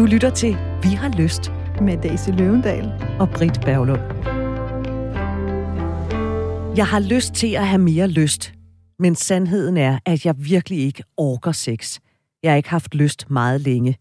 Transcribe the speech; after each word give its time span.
Du 0.00 0.06
lytter 0.06 0.30
til 0.30 0.56
Vi 0.82 0.88
har 0.88 1.08
lyst 1.18 1.52
med 1.80 2.02
Daisy 2.02 2.28
Løvendal 2.28 2.92
og 3.18 3.30
Britt 3.30 3.60
Berglund. 3.60 4.00
Jeg 6.76 6.86
har 6.86 7.00
lyst 7.00 7.34
til 7.34 7.54
at 7.54 7.66
have 7.66 7.78
mere 7.78 8.08
lyst, 8.08 8.54
men 8.98 9.14
sandheden 9.14 9.76
er, 9.76 9.98
at 10.06 10.26
jeg 10.26 10.34
virkelig 10.38 10.78
ikke 10.78 11.02
orker 11.16 11.52
sex. 11.52 11.98
Jeg 12.42 12.52
har 12.52 12.56
ikke 12.56 12.70
haft 12.70 12.94
lyst 12.94 13.30
meget 13.30 13.60
længe. 13.60 13.96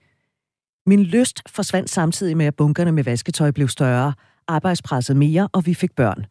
Min 0.86 1.04
lyst 1.04 1.42
forsvandt 1.50 1.90
samtidig 1.90 2.38
med, 2.38 2.46
at 2.46 2.56
bunkerne 2.56 2.92
med 2.92 3.04
vasketøj 3.04 3.52
blev 3.52 3.68
større, 3.68 4.14
arbejdspresset 4.48 5.18
mere, 5.18 5.48
og 5.52 5.66
vi 5.66 5.74
fik 5.74 5.92
børn. 5.96 6.26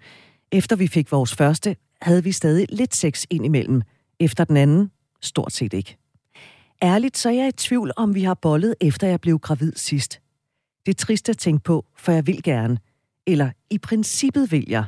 Efter 0.52 0.76
vi 0.76 0.86
fik 0.86 1.12
vores 1.12 1.34
første, 1.34 1.76
havde 2.02 2.24
vi 2.24 2.32
stadig 2.32 2.66
lidt 2.68 2.94
sex 2.94 3.24
indimellem. 3.30 3.82
Efter 4.20 4.44
den 4.44 4.56
anden, 4.56 4.90
stort 5.20 5.52
set 5.52 5.72
ikke. 5.72 5.96
Ærligt, 6.82 7.16
så 7.16 7.28
er 7.28 7.32
jeg 7.32 7.48
i 7.48 7.52
tvivl, 7.52 7.92
om 7.96 8.14
vi 8.14 8.22
har 8.22 8.34
bollet, 8.34 8.74
efter 8.80 9.06
jeg 9.08 9.20
blev 9.20 9.38
gravid 9.38 9.72
sidst. 9.76 10.20
Det 10.86 10.94
er 10.94 11.04
trist 11.04 11.28
at 11.28 11.38
tænke 11.38 11.64
på, 11.64 11.86
for 11.96 12.12
jeg 12.12 12.26
vil 12.26 12.42
gerne. 12.42 12.78
Eller 13.26 13.50
i 13.70 13.78
princippet 13.78 14.52
vil 14.52 14.64
jeg. 14.68 14.84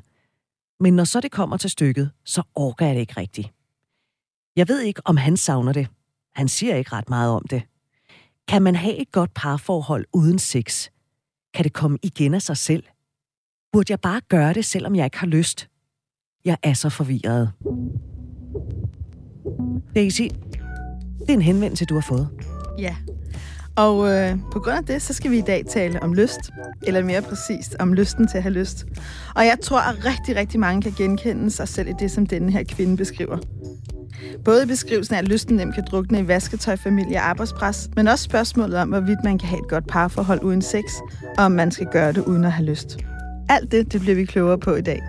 Men 0.80 0.96
når 0.96 1.04
så 1.04 1.20
det 1.20 1.30
kommer 1.30 1.56
til 1.56 1.70
stykket, 1.70 2.10
så 2.24 2.42
orker 2.54 2.86
jeg 2.86 2.94
det 2.94 3.00
ikke 3.00 3.20
rigtigt. 3.20 3.48
Jeg 4.56 4.68
ved 4.68 4.80
ikke, 4.80 5.02
om 5.04 5.16
han 5.16 5.36
savner 5.36 5.72
det. 5.72 5.88
Han 6.34 6.48
siger 6.48 6.74
ikke 6.76 6.92
ret 6.92 7.08
meget 7.08 7.32
om 7.32 7.46
det. 7.50 7.62
Kan 8.48 8.62
man 8.62 8.74
have 8.74 8.96
et 8.96 9.12
godt 9.12 9.34
parforhold 9.34 10.06
uden 10.12 10.38
sex? 10.38 10.88
Kan 11.54 11.64
det 11.64 11.72
komme 11.72 11.98
igen 12.02 12.34
af 12.34 12.42
sig 12.42 12.56
selv? 12.56 12.84
Burde 13.72 13.92
jeg 13.92 14.00
bare 14.00 14.20
gøre 14.20 14.52
det, 14.52 14.64
selvom 14.64 14.94
jeg 14.96 15.04
ikke 15.04 15.18
har 15.18 15.26
lyst? 15.26 15.68
Jeg 16.44 16.56
er 16.62 16.74
så 16.74 16.88
forvirret. 16.88 17.52
Daisy, 19.94 20.22
det 21.30 21.34
er 21.34 21.38
en 21.38 21.44
henvendelse, 21.44 21.84
du 21.84 21.94
har 21.94 22.00
fået. 22.00 22.28
Ja. 22.78 22.96
Og 23.76 24.08
øh, 24.10 24.36
på 24.52 24.60
grund 24.60 24.76
af 24.76 24.84
det, 24.84 25.02
så 25.02 25.12
skal 25.12 25.30
vi 25.30 25.38
i 25.38 25.42
dag 25.46 25.64
tale 25.70 26.02
om 26.02 26.14
lyst. 26.14 26.50
Eller 26.82 27.04
mere 27.04 27.22
præcist, 27.22 27.76
om 27.78 27.92
lysten 27.92 28.28
til 28.28 28.36
at 28.36 28.42
have 28.42 28.52
lyst. 28.52 28.86
Og 29.34 29.44
jeg 29.44 29.56
tror, 29.62 29.80
at 29.80 30.04
rigtig, 30.04 30.36
rigtig 30.36 30.60
mange 30.60 30.82
kan 30.82 30.92
genkende 30.96 31.50
sig 31.50 31.68
selv 31.68 31.88
i 31.88 31.92
det, 31.98 32.10
som 32.10 32.26
denne 32.26 32.52
her 32.52 32.62
kvinde 32.68 32.96
beskriver. 32.96 33.38
Både 34.44 34.62
i 34.62 34.66
beskrivelsen 34.66 35.14
af, 35.14 35.18
at 35.18 35.28
lysten 35.28 35.56
nemt 35.56 35.74
kan 35.74 35.84
drukne 35.90 36.20
i 36.20 36.28
vasketøj, 36.28 36.76
familie 36.76 37.16
og 37.16 37.28
arbejdspres, 37.28 37.90
men 37.96 38.08
også 38.08 38.24
spørgsmålet 38.24 38.78
om, 38.78 38.88
hvorvidt 38.88 39.18
man 39.24 39.38
kan 39.38 39.48
have 39.48 39.62
et 39.62 39.68
godt 39.68 39.86
parforhold 39.86 40.42
uden 40.42 40.62
sex, 40.62 40.84
og 41.38 41.44
om 41.44 41.52
man 41.52 41.70
skal 41.70 41.86
gøre 41.92 42.12
det 42.12 42.24
uden 42.24 42.44
at 42.44 42.52
have 42.52 42.66
lyst. 42.66 42.98
Alt 43.48 43.72
det, 43.72 43.92
det 43.92 44.00
bliver 44.00 44.14
vi 44.14 44.24
klogere 44.24 44.58
på 44.58 44.74
i 44.74 44.82
dag. 44.82 45.00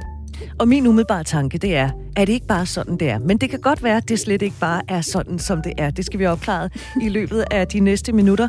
Og 0.60 0.68
min 0.68 0.88
umiddelbare 0.88 1.24
tanke, 1.24 1.58
det 1.58 1.76
er, 1.76 1.90
at 2.16 2.28
det 2.28 2.34
ikke 2.34 2.48
bare 2.48 2.66
sådan, 2.66 2.98
det 2.98 3.10
er. 3.10 3.20
Men 3.20 3.38
det 3.38 3.50
kan 3.50 3.60
godt 3.60 3.84
være, 3.84 3.98
at 3.98 4.10
det 4.10 4.20
slet 4.20 4.42
ikke 4.42 4.56
bare 4.60 4.82
er 4.88 5.02
sådan, 5.02 5.40
som 5.40 5.62
det 5.62 5.74
er. 5.78 5.90
Det 5.90 6.06
skal 6.06 6.20
vi 6.20 6.26
opklare 6.26 6.70
i 7.02 7.10
løbet 7.10 7.46
af 7.52 7.68
de 7.68 7.80
næste 7.80 8.12
minutter. 8.12 8.48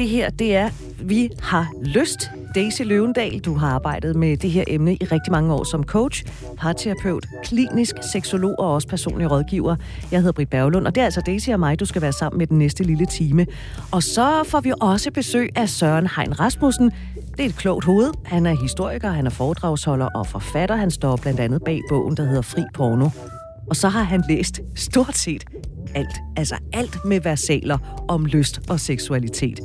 Det 0.00 0.08
her, 0.08 0.30
det 0.30 0.56
er, 0.56 0.70
vi 1.02 1.30
har 1.42 1.72
lyst. 1.82 2.30
Daisy 2.54 2.82
Løvendal, 2.82 3.38
du 3.38 3.54
har 3.54 3.68
arbejdet 3.68 4.16
med 4.16 4.36
det 4.36 4.50
her 4.50 4.64
emne 4.68 4.94
i 4.94 5.04
rigtig 5.04 5.32
mange 5.32 5.54
år 5.54 5.64
som 5.64 5.84
coach, 5.84 6.24
parterapeut, 6.56 7.26
klinisk 7.44 7.94
seksolog 8.12 8.54
og 8.58 8.74
også 8.74 8.88
personlig 8.88 9.30
rådgiver. 9.30 9.76
Jeg 10.12 10.18
hedder 10.18 10.32
Britt 10.32 10.50
Berglund, 10.50 10.86
og 10.86 10.94
det 10.94 11.00
er 11.00 11.04
altså 11.04 11.20
Daisy 11.26 11.50
og 11.50 11.60
mig, 11.60 11.80
du 11.80 11.84
skal 11.84 12.02
være 12.02 12.12
sammen 12.12 12.38
med 12.38 12.46
den 12.46 12.58
næste 12.58 12.84
lille 12.84 13.06
time. 13.06 13.46
Og 13.92 14.02
så 14.02 14.44
får 14.44 14.60
vi 14.60 14.72
også 14.80 15.10
besøg 15.10 15.50
af 15.56 15.68
Søren 15.68 16.08
Hein 16.16 16.40
Rasmussen, 16.40 16.90
det 17.36 17.44
er 17.44 17.48
et 17.48 17.56
klogt 17.56 17.84
hoved. 17.84 18.12
Han 18.24 18.46
er 18.46 18.60
historiker, 18.62 19.10
han 19.10 19.26
er 19.26 19.30
foredragsholder 19.30 20.06
og 20.06 20.26
forfatter. 20.26 20.76
Han 20.76 20.90
står 20.90 21.16
blandt 21.16 21.40
andet 21.40 21.62
bag 21.64 21.80
bogen, 21.88 22.16
der 22.16 22.24
hedder 22.24 22.42
Fri 22.42 22.62
Porno. 22.74 23.08
Og 23.70 23.76
så 23.76 23.88
har 23.88 24.02
han 24.02 24.22
læst 24.28 24.60
stort 24.74 25.16
set 25.16 25.44
alt. 25.94 26.20
Altså 26.36 26.56
alt 26.72 27.04
med 27.04 27.20
versaler 27.20 28.04
om 28.08 28.26
lyst 28.26 28.60
og 28.68 28.80
seksualitet. 28.80 29.60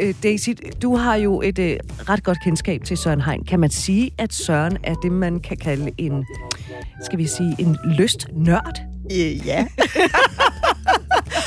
Øh, 0.00 0.14
Daisy, 0.22 0.50
du 0.82 0.96
har 0.96 1.14
jo 1.14 1.40
et 1.40 1.58
øh, 1.58 1.76
ret 2.08 2.22
godt 2.22 2.38
kendskab 2.44 2.84
til 2.84 2.96
Søren 2.96 3.20
Hein. 3.20 3.44
Kan 3.44 3.60
man 3.60 3.70
sige, 3.70 4.10
at 4.18 4.34
Søren 4.34 4.78
er 4.84 4.94
det, 4.94 5.12
man 5.12 5.40
kan 5.40 5.56
kalde 5.56 5.90
en, 5.98 6.24
skal 7.04 7.18
vi 7.18 7.26
sige, 7.26 7.56
en 7.58 7.76
lystnørd? 7.84 8.95
Øh, 9.12 9.46
ja. 9.46 9.66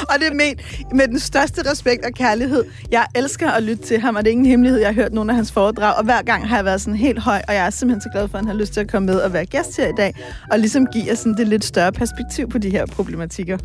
og 0.09 0.15
det 0.19 0.27
er 0.27 0.33
med, 0.33 0.53
med 0.93 1.07
den 1.07 1.19
største 1.19 1.71
respekt 1.71 2.05
og 2.05 2.11
kærlighed. 2.11 2.65
Jeg 2.91 3.05
elsker 3.15 3.51
at 3.51 3.63
lytte 3.63 3.83
til 3.83 3.99
ham, 3.99 4.15
og 4.15 4.25
det 4.25 4.29
er 4.29 4.31
ingen 4.31 4.45
hemmelighed. 4.45 4.79
Jeg 4.79 4.87
har 4.87 4.93
hørt 4.93 5.13
nogle 5.13 5.31
af 5.31 5.35
hans 5.35 5.51
foredrag, 5.51 5.95
og 5.95 6.03
hver 6.03 6.21
gang 6.21 6.49
har 6.49 6.55
jeg 6.55 6.65
været 6.65 6.81
sådan 6.81 6.95
helt 6.95 7.19
høj, 7.19 7.41
og 7.47 7.53
jeg 7.53 7.65
er 7.65 7.69
simpelthen 7.69 8.01
så 8.01 8.09
glad 8.09 8.27
for, 8.27 8.37
at 8.37 8.45
han 8.45 8.47
har 8.47 8.59
lyst 8.61 8.73
til 8.73 8.79
at 8.79 8.91
komme 8.91 9.05
med 9.05 9.19
og 9.21 9.33
være 9.33 9.45
gæst 9.45 9.77
her 9.77 9.87
i 9.87 9.93
dag, 9.97 10.13
og 10.51 10.59
ligesom 10.59 10.87
give 10.87 11.11
os 11.11 11.19
sådan 11.19 11.37
det 11.37 11.47
lidt 11.47 11.63
større 11.65 11.91
perspektiv 11.91 12.49
på 12.49 12.57
de 12.57 12.69
her 12.69 12.85
problematikker. 12.85 13.57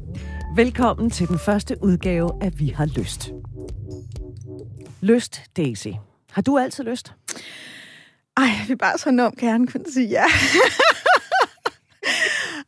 Velkommen 0.56 1.10
til 1.10 1.28
den 1.28 1.38
første 1.38 1.76
udgave 1.82 2.30
af 2.42 2.50
Vi 2.58 2.68
har 2.68 2.86
lyst. 2.86 3.30
Lyst, 5.00 5.42
Daisy. 5.56 5.88
Har 6.32 6.42
du 6.42 6.58
altid 6.58 6.84
lyst? 6.84 7.12
Ej, 8.36 8.48
vi 8.66 8.72
er 8.72 8.76
bare 8.76 8.98
så 8.98 9.08
enormt 9.08 9.38
gerne 9.38 9.66
kunne 9.66 9.84
sige 9.92 10.08
ja. 10.08 10.24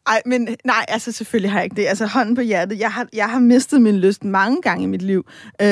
Ej, 0.06 0.22
men 0.26 0.48
nej, 0.64 0.84
altså 0.88 1.12
selvfølgelig 1.12 1.50
har 1.50 1.58
jeg 1.58 1.64
ikke 1.64 1.76
det. 1.76 1.86
Altså 1.86 2.06
hånden 2.06 2.34
på 2.34 2.40
hjertet. 2.40 2.78
Jeg 2.78 2.92
har, 2.92 3.06
jeg 3.12 3.30
har 3.30 3.38
mistet 3.38 3.82
min 3.82 3.96
lyst 3.96 4.24
mange 4.24 4.62
gange 4.62 4.84
i 4.84 4.86
mit 4.86 5.02
liv. 5.02 5.26
Øh, 5.62 5.68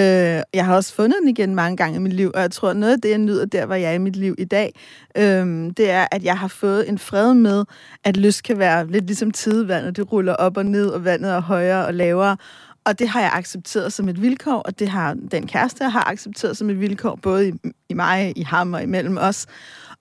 jeg 0.54 0.64
har 0.64 0.74
også 0.74 0.94
fundet 0.94 1.16
den 1.20 1.28
igen 1.28 1.54
mange 1.54 1.76
gange 1.76 1.96
i 1.96 1.98
mit 1.98 2.12
liv, 2.12 2.30
og 2.34 2.40
jeg 2.40 2.50
tror, 2.50 2.72
noget 2.72 2.92
af 2.92 3.00
det, 3.00 3.10
jeg 3.10 3.18
nyder 3.18 3.44
der, 3.44 3.66
hvor 3.66 3.74
jeg 3.74 3.90
er 3.90 3.94
i 3.94 3.98
mit 3.98 4.16
liv 4.16 4.34
i 4.38 4.44
dag, 4.44 4.74
øh, 5.16 5.70
det 5.76 5.90
er, 5.90 6.06
at 6.12 6.24
jeg 6.24 6.38
har 6.38 6.48
fået 6.48 6.88
en 6.88 6.98
fred 6.98 7.34
med, 7.34 7.64
at 8.04 8.16
lyst 8.16 8.42
kan 8.42 8.58
være 8.58 8.86
lidt 8.86 9.06
ligesom 9.06 9.30
tidevandet. 9.30 9.96
Det 9.96 10.12
ruller 10.12 10.34
op 10.34 10.56
og 10.56 10.66
ned, 10.66 10.86
og 10.86 11.04
vandet 11.04 11.32
er 11.32 11.40
højere 11.40 11.86
og 11.86 11.94
lavere. 11.94 12.36
Og 12.84 12.98
det 12.98 13.08
har 13.08 13.20
jeg 13.20 13.30
accepteret 13.34 13.92
som 13.92 14.08
et 14.08 14.22
vilkår, 14.22 14.58
og 14.58 14.78
det 14.78 14.88
har 14.88 15.16
den 15.30 15.46
kæreste 15.46 15.84
har 15.84 16.10
accepteret 16.10 16.56
som 16.56 16.70
et 16.70 16.80
vilkår, 16.80 17.18
både 17.22 17.48
i, 17.48 17.52
i 17.88 17.94
mig, 17.94 18.32
i 18.36 18.42
ham 18.42 18.74
og 18.74 18.82
imellem 18.82 19.16
os. 19.20 19.46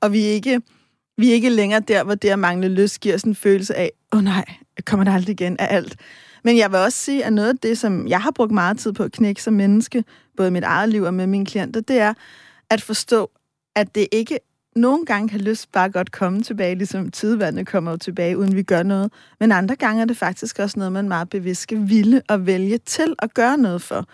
Og 0.01 0.13
vi 0.13 0.25
er 0.25 0.31
ikke 0.31 0.61
vi 1.17 1.29
er 1.29 1.33
ikke 1.33 1.49
længere 1.49 1.79
der, 1.79 2.03
hvor 2.03 2.15
det 2.15 2.29
at 2.29 2.39
mangle 2.39 2.67
lyst 2.67 2.99
giver 2.99 3.17
sådan 3.17 3.31
en 3.31 3.35
følelse 3.35 3.75
af, 3.75 3.91
åh 4.13 4.17
oh, 4.17 4.23
nej, 4.23 4.45
kommer 4.85 5.03
der 5.03 5.11
aldrig 5.13 5.33
igen 5.33 5.57
af 5.59 5.75
alt. 5.75 5.95
Men 6.43 6.57
jeg 6.57 6.71
vil 6.71 6.79
også 6.79 6.97
sige, 6.97 7.25
at 7.25 7.33
noget 7.33 7.49
af 7.49 7.57
det, 7.57 7.77
som 7.77 8.07
jeg 8.07 8.21
har 8.21 8.31
brugt 8.31 8.51
meget 8.51 8.79
tid 8.79 8.93
på 8.93 9.03
at 9.03 9.11
knække 9.11 9.43
som 9.43 9.53
menneske, 9.53 10.03
både 10.37 10.47
i 10.47 10.51
mit 10.51 10.63
eget 10.63 10.89
liv 10.89 11.03
og 11.03 11.13
med 11.13 11.27
mine 11.27 11.45
klienter, 11.45 11.81
det 11.81 11.99
er 11.99 12.13
at 12.69 12.81
forstå, 12.81 13.31
at 13.75 13.95
det 13.95 14.07
ikke 14.11 14.39
nogle 14.75 15.05
gange 15.05 15.29
kan 15.29 15.41
lyst 15.41 15.71
bare 15.71 15.89
godt 15.89 16.11
komme 16.11 16.43
tilbage, 16.43 16.75
ligesom 16.75 17.11
tidevandet 17.11 17.67
kommer 17.67 17.91
jo 17.91 17.97
tilbage, 17.97 18.37
uden 18.37 18.55
vi 18.55 18.63
gør 18.63 18.83
noget. 18.83 19.11
Men 19.39 19.51
andre 19.51 19.75
gange 19.75 20.01
er 20.01 20.05
det 20.05 20.17
faktisk 20.17 20.59
også 20.59 20.79
noget, 20.79 20.91
man 20.91 21.07
meget 21.07 21.29
bevidst 21.29 21.61
skal 21.61 21.89
ville 21.89 22.21
og 22.29 22.45
vælge 22.45 22.77
til 22.77 23.15
at 23.19 23.33
gøre 23.33 23.57
noget 23.57 23.81
for. 23.81 24.05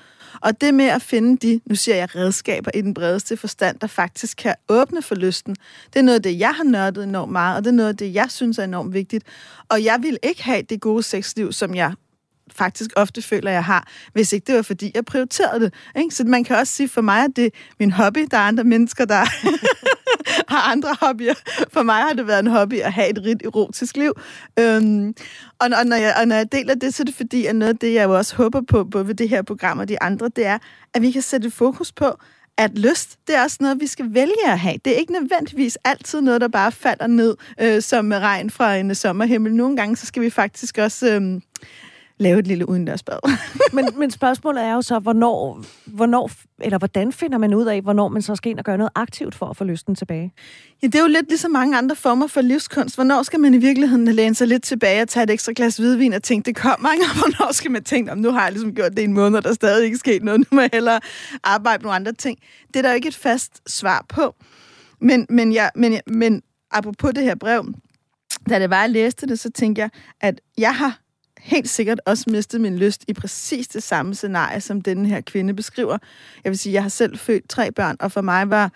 Og 0.41 0.61
det 0.61 0.73
med 0.73 0.85
at 0.85 1.01
finde 1.01 1.47
de, 1.47 1.61
nu 1.65 1.75
siger 1.75 1.95
jeg 1.95 2.15
redskaber 2.15 2.71
i 2.73 2.81
den 2.81 2.93
bredeste 2.93 3.37
forstand, 3.37 3.79
der 3.79 3.87
faktisk 3.87 4.37
kan 4.37 4.55
åbne 4.69 5.01
for 5.01 5.15
lysten, 5.15 5.55
det 5.93 5.99
er 5.99 6.03
noget 6.03 6.15
af 6.15 6.23
det, 6.23 6.39
jeg 6.39 6.53
har 6.53 6.63
nørdet 6.63 7.03
enormt 7.03 7.31
meget, 7.31 7.57
og 7.57 7.63
det 7.63 7.69
er 7.69 7.75
noget 7.75 7.89
af 7.89 7.97
det, 7.97 8.13
jeg 8.13 8.31
synes 8.31 8.57
er 8.57 8.63
enormt 8.63 8.93
vigtigt. 8.93 9.23
Og 9.69 9.83
jeg 9.83 9.99
vil 10.01 10.17
ikke 10.23 10.43
have 10.43 10.61
det 10.61 10.81
gode 10.81 11.03
sexliv, 11.03 11.51
som 11.51 11.75
jeg 11.75 11.93
faktisk 12.55 12.89
ofte 12.95 13.21
føler, 13.21 13.51
jeg 13.51 13.63
har, 13.63 13.87
hvis 14.13 14.33
ikke 14.33 14.45
det 14.47 14.55
var, 14.55 14.61
fordi 14.61 14.91
jeg 14.95 15.05
prioriterede 15.05 15.59
det. 15.59 15.73
Ikke? 15.95 16.15
Så 16.15 16.23
man 16.23 16.43
kan 16.43 16.55
også 16.55 16.73
sige, 16.73 16.89
for 16.89 17.01
mig 17.01 17.23
at 17.23 17.31
det 17.35 17.45
er 17.45 17.49
min 17.79 17.91
hobby. 17.91 18.27
Der 18.31 18.37
er 18.37 18.41
andre 18.41 18.63
mennesker, 18.63 19.05
der 19.05 19.15
har 20.53 20.71
andre 20.71 20.95
hobbyer. 21.01 21.33
For 21.73 21.83
mig 21.83 21.95
har 21.95 22.13
det 22.13 22.27
været 22.27 22.39
en 22.39 22.47
hobby 22.47 22.79
at 22.79 22.93
have 22.93 23.09
et 23.09 23.23
rigt 23.25 23.45
erotisk 23.45 23.97
liv. 23.97 24.13
Øhm, 24.59 25.13
og, 25.59 25.69
og, 25.79 25.85
når 25.85 25.95
jeg, 25.95 26.15
og 26.19 26.27
når 26.27 26.35
jeg 26.35 26.51
deler 26.51 26.75
det, 26.75 26.93
så 26.93 27.03
er 27.03 27.05
det 27.05 27.15
fordi, 27.15 27.45
at 27.45 27.55
noget 27.55 27.73
af 27.73 27.77
det, 27.77 27.93
jeg 27.93 28.03
jo 28.03 28.17
også 28.17 28.35
håber 28.35 28.61
på, 28.67 28.83
både 28.83 29.07
ved 29.07 29.15
det 29.15 29.29
her 29.29 29.41
program 29.41 29.79
og 29.79 29.89
de 29.89 30.01
andre, 30.01 30.29
det 30.35 30.45
er, 30.45 30.57
at 30.93 31.01
vi 31.01 31.11
kan 31.11 31.21
sætte 31.21 31.51
fokus 31.51 31.91
på, 31.91 32.15
at 32.59 32.77
lyst, 32.77 33.17
det 33.27 33.35
er 33.35 33.43
også 33.43 33.57
noget, 33.59 33.79
vi 33.79 33.87
skal 33.87 34.05
vælge 34.13 34.47
at 34.47 34.59
have. 34.59 34.75
Det 34.85 34.93
er 34.93 34.97
ikke 34.97 35.13
nødvendigvis 35.13 35.77
altid 35.83 36.21
noget, 36.21 36.41
der 36.41 36.47
bare 36.47 36.71
falder 36.71 37.07
ned 37.07 37.35
øh, 37.61 37.81
som 37.81 38.11
regn 38.11 38.49
fra 38.49 38.75
en 38.75 38.95
sommerhimmel. 38.95 39.55
Nogle 39.55 39.77
gange, 39.77 39.95
så 39.95 40.05
skal 40.05 40.21
vi 40.21 40.29
faktisk 40.29 40.77
også... 40.77 41.07
Øh, 41.07 41.41
lave 42.19 42.39
et 42.39 42.47
lille 42.47 42.69
udendørsbad. 42.69 43.19
men, 43.75 43.85
men 43.95 44.11
spørgsmålet 44.11 44.63
er 44.63 44.73
jo 44.73 44.81
så, 44.81 44.99
hvornår, 44.99 45.63
hvornår, 45.85 46.31
eller 46.59 46.77
hvordan 46.77 47.11
finder 47.11 47.37
man 47.37 47.53
ud 47.53 47.65
af, 47.65 47.81
hvornår 47.81 48.07
man 48.07 48.21
så 48.21 48.35
skal 48.35 48.49
ind 48.49 48.59
og 48.59 48.65
gøre 48.65 48.77
noget 48.77 48.91
aktivt 48.95 49.35
for 49.35 49.45
at 49.45 49.57
få 49.57 49.63
lysten 49.63 49.95
tilbage? 49.95 50.33
Ja, 50.81 50.87
det 50.87 50.95
er 50.95 51.01
jo 51.01 51.07
lidt 51.07 51.27
ligesom 51.27 51.51
mange 51.51 51.77
andre 51.77 51.95
former 51.95 52.27
for 52.27 52.41
livskunst. 52.41 52.95
Hvornår 52.95 53.23
skal 53.23 53.39
man 53.39 53.53
i 53.53 53.57
virkeligheden 53.57 54.07
læne 54.07 54.35
sig 54.35 54.47
lidt 54.47 54.63
tilbage 54.63 55.01
og 55.01 55.07
tage 55.07 55.23
et 55.23 55.29
ekstra 55.29 55.53
glas 55.55 55.77
hvidvin 55.77 56.13
og 56.13 56.23
tænke, 56.23 56.45
det 56.45 56.55
kommer 56.55 56.89
og 56.89 57.15
hvornår 57.19 57.53
skal 57.53 57.71
man 57.71 57.83
tænke, 57.83 58.11
om 58.11 58.17
nu 58.17 58.31
har 58.31 58.43
jeg 58.43 58.51
ligesom 58.51 58.75
gjort 58.75 58.91
det 58.91 58.99
i 58.99 59.03
en 59.03 59.13
måned, 59.13 59.37
og 59.37 59.43
der 59.43 59.49
er 59.49 59.53
stadig 59.53 59.85
ikke 59.85 59.97
sket 59.97 60.23
noget, 60.23 60.39
nu 60.39 60.45
må 60.51 60.61
jeg 60.61 60.69
hellere 60.73 60.99
arbejde 61.43 61.81
med 61.81 61.83
nogle 61.83 61.95
andre 61.95 62.11
ting. 62.11 62.39
Det 62.67 62.75
er 62.75 62.81
der 62.81 62.89
jo 62.89 62.95
ikke 62.95 63.07
et 63.07 63.15
fast 63.15 63.71
svar 63.71 64.05
på. 64.09 64.35
Men, 65.01 65.25
men, 65.29 65.53
jeg, 65.53 65.71
men, 65.75 65.99
men 66.07 66.41
apropos 66.71 67.11
det 67.15 67.23
her 67.23 67.35
brev, 67.35 67.73
da 68.49 68.59
det 68.59 68.69
var, 68.69 68.81
jeg 68.81 68.89
læste 68.89 69.27
det, 69.27 69.39
så 69.39 69.51
tænkte 69.51 69.81
jeg, 69.81 69.89
at 70.21 70.41
jeg 70.57 70.75
har 70.75 70.99
helt 71.39 71.69
sikkert 71.69 72.01
også 72.05 72.25
mistet 72.27 72.61
min 72.61 72.77
lyst 72.77 73.05
i 73.07 73.13
præcis 73.13 73.67
det 73.67 73.83
samme 73.83 74.15
scenarie, 74.15 74.61
som 74.61 74.81
denne 74.81 75.09
her 75.09 75.21
kvinde 75.21 75.53
beskriver. 75.53 75.97
Jeg 76.43 76.49
vil 76.49 76.59
sige, 76.59 76.73
jeg 76.73 76.81
har 76.81 76.89
selv 76.89 77.17
født 77.17 77.49
tre 77.49 77.71
børn, 77.71 77.95
og 77.99 78.11
for 78.11 78.21
mig 78.21 78.49
var, 78.49 78.71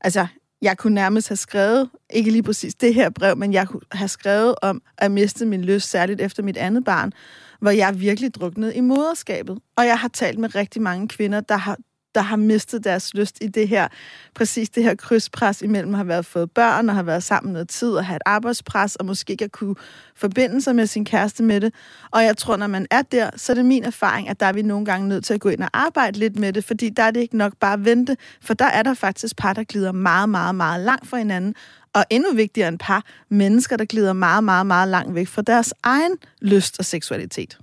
altså, 0.00 0.26
jeg 0.62 0.78
kunne 0.78 0.94
nærmest 0.94 1.28
have 1.28 1.36
skrevet, 1.36 1.90
ikke 2.10 2.30
lige 2.30 2.42
præcis 2.42 2.74
det 2.74 2.94
her 2.94 3.10
brev, 3.10 3.36
men 3.36 3.52
jeg 3.52 3.68
kunne 3.68 3.82
have 3.92 4.08
skrevet 4.08 4.54
om 4.62 4.82
at 4.98 5.10
miste 5.10 5.46
min 5.46 5.64
lyst, 5.64 5.90
særligt 5.90 6.20
efter 6.20 6.42
mit 6.42 6.56
andet 6.56 6.84
barn, 6.84 7.12
hvor 7.60 7.70
jeg 7.70 8.00
virkelig 8.00 8.34
druknede 8.34 8.74
i 8.74 8.80
moderskabet. 8.80 9.58
Og 9.76 9.86
jeg 9.86 9.98
har 9.98 10.08
talt 10.08 10.38
med 10.38 10.54
rigtig 10.54 10.82
mange 10.82 11.08
kvinder, 11.08 11.40
der 11.40 11.56
har 11.56 11.78
der 12.14 12.20
har 12.20 12.36
mistet 12.36 12.84
deres 12.84 13.14
lyst 13.14 13.38
i 13.40 13.46
det 13.46 13.68
her, 13.68 13.88
præcis 14.34 14.68
det 14.68 14.82
her 14.82 14.94
krydspres 14.94 15.62
imellem 15.62 15.94
at 15.94 15.98
have 15.98 16.08
været 16.08 16.26
fået 16.26 16.50
børn 16.50 16.88
og 16.88 16.94
har 16.94 17.02
været 17.02 17.22
sammen 17.22 17.52
noget 17.52 17.68
tid 17.68 17.90
og 17.90 18.04
have 18.04 18.16
et 18.16 18.22
arbejdspres 18.26 18.96
og 18.96 19.06
måske 19.06 19.30
ikke 19.30 19.44
at 19.44 19.52
kunne 19.52 19.74
forbinde 20.16 20.62
sig 20.62 20.76
med 20.76 20.86
sin 20.86 21.04
kæreste 21.04 21.42
med 21.42 21.60
det. 21.60 21.74
Og 22.10 22.24
jeg 22.24 22.36
tror, 22.36 22.56
når 22.56 22.66
man 22.66 22.86
er 22.90 23.02
der, 23.02 23.30
så 23.36 23.52
er 23.52 23.54
det 23.54 23.64
min 23.64 23.84
erfaring, 23.84 24.28
at 24.28 24.40
der 24.40 24.46
er 24.46 24.52
vi 24.52 24.62
nogle 24.62 24.84
gange 24.84 25.08
nødt 25.08 25.24
til 25.24 25.34
at 25.34 25.40
gå 25.40 25.48
ind 25.48 25.62
og 25.62 25.70
arbejde 25.72 26.18
lidt 26.18 26.38
med 26.38 26.52
det, 26.52 26.64
fordi 26.64 26.88
der 26.88 27.02
er 27.02 27.10
det 27.10 27.20
ikke 27.20 27.36
nok 27.36 27.52
bare 27.60 27.72
at 27.72 27.84
vente, 27.84 28.16
for 28.40 28.54
der 28.54 28.64
er 28.64 28.82
der 28.82 28.94
faktisk 28.94 29.36
par, 29.36 29.52
der 29.52 29.64
glider 29.64 29.92
meget, 29.92 30.28
meget, 30.28 30.54
meget 30.54 30.84
langt 30.84 31.06
fra 31.08 31.16
hinanden, 31.18 31.54
og 31.92 32.04
endnu 32.10 32.34
vigtigere 32.34 32.68
end 32.68 32.78
par, 32.78 33.04
mennesker, 33.28 33.76
der 33.76 33.84
glider 33.84 34.12
meget, 34.12 34.44
meget, 34.44 34.66
meget 34.66 34.88
langt 34.88 35.14
væk 35.14 35.28
fra 35.28 35.42
deres 35.42 35.74
egen 35.82 36.12
lyst 36.40 36.78
og 36.78 36.84
seksualitet 36.84 37.58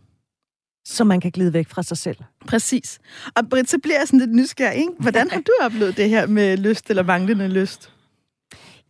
så 0.87 1.03
man 1.03 1.19
kan 1.19 1.31
glide 1.31 1.53
væk 1.53 1.67
fra 1.67 1.83
sig 1.83 1.97
selv. 1.97 2.17
Præcis. 2.47 2.99
Og 3.35 3.49
Britt, 3.49 3.69
så 3.69 3.77
bliver 3.83 3.97
jeg 3.97 4.07
sådan 4.07 4.19
lidt 4.19 4.35
nysgerrig. 4.35 4.79
Ikke? 4.79 4.91
Hvordan 4.99 5.29
har 5.31 5.41
du 5.41 5.51
oplevet 5.61 5.97
det 5.97 6.09
her 6.09 6.27
med 6.27 6.57
lyst 6.57 6.89
eller 6.89 7.03
manglende 7.03 7.47
lyst? 7.47 7.93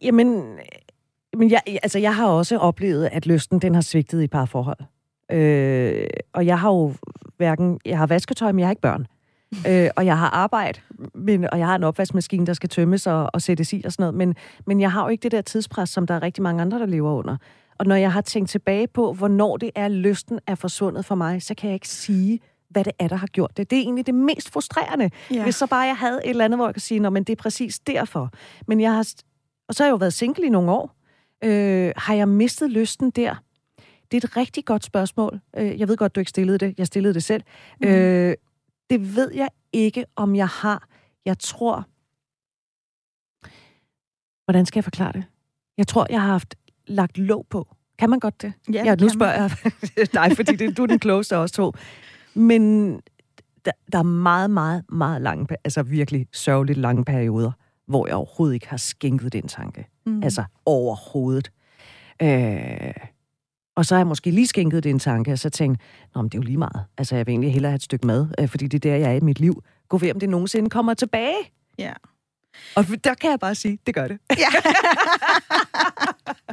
Jamen, 0.01 0.43
men 1.37 1.51
jeg, 1.51 1.61
altså, 1.67 1.99
jeg 1.99 2.15
har 2.15 2.27
også 2.27 2.57
oplevet, 2.57 3.09
at 3.11 3.25
lysten 3.25 3.59
den 3.59 3.75
har 3.75 3.81
svigtet 3.81 4.21
i 4.21 4.27
parforhold. 4.27 4.79
Øh, 5.31 6.07
og 6.33 6.45
jeg 6.45 6.59
har 6.59 6.69
jo 6.69 6.93
hverken... 7.37 7.79
Jeg 7.85 7.97
har 7.97 8.07
vasketøj, 8.07 8.51
men 8.51 8.59
jeg 8.59 8.67
har 8.67 8.71
ikke 8.71 8.81
børn. 8.81 9.07
øh, 9.67 9.89
og 9.95 10.05
jeg 10.05 10.17
har 10.17 10.29
arbejde, 10.29 10.79
men, 11.15 11.49
og 11.51 11.59
jeg 11.59 11.67
har 11.67 11.75
en 11.75 11.83
opvaskemaskine, 11.83 12.45
der 12.45 12.53
skal 12.53 12.69
tømmes 12.69 13.07
og, 13.07 13.29
og 13.33 13.41
sættes 13.41 13.73
i 13.73 13.81
og 13.85 13.91
sådan 13.91 14.03
noget. 14.03 14.15
Men, 14.15 14.35
men 14.65 14.81
jeg 14.81 14.91
har 14.91 15.03
jo 15.03 15.09
ikke 15.09 15.23
det 15.23 15.31
der 15.31 15.41
tidspres, 15.41 15.89
som 15.89 16.07
der 16.07 16.15
er 16.15 16.23
rigtig 16.23 16.43
mange 16.43 16.61
andre, 16.61 16.79
der 16.79 16.85
lever 16.85 17.13
under. 17.13 17.37
Og 17.79 17.85
når 17.85 17.95
jeg 17.95 18.11
har 18.11 18.21
tænkt 18.21 18.49
tilbage 18.49 18.87
på, 18.87 19.13
hvornår 19.13 19.57
det 19.57 19.71
er, 19.75 19.87
lysten 19.87 20.39
er 20.47 20.55
forsvundet 20.55 21.05
for 21.05 21.15
mig, 21.15 21.41
så 21.41 21.55
kan 21.55 21.69
jeg 21.69 21.73
ikke 21.73 21.89
sige, 21.89 22.39
hvad 22.69 22.83
det 22.83 22.93
er, 22.99 23.07
der 23.07 23.15
har 23.15 23.27
gjort 23.27 23.57
det. 23.57 23.69
Det 23.69 23.77
er 23.77 23.81
egentlig 23.81 24.05
det 24.05 24.15
mest 24.15 24.49
frustrerende. 24.49 25.09
Ja. 25.31 25.43
Hvis 25.43 25.55
så 25.55 25.67
bare 25.67 25.81
jeg 25.81 25.97
havde 25.97 26.21
et 26.23 26.29
eller 26.29 26.45
andet, 26.45 26.57
hvor 26.57 26.67
jeg 26.67 26.73
kan 26.73 26.81
sige, 26.81 26.99
men 26.99 27.23
det 27.23 27.29
er 27.29 27.41
præcis 27.41 27.79
derfor. 27.79 28.29
Men 28.67 28.79
jeg 28.79 28.93
har, 28.93 29.13
og 29.67 29.75
så 29.75 29.83
har 29.83 29.87
jeg 29.87 29.91
jo 29.91 29.97
været 29.97 30.13
single 30.13 30.45
i 30.45 30.49
nogle 30.49 30.71
år. 30.71 30.95
Øh, 31.43 31.91
har 31.95 32.13
jeg 32.13 32.27
mistet 32.27 32.71
lysten 32.71 33.11
der? 33.11 33.35
Det 34.11 34.23
er 34.23 34.27
et 34.27 34.37
rigtig 34.37 34.65
godt 34.65 34.83
spørgsmål. 34.83 35.39
Øh, 35.57 35.79
jeg 35.79 35.87
ved 35.87 35.97
godt, 35.97 36.15
du 36.15 36.19
ikke 36.19 36.29
stillede 36.29 36.57
det. 36.57 36.75
Jeg 36.77 36.87
stillede 36.87 37.13
det 37.13 37.23
selv. 37.23 37.43
Mm. 37.81 37.87
Øh, 37.87 38.35
det 38.89 39.15
ved 39.15 39.33
jeg 39.33 39.49
ikke, 39.73 40.05
om 40.15 40.35
jeg 40.35 40.47
har. 40.47 40.87
Jeg 41.25 41.39
tror... 41.39 41.85
Hvordan 44.45 44.65
skal 44.65 44.79
jeg 44.79 44.83
forklare 44.83 45.11
det? 45.11 45.23
Jeg 45.77 45.87
tror, 45.87 46.07
jeg 46.09 46.21
har 46.21 46.27
haft 46.27 46.55
lagt 46.87 47.17
låg 47.17 47.45
på. 47.49 47.75
Kan 47.99 48.09
man 48.09 48.19
godt 48.19 48.41
det? 48.41 48.53
Ja, 48.73 48.83
ja 48.85 48.95
nu 48.95 49.09
spørger 49.09 49.33
jeg 49.33 49.51
dig, 50.13 50.35
fordi 50.35 50.55
det, 50.55 50.77
du 50.77 50.83
er 50.83 50.87
den 50.87 50.99
klogeste 50.99 51.35
af 51.35 51.39
os 51.39 51.51
to. 51.51 51.73
Men 52.33 52.91
der, 53.65 53.71
der 53.91 53.99
er 53.99 54.03
meget, 54.03 54.49
meget, 54.49 54.83
meget 54.89 55.21
lange, 55.21 55.47
altså 55.63 55.83
virkelig 55.83 56.27
sørgeligt 56.33 56.77
lange 56.77 57.05
perioder, 57.05 57.51
hvor 57.87 58.07
jeg 58.07 58.15
overhovedet 58.15 58.53
ikke 58.53 58.67
har 58.67 58.77
skænket 58.77 59.33
den 59.33 59.47
tanke. 59.47 59.87
Mm. 60.05 60.23
Altså 60.23 60.43
overhovedet. 60.65 61.51
Øh, 62.21 62.93
og 63.75 63.85
så 63.85 63.95
har 63.95 63.99
jeg 63.99 64.07
måske 64.07 64.31
lige 64.31 64.47
skænket 64.47 64.83
den 64.83 64.99
tanke, 64.99 65.31
og 65.31 65.39
så 65.39 65.49
tænkt, 65.49 65.81
Nå, 66.15 66.21
men 66.21 66.29
det 66.29 66.37
er 66.37 66.39
jo 66.39 66.43
lige 66.43 66.57
meget. 66.57 66.85
Altså, 66.97 67.15
jeg 67.15 67.27
vil 67.27 67.31
egentlig 67.31 67.53
hellere 67.53 67.69
have 67.69 67.75
et 67.75 67.83
stykke 67.83 68.07
mad, 68.07 68.27
øh, 68.39 68.47
fordi 68.47 68.67
det 68.67 68.85
er 68.85 68.91
der, 68.91 68.97
jeg 68.97 69.11
er 69.11 69.15
i 69.15 69.19
mit 69.19 69.39
liv. 69.39 69.63
Gå 69.89 69.97
ved, 69.97 70.13
om 70.13 70.19
det 70.19 70.29
nogensinde 70.29 70.69
kommer 70.69 70.93
tilbage. 70.93 71.37
Ja. 71.79 71.93
Og 72.75 72.85
der 73.03 73.13
kan 73.13 73.29
jeg 73.29 73.39
bare 73.39 73.55
sige, 73.55 73.79
det 73.85 73.95
gør 73.95 74.07
det. 74.07 74.17
Ja. 74.29 74.35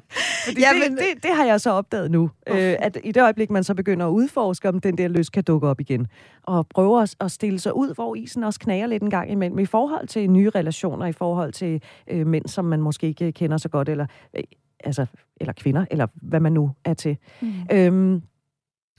Fordi 0.44 0.60
ja, 0.60 0.68
det, 0.68 0.92
men... 0.92 0.98
det, 0.98 1.22
det 1.22 1.30
har 1.34 1.44
jeg 1.44 1.60
så 1.60 1.70
opdaget 1.70 2.10
nu. 2.10 2.30
Oh. 2.50 2.56
Øh, 2.56 2.76
at 2.78 2.98
i 3.04 3.12
det 3.12 3.22
øjeblik, 3.22 3.50
man 3.50 3.64
så 3.64 3.74
begynder 3.74 4.06
at 4.06 4.10
udforske, 4.10 4.68
om 4.68 4.80
den 4.80 4.98
der 4.98 5.08
lyst 5.08 5.32
kan 5.32 5.44
dukke 5.44 5.68
op 5.68 5.80
igen. 5.80 6.06
Og 6.42 6.66
prøve 6.68 7.02
at, 7.02 7.16
at 7.20 7.30
stille 7.30 7.58
sig 7.58 7.76
ud, 7.76 7.94
hvor 7.94 8.14
isen 8.14 8.44
også 8.44 8.60
knager 8.60 8.86
lidt 8.86 9.02
en 9.02 9.10
gang 9.10 9.30
imellem. 9.30 9.58
I 9.58 9.66
forhold 9.66 10.08
til 10.08 10.30
nye 10.30 10.50
relationer, 10.50 11.06
i 11.06 11.12
forhold 11.12 11.52
til 11.52 11.82
øh, 12.06 12.26
mænd, 12.26 12.48
som 12.48 12.64
man 12.64 12.80
måske 12.80 13.06
ikke 13.06 13.32
kender 13.32 13.56
så 13.56 13.68
godt, 13.68 13.88
eller, 13.88 14.06
øh, 14.36 14.42
altså, 14.84 15.06
eller 15.36 15.52
kvinder, 15.52 15.84
eller 15.90 16.06
hvad 16.14 16.40
man 16.40 16.52
nu 16.52 16.70
er 16.84 16.94
til. 16.94 17.16
Mm. 17.40 17.52
Øhm, 17.72 18.22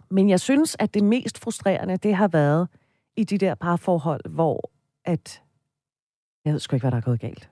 men 0.10 0.30
jeg 0.30 0.40
synes, 0.40 0.76
at 0.80 0.94
det 0.94 1.04
mest 1.04 1.40
frustrerende, 1.40 1.98
det 1.98 2.16
har 2.16 2.28
været 2.28 2.68
i 3.18 3.24
de 3.24 3.38
der 3.38 3.56
parforhold, 3.56 4.30
hvor 4.30 4.72
at 5.06 5.42
jeg 6.46 6.54
ved 6.54 6.60
sgu 6.60 6.76
ikke, 6.76 6.84
hvad 6.84 6.92
der 6.92 6.98
er 6.98 7.02
gået 7.02 7.20
galt. 7.20 7.50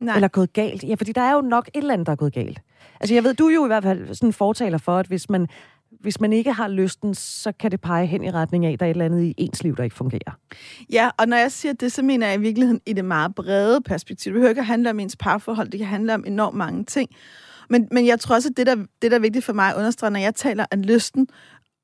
Nej. 0.00 0.14
Eller 0.14 0.28
gået 0.28 0.52
galt. 0.52 0.84
Ja, 0.84 0.94
fordi 0.94 1.12
der 1.12 1.20
er 1.20 1.34
jo 1.34 1.40
nok 1.40 1.68
et 1.68 1.78
eller 1.78 1.92
andet, 1.92 2.06
der 2.06 2.12
er 2.12 2.16
gået 2.16 2.32
galt. 2.32 2.60
Altså, 3.00 3.14
jeg 3.14 3.24
ved, 3.24 3.34
du 3.34 3.46
er 3.46 3.54
jo 3.54 3.64
i 3.64 3.66
hvert 3.66 3.82
fald 3.82 4.14
sådan 4.14 4.28
en 4.28 4.32
fortaler 4.32 4.78
for, 4.78 4.98
at 4.98 5.06
hvis 5.06 5.30
man, 5.30 5.48
hvis 6.00 6.20
man 6.20 6.32
ikke 6.32 6.52
har 6.52 6.68
lysten, 6.68 7.14
så 7.14 7.52
kan 7.52 7.70
det 7.70 7.80
pege 7.80 8.06
hen 8.06 8.24
i 8.24 8.30
retning 8.30 8.66
af, 8.66 8.72
at 8.72 8.80
der 8.80 8.86
er 8.86 8.90
et 8.90 8.94
eller 8.94 9.04
andet 9.04 9.22
i 9.22 9.34
ens 9.36 9.62
liv, 9.62 9.76
der 9.76 9.84
ikke 9.84 9.96
fungerer. 9.96 10.38
Ja, 10.92 11.10
og 11.18 11.28
når 11.28 11.36
jeg 11.36 11.52
siger 11.52 11.72
det, 11.72 11.92
så 11.92 12.02
mener 12.02 12.26
jeg 12.26 12.36
i 12.36 12.40
virkeligheden 12.40 12.80
i 12.86 12.92
det 12.92 13.04
meget 13.04 13.34
brede 13.34 13.80
perspektiv. 13.80 14.32
Det 14.32 14.34
behøver 14.34 14.48
ikke 14.48 14.60
at 14.60 14.66
handle 14.66 14.90
om 14.90 15.00
ens 15.00 15.16
parforhold, 15.16 15.68
det 15.68 15.78
kan 15.78 15.88
handle 15.88 16.14
om 16.14 16.24
enormt 16.26 16.56
mange 16.56 16.84
ting. 16.84 17.10
Men, 17.70 17.88
men 17.90 18.06
jeg 18.06 18.20
tror 18.20 18.34
også, 18.34 18.48
at 18.48 18.56
det 18.56 18.66
der, 18.66 18.74
det, 18.74 19.10
der 19.10 19.16
er 19.16 19.20
vigtigt 19.20 19.44
for 19.44 19.52
mig 19.52 19.70
at 19.70 19.76
understrege, 19.76 20.10
når 20.10 20.20
jeg 20.20 20.34
taler 20.34 20.66
om 20.72 20.80
lysten, 20.82 21.26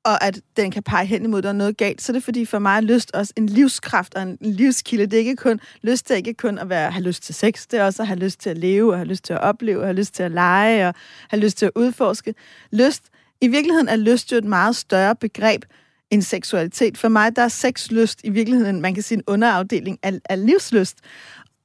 og 0.03 0.23
at 0.23 0.39
den 0.57 0.71
kan 0.71 0.83
pege 0.83 1.05
hen 1.05 1.25
imod, 1.25 1.37
at 1.37 1.43
der 1.43 1.49
er 1.49 1.53
noget 1.53 1.77
galt, 1.77 2.01
så 2.01 2.11
er 2.11 2.13
det 2.13 2.23
fordi 2.23 2.45
for 2.45 2.59
mig 2.59 2.77
er 2.77 2.81
lyst 2.81 3.11
også 3.13 3.33
en 3.35 3.45
livskraft 3.45 4.15
og 4.15 4.21
en 4.21 4.37
livskilde. 4.41 5.05
Det 5.05 5.13
er 5.13 5.17
ikke 5.17 5.35
kun, 5.35 5.59
lyst 5.81 6.05
til 6.05 6.15
ikke 6.15 6.33
kun 6.33 6.57
at 6.57 6.69
være, 6.69 6.91
have 6.91 7.03
lyst 7.03 7.23
til 7.23 7.35
sex, 7.35 7.67
det 7.67 7.79
er 7.79 7.85
også 7.85 8.03
at 8.03 8.07
have 8.07 8.19
lyst 8.19 8.39
til 8.39 8.49
at 8.49 8.57
leve, 8.57 8.91
og 8.91 8.97
have 8.97 9.07
lyst 9.07 9.23
til 9.23 9.33
at 9.33 9.41
opleve, 9.41 9.79
og 9.79 9.85
have 9.85 9.95
lyst 9.95 10.13
til 10.13 10.23
at 10.23 10.31
lege, 10.31 10.87
og 10.87 10.93
have 11.29 11.41
lyst 11.43 11.57
til 11.57 11.65
at 11.65 11.71
udforske. 11.75 12.35
Lyst, 12.71 13.03
i 13.41 13.47
virkeligheden 13.47 13.87
er 13.87 13.95
lyst 13.95 14.31
jo 14.31 14.37
et 14.37 14.45
meget 14.45 14.75
større 14.75 15.15
begreb 15.15 15.65
end 16.11 16.21
seksualitet. 16.21 16.97
For 16.97 17.07
mig, 17.07 17.35
der 17.35 17.41
er 17.41 17.47
sexlyst 17.47 18.21
i 18.23 18.29
virkeligheden, 18.29 18.81
man 18.81 18.93
kan 18.93 19.03
sige 19.03 19.17
en 19.17 19.23
underafdeling 19.27 19.99
af, 20.03 20.19
af 20.29 20.45
livslyst. 20.45 20.97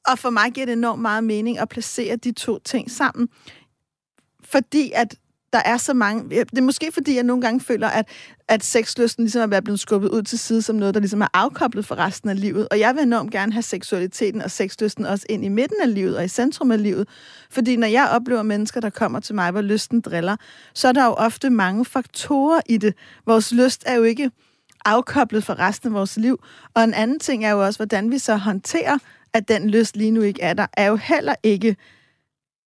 Og 0.09 0.19
for 0.19 0.31
mig 0.31 0.53
giver 0.53 0.67
det 0.67 0.73
enormt 0.73 1.03
meget 1.03 1.25
mening 1.25 1.59
at 1.59 1.69
placere 1.69 2.17
de 2.17 2.33
to 2.33 2.59
ting 2.59 2.91
sammen. 2.91 3.29
Fordi 4.45 4.93
at 4.95 5.15
der 5.57 5.63
er 5.65 5.77
så 5.77 5.95
mange... 5.95 6.29
Det 6.29 6.59
er 6.59 6.63
måske 6.63 6.93
fordi, 6.93 7.15
jeg 7.15 7.23
nogle 7.23 7.43
gange 7.43 7.61
føler, 7.61 7.89
at, 7.89 8.09
at 8.49 8.65
sexlysten 8.65 9.25
ligesom 9.25 9.53
er 9.53 9.61
blevet 9.61 9.81
skubbet 9.81 10.09
ud 10.09 10.23
til 10.23 10.39
side 10.39 10.63
som 10.63 10.77
noget, 10.77 10.95
der 10.95 11.01
ligesom 11.01 11.21
er 11.21 11.27
afkoblet 11.35 11.87
for 11.87 11.95
resten 11.95 12.29
af 12.29 12.41
livet. 12.41 12.69
Og 12.71 12.79
jeg 12.79 12.95
vil 12.95 13.03
enormt 13.03 13.31
gerne 13.31 13.53
have 13.53 13.63
seksualiteten 13.63 14.43
og 14.43 14.51
sexlysten 14.51 15.07
også 15.07 15.27
ind 15.29 15.45
i 15.45 15.49
midten 15.49 15.77
af 15.83 15.95
livet 15.95 16.17
og 16.17 16.25
i 16.25 16.29
centrum 16.29 16.71
af 16.71 16.83
livet. 16.83 17.09
Fordi 17.51 17.77
når 17.77 17.87
jeg 17.87 18.09
oplever 18.13 18.43
mennesker, 18.43 18.81
der 18.81 18.91
kommer 18.91 19.21
til 19.21 19.35
mig, 19.35 19.51
hvor 19.51 19.61
lysten 19.61 20.01
driller, 20.01 20.37
så 20.75 20.89
er 20.89 20.93
der 20.93 21.05
jo 21.05 21.13
ofte 21.13 21.51
mange 21.51 21.85
faktorer 21.85 22.61
i 22.67 22.77
det. 22.77 22.95
Vores 23.27 23.53
lyst 23.53 23.83
er 23.87 23.95
jo 23.95 24.03
ikke 24.03 24.31
afkoblet 24.85 25.45
for 25.45 25.59
resten 25.59 25.89
af 25.89 25.95
vores 25.95 26.17
liv. 26.17 26.39
Og 26.75 26.85
en 26.85 26.95
anden 26.95 27.19
ting 27.19 27.45
er 27.45 27.51
jo 27.51 27.65
også, 27.65 27.79
hvordan 27.79 28.11
vi 28.11 28.19
så 28.19 28.37
håndterer, 28.37 28.99
at 29.33 29.49
den 29.49 29.71
lyst 29.71 29.97
lige 29.97 30.11
nu 30.11 30.21
ikke 30.21 30.43
er 30.43 30.55
der, 30.55 30.67
er 30.73 30.87
jo 30.87 30.97
heller 30.97 31.35
ikke 31.43 31.77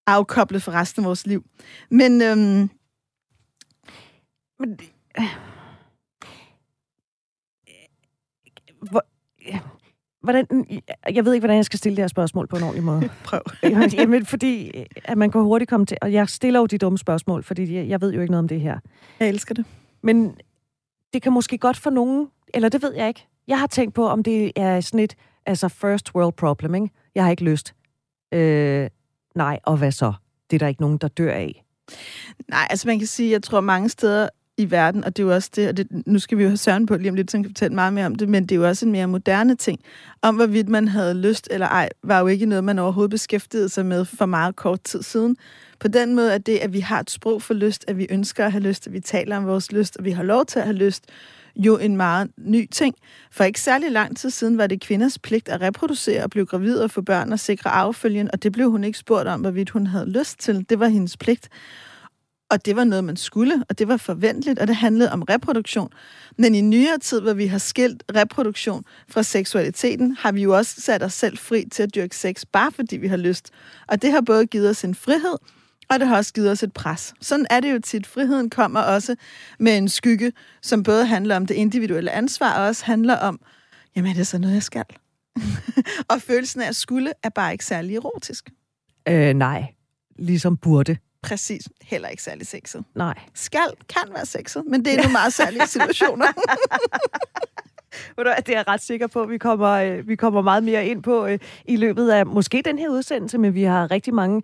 afkoblet 0.06 0.62
for 0.62 0.73
resten 0.73 1.02
af 1.02 1.06
vores 1.06 1.26
liv. 1.26 1.44
Men, 1.90 2.23
øhm, 2.23 2.70
men 4.61 4.79
øh, 5.19 5.25
hvor, 8.90 9.05
hvordan, 10.23 10.47
jeg 11.14 11.25
ved 11.25 11.35
ikke, 11.35 11.43
hvordan 11.43 11.57
jeg 11.57 11.64
skal 11.64 11.79
stille 11.79 11.97
det 11.97 12.02
her 12.02 12.09
spørgsmål 12.09 12.47
på 12.47 12.57
en 12.57 12.62
ordentlig 12.62 12.85
måde. 12.85 13.09
Prøv. 13.25 13.40
Jamen, 13.99 14.26
fordi 14.26 14.71
at 15.05 15.19
man 15.19 15.31
kan 15.31 15.40
hurtigt 15.40 15.69
komme 15.69 15.87
til... 15.87 15.97
Og 16.02 16.12
jeg 16.12 16.29
stiller 16.29 16.61
jo 16.61 16.67
de 16.67 16.79
dumme 16.79 16.99
spørgsmål, 16.99 17.43
fordi 17.43 17.75
jeg, 17.75 17.88
jeg 17.88 18.00
ved 18.00 18.12
jo 18.12 18.21
ikke 18.21 18.31
noget 18.31 18.43
om 18.45 18.49
det 18.49 18.61
her. 18.61 18.79
Jeg 19.21 19.29
elsker 19.29 19.55
det. 19.55 19.64
Men 20.02 20.35
det 21.12 21.23
kan 21.23 21.33
måske 21.33 21.59
godt 21.59 21.76
for 21.76 21.90
nogen... 21.90 22.29
Eller 22.55 22.69
det 22.69 22.83
ved 22.83 22.95
jeg 22.95 23.09
ikke. 23.09 23.26
Jeg 23.49 23.59
har 23.59 23.67
tænkt 23.67 23.95
på, 23.95 24.09
om 24.09 24.23
det 24.23 24.52
er 24.57 24.81
sådan 24.81 25.00
et 25.00 25.17
altså 25.47 25.69
first 25.69 26.14
world 26.14 26.33
problem, 26.33 26.75
ikke? 26.75 26.90
Jeg 27.14 27.25
har 27.25 27.31
ikke 27.31 27.45
lyst. 27.45 27.75
Øh, 28.33 28.88
nej, 29.35 29.59
og 29.62 29.76
hvad 29.76 29.93
så? 29.93 30.12
Det 30.50 30.57
er 30.57 30.59
der 30.59 30.69
ikke 30.69 30.81
nogen, 30.81 30.99
der 30.99 31.09
dør 31.09 31.33
af. 31.33 31.64
Nej, 32.49 32.67
altså 32.71 32.88
man 32.88 32.99
kan 32.99 33.07
sige, 33.07 33.31
jeg 33.31 33.43
tror 33.43 33.61
mange 33.61 33.88
steder 33.88 34.29
i 34.61 34.71
verden, 34.71 35.05
og 35.05 35.17
det 35.17 35.23
er 35.23 35.26
jo 35.26 35.35
også 35.35 35.50
det, 35.57 35.69
og 35.69 35.76
det, 35.76 35.87
nu 36.07 36.19
skal 36.19 36.38
vi 36.38 36.43
jo 36.43 36.49
have 36.49 36.57
Søren 36.57 36.87
på 36.87 36.97
lige 36.97 37.11
om 37.11 37.14
lidt, 37.14 37.31
så 37.31 37.37
kan 37.37 37.45
fortælle 37.45 37.75
meget 37.75 37.93
mere 37.93 38.07
om 38.07 38.14
det, 38.14 38.29
men 38.29 38.43
det 38.43 38.52
er 38.52 38.57
jo 38.57 38.69
også 38.69 38.87
en 38.87 38.93
mere 38.93 39.07
moderne 39.07 39.57
ting. 39.57 39.81
Om 40.23 40.35
hvorvidt 40.37 40.69
man 40.69 40.88
havde 40.88 41.14
lyst 41.14 41.49
eller 41.50 41.67
ej, 41.67 41.88
var 42.02 42.21
jo 42.21 42.26
ikke 42.26 42.47
noget, 42.47 42.64
man 42.64 42.79
overhovedet 42.79 43.11
beskæftigede 43.11 43.69
sig 43.69 43.87
med 43.87 44.05
for 44.05 44.26
meget 44.26 44.57
kort 44.57 44.83
tid 44.83 45.02
siden. 45.02 45.37
På 45.81 45.88
den 45.88 46.14
måde 46.14 46.35
er 46.35 46.38
det, 46.38 46.59
at 46.59 46.73
vi 46.73 46.81
har 46.81 47.00
et 47.00 47.11
sprog 47.11 47.43
for 47.43 47.55
lyst, 47.55 47.85
at 47.88 47.99
vi 47.99 48.07
ønsker 48.11 48.45
at 48.45 48.52
have 48.52 48.62
lyst, 48.62 48.87
at 48.87 48.93
vi 48.93 49.00
taler 49.00 49.37
om 49.37 49.47
vores 49.47 49.73
lyst, 49.73 49.97
og 49.97 50.05
vi 50.05 50.11
har 50.11 50.23
lov 50.23 50.47
til 50.47 50.59
at 50.59 50.64
have 50.64 50.76
lyst, 50.76 51.05
jo 51.57 51.79
en 51.79 51.97
meget 51.97 52.31
ny 52.37 52.69
ting. 52.71 52.95
For 53.31 53.45
ikke 53.45 53.61
særlig 53.61 53.90
lang 53.90 54.17
tid 54.17 54.31
siden 54.31 54.59
var 54.59 54.67
det 54.67 54.81
kvinders 54.81 55.19
pligt 55.19 55.49
at 55.49 55.61
reproducere 55.61 56.23
og 56.23 56.31
blive 56.31 56.47
gravid 56.47 56.76
og 56.76 56.90
få 56.90 57.02
børn 57.02 57.33
og 57.33 57.40
sikre 57.40 57.71
affølgen, 57.71 58.31
og 58.33 58.43
det 58.43 58.52
blev 58.52 58.71
hun 58.71 58.85
ikke 58.85 58.99
spurgt 58.99 59.29
om, 59.29 59.40
hvorvidt 59.40 59.71
hun 59.71 59.87
havde 59.87 60.11
lyst 60.11 60.38
til. 60.38 60.67
Det 60.69 60.81
var 60.81 60.88
hendes 60.88 61.17
pligt. 61.17 61.49
Og 62.50 62.64
det 62.66 62.76
var 62.76 62.85
noget, 62.85 63.04
man 63.04 63.16
skulle, 63.16 63.64
og 63.69 63.78
det 63.78 63.88
var 63.88 63.97
forventeligt, 63.97 64.59
og 64.59 64.66
det 64.66 64.76
handlede 64.76 65.12
om 65.12 65.23
reproduktion. 65.23 65.92
Men 66.38 66.54
i 66.54 66.61
nyere 66.61 66.99
tid, 66.99 67.21
hvor 67.21 67.33
vi 67.33 67.47
har 67.47 67.59
skilt 67.59 68.02
reproduktion 68.16 68.85
fra 69.09 69.23
seksualiteten, 69.23 70.16
har 70.21 70.33
vi 70.33 70.42
jo 70.42 70.57
også 70.57 70.80
sat 70.80 71.02
os 71.02 71.12
selv 71.12 71.38
fri 71.38 71.64
til 71.73 71.83
at 71.83 71.95
dyrke 71.95 72.16
sex, 72.16 72.45
bare 72.52 72.73
fordi 72.73 72.97
vi 72.97 73.09
har 73.09 73.16
lyst. 73.16 73.50
Og 73.88 74.02
det 74.02 74.12
har 74.12 74.21
både 74.21 74.47
givet 74.47 74.71
os 74.71 74.85
en 74.85 74.95
frihed, 74.95 75.37
og 75.90 76.00
det 76.00 76.09
har 76.09 76.16
også 76.16 76.33
givet 76.33 76.50
os 76.50 76.62
et 76.62 76.73
pres. 76.73 77.14
Sådan 77.21 77.47
er 77.50 77.61
det 77.61 77.73
jo 77.73 77.78
tit. 77.78 78.07
Friheden 78.07 78.50
kommer 78.50 78.80
også 78.80 79.16
med 79.59 79.78
en 79.78 79.88
skygge, 79.88 80.33
som 80.62 80.83
både 80.83 81.07
handler 81.07 81.37
om 81.37 81.47
det 81.47 81.54
individuelle 81.54 82.11
ansvar, 82.11 82.59
og 82.59 82.66
også 82.66 82.85
handler 82.85 83.16
om, 83.16 83.40
jamen 83.97 84.11
er 84.11 84.14
det 84.14 84.26
så 84.26 84.38
noget, 84.38 84.54
jeg 84.54 84.62
skal? 84.62 84.85
og 86.11 86.23
følelsen 86.23 86.61
af 86.61 86.69
at 86.69 86.76
skulle 86.76 87.12
er 87.23 87.28
bare 87.28 87.52
ikke 87.52 87.64
særlig 87.64 87.97
erotisk. 87.97 88.50
Øh, 89.09 89.35
nej, 89.35 89.75
ligesom 90.19 90.57
burde. 90.57 90.97
Præcis. 91.23 91.69
Heller 91.83 92.09
ikke 92.09 92.23
særlig 92.23 92.47
sexet. 92.47 92.85
Nej. 92.95 93.19
Skal 93.35 93.73
kan 93.89 94.15
være 94.15 94.27
sexet, 94.27 94.65
men 94.67 94.85
det 94.85 94.93
er 94.93 94.97
nogle 94.97 95.12
meget 95.21 95.33
særlige 95.33 95.67
situationer. 95.67 96.27
Det 98.17 98.49
er 98.49 98.59
jeg 98.59 98.65
ret 98.69 98.83
sikker 98.83 99.07
på, 99.07 99.23
at 99.23 99.29
vi 99.29 99.39
kommer, 99.39 99.69
øh, 99.69 100.09
vi 100.09 100.17
kommer 100.17 100.43
meget 100.43 100.65
mere 100.65 100.87
ind 100.87 101.03
på 101.03 101.27
øh, 101.27 101.39
i 101.65 101.77
løbet 101.77 102.11
af 102.11 102.27
måske 102.27 102.62
den 102.65 102.79
her 102.79 102.89
udsendelse, 102.89 103.39
men 103.39 103.55
vi 103.55 103.62
har 103.62 103.91
rigtig 103.91 104.15
mange 104.15 104.43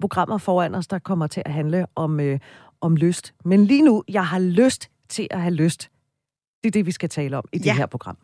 programmer 0.00 0.38
foran 0.38 0.74
os, 0.74 0.86
der 0.86 0.98
kommer 0.98 1.26
til 1.26 1.42
at 1.46 1.52
handle 1.52 1.86
om, 1.94 2.20
øh, 2.20 2.38
om 2.80 2.96
lyst. 2.96 3.34
Men 3.44 3.64
lige 3.64 3.82
nu, 3.82 4.04
jeg 4.08 4.26
har 4.26 4.38
lyst 4.38 4.90
til 5.08 5.28
at 5.30 5.40
have 5.40 5.54
lyst. 5.54 5.90
Det 6.62 6.68
er 6.68 6.70
det, 6.70 6.86
vi 6.86 6.92
skal 6.92 7.08
tale 7.08 7.36
om 7.36 7.44
i 7.52 7.58
ja. 7.58 7.64
det 7.64 7.72
her 7.72 7.86
program. 7.86 8.16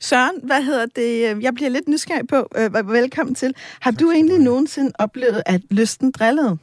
Søren, 0.00 0.34
hvad 0.42 0.62
hedder 0.62 0.86
det? 0.96 1.42
Jeg 1.42 1.54
bliver 1.54 1.70
lidt 1.70 1.88
nysgerrig 1.88 2.28
på. 2.28 2.48
Øh, 2.56 2.88
velkommen 2.88 3.34
til. 3.34 3.54
Har 3.80 3.90
du 3.90 4.10
egentlig 4.10 4.38
nogensinde 4.38 4.92
oplevet, 4.98 5.42
at 5.46 5.60
lysten 5.70 6.10
drillede? 6.10 6.58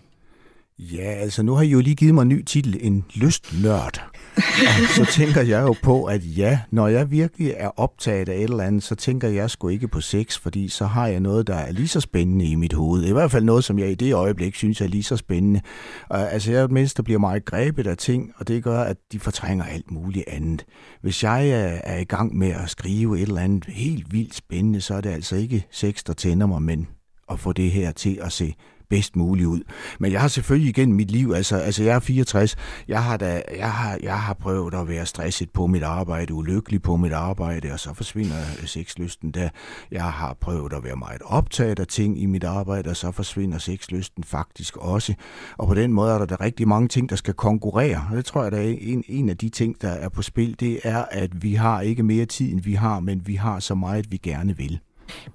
Ja, 0.80 1.12
altså 1.12 1.44
nu 1.44 1.54
har 1.54 1.64
I 1.64 1.68
jo 1.68 1.80
lige 1.80 1.96
givet 1.96 2.14
mig 2.14 2.22
en 2.22 2.30
ny 2.30 2.44
titel, 2.44 2.78
en 2.82 3.06
lystnørd. 3.14 4.04
Og 4.36 4.90
så 4.96 5.06
tænker 5.12 5.42
jeg 5.42 5.62
jo 5.62 5.76
på, 5.84 6.04
at 6.04 6.38
ja, 6.38 6.60
når 6.72 6.88
jeg 6.88 7.12
virkelig 7.12 7.54
er 7.58 7.80
optaget 7.80 8.30
af 8.30 8.36
et 8.36 8.44
eller 8.44 8.64
andet, 8.64 8.84
så 8.84 8.96
tænker 8.96 9.28
jeg 9.28 9.50
sgu 9.50 9.68
ikke 9.68 9.88
på 9.88 10.02
sex, 10.02 10.38
fordi 10.40 10.68
så 10.68 10.86
har 10.86 11.08
jeg 11.08 11.20
noget, 11.20 11.48
der 11.48 11.56
er 11.56 11.72
lige 11.72 11.88
så 11.88 12.02
spændende 12.02 12.46
i 12.46 12.56
mit 12.56 12.74
hoved. 12.74 13.06
I 13.06 13.12
hvert 13.12 13.32
fald 13.32 13.44
noget, 13.44 13.64
som 13.64 13.80
jeg 13.80 13.92
i 13.92 13.96
det 13.96 14.14
øjeblik 14.14 14.56
synes 14.56 14.82
er 14.82 14.88
lige 14.88 15.04
så 15.04 15.18
spændende. 15.18 15.62
Og, 16.10 16.32
altså 16.34 16.52
jeg 16.52 16.60
er 16.60 16.66
et 16.66 16.72
menneske, 16.72 16.98
der 16.98 17.04
bliver 17.04 17.20
meget 17.20 17.46
grebet 17.46 17.88
af 17.88 17.98
ting, 17.98 18.32
og 18.38 18.48
det 18.48 18.64
gør, 18.64 18.82
at 18.82 18.98
de 19.12 19.20
fortrænger 19.20 19.66
alt 19.66 19.92
muligt 19.92 20.26
andet. 20.28 20.66
Hvis 21.02 21.24
jeg 21.24 21.50
er, 21.50 21.82
er 21.84 22.00
i 22.00 22.04
gang 22.04 22.38
med 22.38 22.50
at 22.50 22.70
skrive 22.70 23.18
et 23.18 23.28
eller 23.28 23.42
andet 23.42 23.66
helt 23.66 24.14
vildt 24.14 24.36
spændende, 24.36 24.82
så 24.82 24.94
er 24.94 25.02
det 25.02 25.10
altså 25.10 25.36
ikke 25.36 25.66
sex, 25.72 26.04
der 26.04 26.14
tænder 26.14 26.46
mig, 26.46 26.62
men 26.62 26.88
at 27.32 27.40
få 27.40 27.54
det 27.54 27.72
her 27.72 27.92
til 27.92 28.20
at 28.22 28.32
se 28.32 28.56
bedst 28.90 29.16
muligt 29.16 29.48
ud. 29.48 29.62
Men 30.00 30.12
jeg 30.12 30.22
har 30.22 30.28
selvfølgelig 30.28 30.70
igen 30.70 30.94
mit 30.94 31.12
liv, 31.12 31.32
altså, 31.36 31.58
altså 31.58 31.84
jeg 31.84 31.96
er 31.96 32.00
64, 32.00 32.56
jeg 32.88 33.04
har, 33.04 33.18
da, 33.18 33.42
jeg, 33.58 33.72
har, 33.72 33.98
jeg 34.04 34.20
har 34.20 34.34
prøvet 34.34 34.74
at 34.74 34.88
være 34.88 35.06
stresset 35.06 35.50
på 35.50 35.68
mit 35.68 35.84
arbejde, 35.84 36.34
ulykkelig 36.34 36.82
på 36.82 36.96
mit 36.96 37.12
arbejde, 37.12 37.72
og 37.72 37.80
så 37.80 37.94
forsvinder 37.94 38.36
sexlysten 38.66 39.32
der. 39.32 39.50
Jeg 39.92 40.04
har 40.04 40.34
prøvet 40.42 40.74
at 40.74 40.84
være 40.84 40.96
meget 40.96 41.22
optaget 41.26 41.80
af 41.80 41.88
ting 41.88 42.22
i 42.22 42.26
mit 42.26 42.44
arbejde, 42.44 42.90
og 42.90 42.96
så 42.96 43.12
forsvinder 43.12 43.58
sexlysten 43.58 44.24
faktisk 44.24 44.78
også. 44.78 45.14
Og 45.58 45.68
på 45.68 45.74
den 45.74 45.94
måde 45.94 46.14
er 46.14 46.18
der, 46.18 46.26
der 46.26 46.42
rigtig 46.42 46.68
mange 46.68 46.88
ting, 46.88 47.10
der 47.10 47.16
skal 47.16 47.34
konkurrere. 47.34 48.08
Og 48.12 48.18
det 48.18 48.26
tror 48.26 48.44
jeg, 48.44 48.52
der 48.52 48.58
er 48.58 48.76
en, 48.80 49.04
en 49.08 49.30
af 49.30 49.38
de 49.38 49.50
ting, 49.50 49.82
der 49.82 49.90
er 49.90 50.10
på 50.10 50.22
spil, 50.22 50.60
det 50.60 50.80
er, 50.84 51.06
at 51.12 51.44
vi 51.44 51.54
har 51.54 51.82
ikke 51.82 52.04
mere 52.04 52.26
tid, 52.26 52.52
end 52.52 52.62
vi 52.62 52.74
har, 52.74 53.00
men 53.00 53.28
vi 53.28 53.36
har 53.36 53.60
så 53.60 53.76
meget, 53.76 54.12
vi 54.12 54.18
gerne 54.18 54.58
vil. 54.58 54.80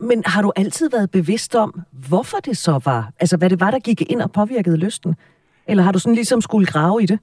Men 0.01 0.23
har 0.27 0.43
du 0.43 0.53
altid 0.57 0.91
været 0.91 1.11
bevidst 1.11 1.55
om, 1.55 1.81
hvorfor 1.93 2.39
det 2.39 2.57
så 2.57 2.81
var? 2.85 3.11
Altså, 3.21 3.37
hvad 3.37 3.51
det 3.51 3.61
var, 3.61 3.71
der 3.71 3.79
gik 3.79 4.03
ind 4.11 4.23
og 4.23 4.33
påvirkede 4.33 4.77
lysten? 4.77 5.15
Eller 5.67 5.83
har 5.83 5.93
du 5.93 5.99
sådan 5.99 6.15
ligesom 6.15 6.41
skulle 6.41 6.67
grave 6.67 7.03
i 7.03 7.07
det? 7.07 7.19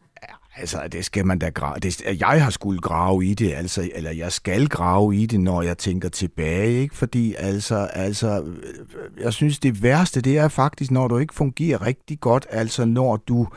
Altså, 0.60 0.88
det 0.92 1.06
skal 1.06 1.26
man 1.26 1.40
da 1.40 1.50
grave. 1.50 1.80
Det, 1.80 2.02
jeg 2.20 2.44
har 2.44 2.50
skulle 2.50 2.80
grave 2.80 3.26
i 3.26 3.34
det, 3.34 3.54
altså, 3.54 3.90
eller 3.96 4.12
jeg 4.12 4.32
skal 4.32 4.68
grave 4.68 5.16
i 5.16 5.26
det, 5.26 5.40
når 5.40 5.62
jeg 5.62 5.78
tænker 5.78 6.10
tilbage, 6.10 6.82
ikke? 6.82 6.96
Fordi, 6.96 7.36
altså, 7.38 7.76
altså, 7.76 8.42
øh, 8.42 9.24
jeg 9.24 9.34
synes, 9.34 9.60
det 9.60 9.84
værste, 9.84 10.22
det 10.22 10.38
er 10.38 10.48
faktisk, 10.48 10.92
når 10.92 11.08
du 11.08 11.18
ikke 11.18 11.34
fungerer 11.34 11.86
rigtig 11.86 12.20
godt, 12.20 12.48
altså, 12.50 12.86
når 12.86 13.16
du 13.16 13.48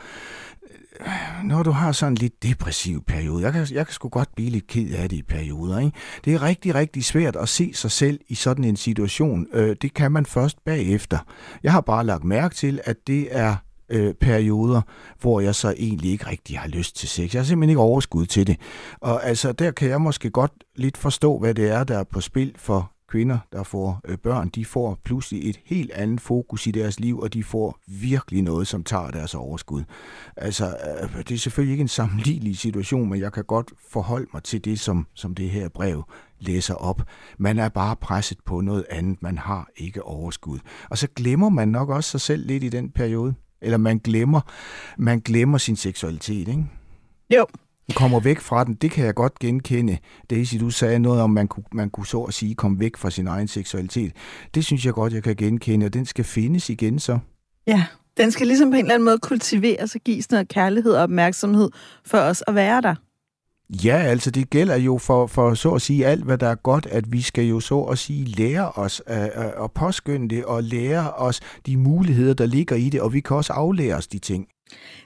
når 1.43 1.63
du 1.63 1.71
har 1.71 1.91
sådan 1.91 2.13
en 2.13 2.17
lidt 2.17 2.43
depressiv 2.43 3.03
periode, 3.03 3.43
jeg 3.43 3.53
kan, 3.53 3.67
jeg 3.71 3.85
kan 3.87 3.93
sgu 3.93 4.09
godt 4.09 4.35
blive 4.35 4.49
lidt 4.49 4.67
ked 4.67 4.93
af 4.93 5.09
det 5.09 5.17
i 5.17 5.21
perioder, 5.21 5.79
ikke? 5.79 5.97
det 6.25 6.33
er 6.33 6.41
rigtig, 6.41 6.75
rigtig 6.75 7.05
svært 7.05 7.35
at 7.35 7.49
se 7.49 7.73
sig 7.73 7.91
selv 7.91 8.19
i 8.27 8.35
sådan 8.35 8.63
en 8.63 8.75
situation. 8.75 9.47
Øh, 9.53 9.75
det 9.81 9.93
kan 9.93 10.11
man 10.11 10.25
først 10.25 10.57
bagefter. 10.65 11.17
Jeg 11.63 11.71
har 11.71 11.81
bare 11.81 12.05
lagt 12.05 12.23
mærke 12.23 12.55
til, 12.55 12.81
at 12.83 12.97
det 13.07 13.27
er 13.31 13.55
øh, 13.89 14.13
perioder, 14.13 14.81
hvor 15.21 15.39
jeg 15.39 15.55
så 15.55 15.73
egentlig 15.77 16.11
ikke 16.11 16.27
rigtig 16.27 16.59
har 16.59 16.67
lyst 16.67 16.95
til 16.95 17.09
sex. 17.09 17.33
Jeg 17.33 17.39
har 17.39 17.45
simpelthen 17.45 17.69
ikke 17.69 17.81
overskud 17.81 18.25
til 18.25 18.47
det. 18.47 18.57
Og 18.99 19.25
altså, 19.25 19.51
der 19.51 19.71
kan 19.71 19.89
jeg 19.89 20.01
måske 20.01 20.29
godt 20.29 20.51
lidt 20.75 20.97
forstå, 20.97 21.39
hvad 21.39 21.53
det 21.53 21.69
er, 21.69 21.83
der 21.83 21.97
er 21.97 22.03
på 22.03 22.21
spil 22.21 22.53
for 22.55 22.90
kvinder, 23.11 23.39
der 23.51 23.63
får 23.63 24.01
øh, 24.05 24.17
børn, 24.17 24.49
de 24.49 24.65
får 24.65 24.99
pludselig 25.03 25.49
et 25.49 25.59
helt 25.65 25.91
andet 25.91 26.21
fokus 26.21 26.67
i 26.67 26.71
deres 26.71 26.99
liv, 26.99 27.19
og 27.19 27.33
de 27.33 27.43
får 27.43 27.79
virkelig 27.87 28.41
noget, 28.41 28.67
som 28.67 28.83
tager 28.83 29.11
deres 29.11 29.35
overskud. 29.35 29.83
Altså, 30.37 30.65
øh, 30.65 31.17
det 31.17 31.31
er 31.31 31.37
selvfølgelig 31.37 31.71
ikke 31.71 31.81
en 31.81 31.87
sammenlignelig 31.87 32.57
situation, 32.57 33.09
men 33.09 33.19
jeg 33.19 33.33
kan 33.33 33.43
godt 33.43 33.71
forholde 33.89 34.27
mig 34.33 34.43
til 34.43 34.65
det, 34.65 34.79
som, 34.79 35.07
som 35.13 35.35
det 35.35 35.49
her 35.49 35.69
brev 35.69 36.03
læser 36.39 36.73
op. 36.73 37.01
Man 37.37 37.59
er 37.59 37.69
bare 37.69 37.95
presset 37.95 38.37
på 38.45 38.61
noget 38.61 38.85
andet. 38.89 39.21
Man 39.21 39.37
har 39.37 39.69
ikke 39.75 40.03
overskud. 40.03 40.59
Og 40.89 40.97
så 40.97 41.07
glemmer 41.15 41.49
man 41.49 41.67
nok 41.67 41.89
også 41.89 42.09
sig 42.09 42.21
selv 42.21 42.47
lidt 42.47 42.63
i 42.63 42.69
den 42.69 42.91
periode. 42.91 43.33
Eller 43.61 43.77
man 43.77 43.97
glemmer, 43.97 44.41
man 44.97 45.19
glemmer 45.19 45.57
sin 45.57 45.75
seksualitet, 45.75 46.47
ikke? 46.47 46.65
Jo, 47.35 47.45
kommer 47.95 48.19
væk 48.19 48.39
fra 48.39 48.63
den, 48.63 48.73
det 48.73 48.91
kan 48.91 49.05
jeg 49.05 49.15
godt 49.15 49.39
genkende. 49.39 49.97
Daisy, 50.29 50.55
du 50.59 50.69
sagde 50.69 50.99
noget 50.99 51.21
om, 51.21 51.29
man 51.29 51.47
kunne, 51.47 51.63
man 51.73 51.89
kunne 51.89 52.07
så 52.07 52.21
at 52.21 52.33
sige 52.33 52.55
komme 52.55 52.79
væk 52.79 52.97
fra 52.97 53.09
sin 53.09 53.27
egen 53.27 53.47
seksualitet. 53.47 54.11
Det 54.55 54.65
synes 54.65 54.85
jeg 54.85 54.93
godt, 54.93 55.13
jeg 55.13 55.23
kan 55.23 55.35
genkende, 55.35 55.85
og 55.85 55.93
den 55.93 56.05
skal 56.05 56.25
findes 56.25 56.69
igen 56.69 56.99
så. 56.99 57.19
Ja, 57.67 57.85
den 58.17 58.31
skal 58.31 58.47
ligesom 58.47 58.69
på 58.71 58.75
en 58.75 58.81
eller 58.81 58.93
anden 58.93 59.05
måde 59.05 59.19
kultiveres 59.19 59.95
og 59.95 60.01
gives 60.01 60.31
noget 60.31 60.47
kærlighed 60.47 60.93
og 60.93 61.03
opmærksomhed 61.03 61.69
for 62.05 62.17
os 62.17 62.43
at 62.47 62.55
være 62.55 62.81
der. 62.81 62.95
Ja, 63.85 63.97
altså 63.97 64.31
det 64.31 64.49
gælder 64.49 64.75
jo 64.75 64.97
for, 64.97 65.27
for 65.27 65.53
så 65.53 65.71
at 65.71 65.81
sige 65.81 66.05
alt, 66.05 66.23
hvad 66.23 66.37
der 66.37 66.47
er 66.47 66.55
godt, 66.55 66.85
at 66.85 67.11
vi 67.11 67.21
skal 67.21 67.45
jo 67.45 67.59
så 67.59 67.81
at 67.81 67.97
sige 67.97 68.25
lære 68.25 68.71
os 68.71 69.01
at, 69.05 69.29
at 69.63 69.71
påskynde 69.71 70.35
det 70.35 70.45
og 70.45 70.63
lære 70.63 71.13
os 71.13 71.39
de 71.65 71.77
muligheder, 71.77 72.33
der 72.33 72.45
ligger 72.45 72.75
i 72.75 72.89
det, 72.89 73.01
og 73.01 73.13
vi 73.13 73.19
kan 73.19 73.37
også 73.37 73.53
aflære 73.53 73.95
os 73.95 74.07
de 74.07 74.19
ting. 74.19 74.47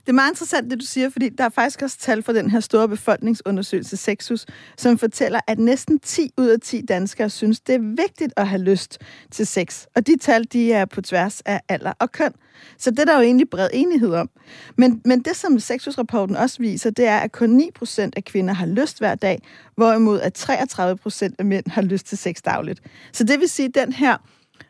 Det 0.02 0.10
er 0.10 0.14
meget 0.14 0.32
interessant, 0.32 0.72
det 0.72 0.80
du 0.80 0.86
siger, 0.86 1.10
fordi 1.10 1.30
der 1.30 1.44
er 1.44 1.50
faktisk 1.50 1.82
også 1.82 1.98
tal 2.00 2.24
fra 2.24 2.34
den 2.34 2.52
her 2.52 2.60
store 2.60 2.88
befolkningsundersøgelse 2.88 3.98
Sexus, 3.98 4.46
som 4.78 4.98
fortæller, 4.98 5.40
at 5.48 5.60
næsten 5.60 6.00
10 6.00 6.32
ud 6.38 6.48
af 6.48 6.60
10 6.60 6.82
danskere 6.82 7.30
synes, 7.30 7.60
det 7.60 7.76
er 7.76 7.96
vigtigt 7.96 8.34
at 8.38 8.48
have 8.48 8.62
lyst 8.62 8.98
til 9.32 9.48
sex. 9.48 9.86
Og 9.96 10.08
de 10.08 10.18
tal, 10.18 10.44
de 10.44 10.74
er 10.74 10.86
på 10.86 11.02
tværs 11.02 11.42
af 11.42 11.62
alder 11.70 11.94
og 12.00 12.12
køn. 12.12 12.32
Så 12.78 12.92
det 12.92 13.00
er 13.00 13.06
der 13.06 13.16
jo 13.16 13.22
egentlig 13.22 13.50
bred 13.50 13.70
enighed 13.74 14.14
om. 14.14 14.30
Men, 14.78 15.02
men 15.06 15.22
det, 15.22 15.36
som 15.36 15.60
Sexus-rapporten 15.60 16.36
også 16.36 16.58
viser, 16.60 16.90
det 16.90 17.08
er, 17.08 17.18
at 17.18 17.32
kun 17.32 17.50
9 17.50 17.70
procent 17.76 18.16
af 18.18 18.24
kvinder 18.24 18.54
har 18.54 18.66
lyst 18.66 19.00
hver 19.00 19.16
dag, 19.16 19.42
hvorimod 19.76 20.22
at 20.22 20.34
33 20.34 20.98
procent 20.98 21.36
af 21.40 21.46
mænd 21.46 21.66
har 21.68 21.82
lyst 21.82 22.06
til 22.06 22.18
sex 22.18 22.42
dagligt. 22.46 22.82
Så 23.12 23.24
det 23.24 23.40
vil 23.40 23.50
sige, 23.50 23.68
at 23.68 23.76
den 23.76 23.94
her 23.94 24.18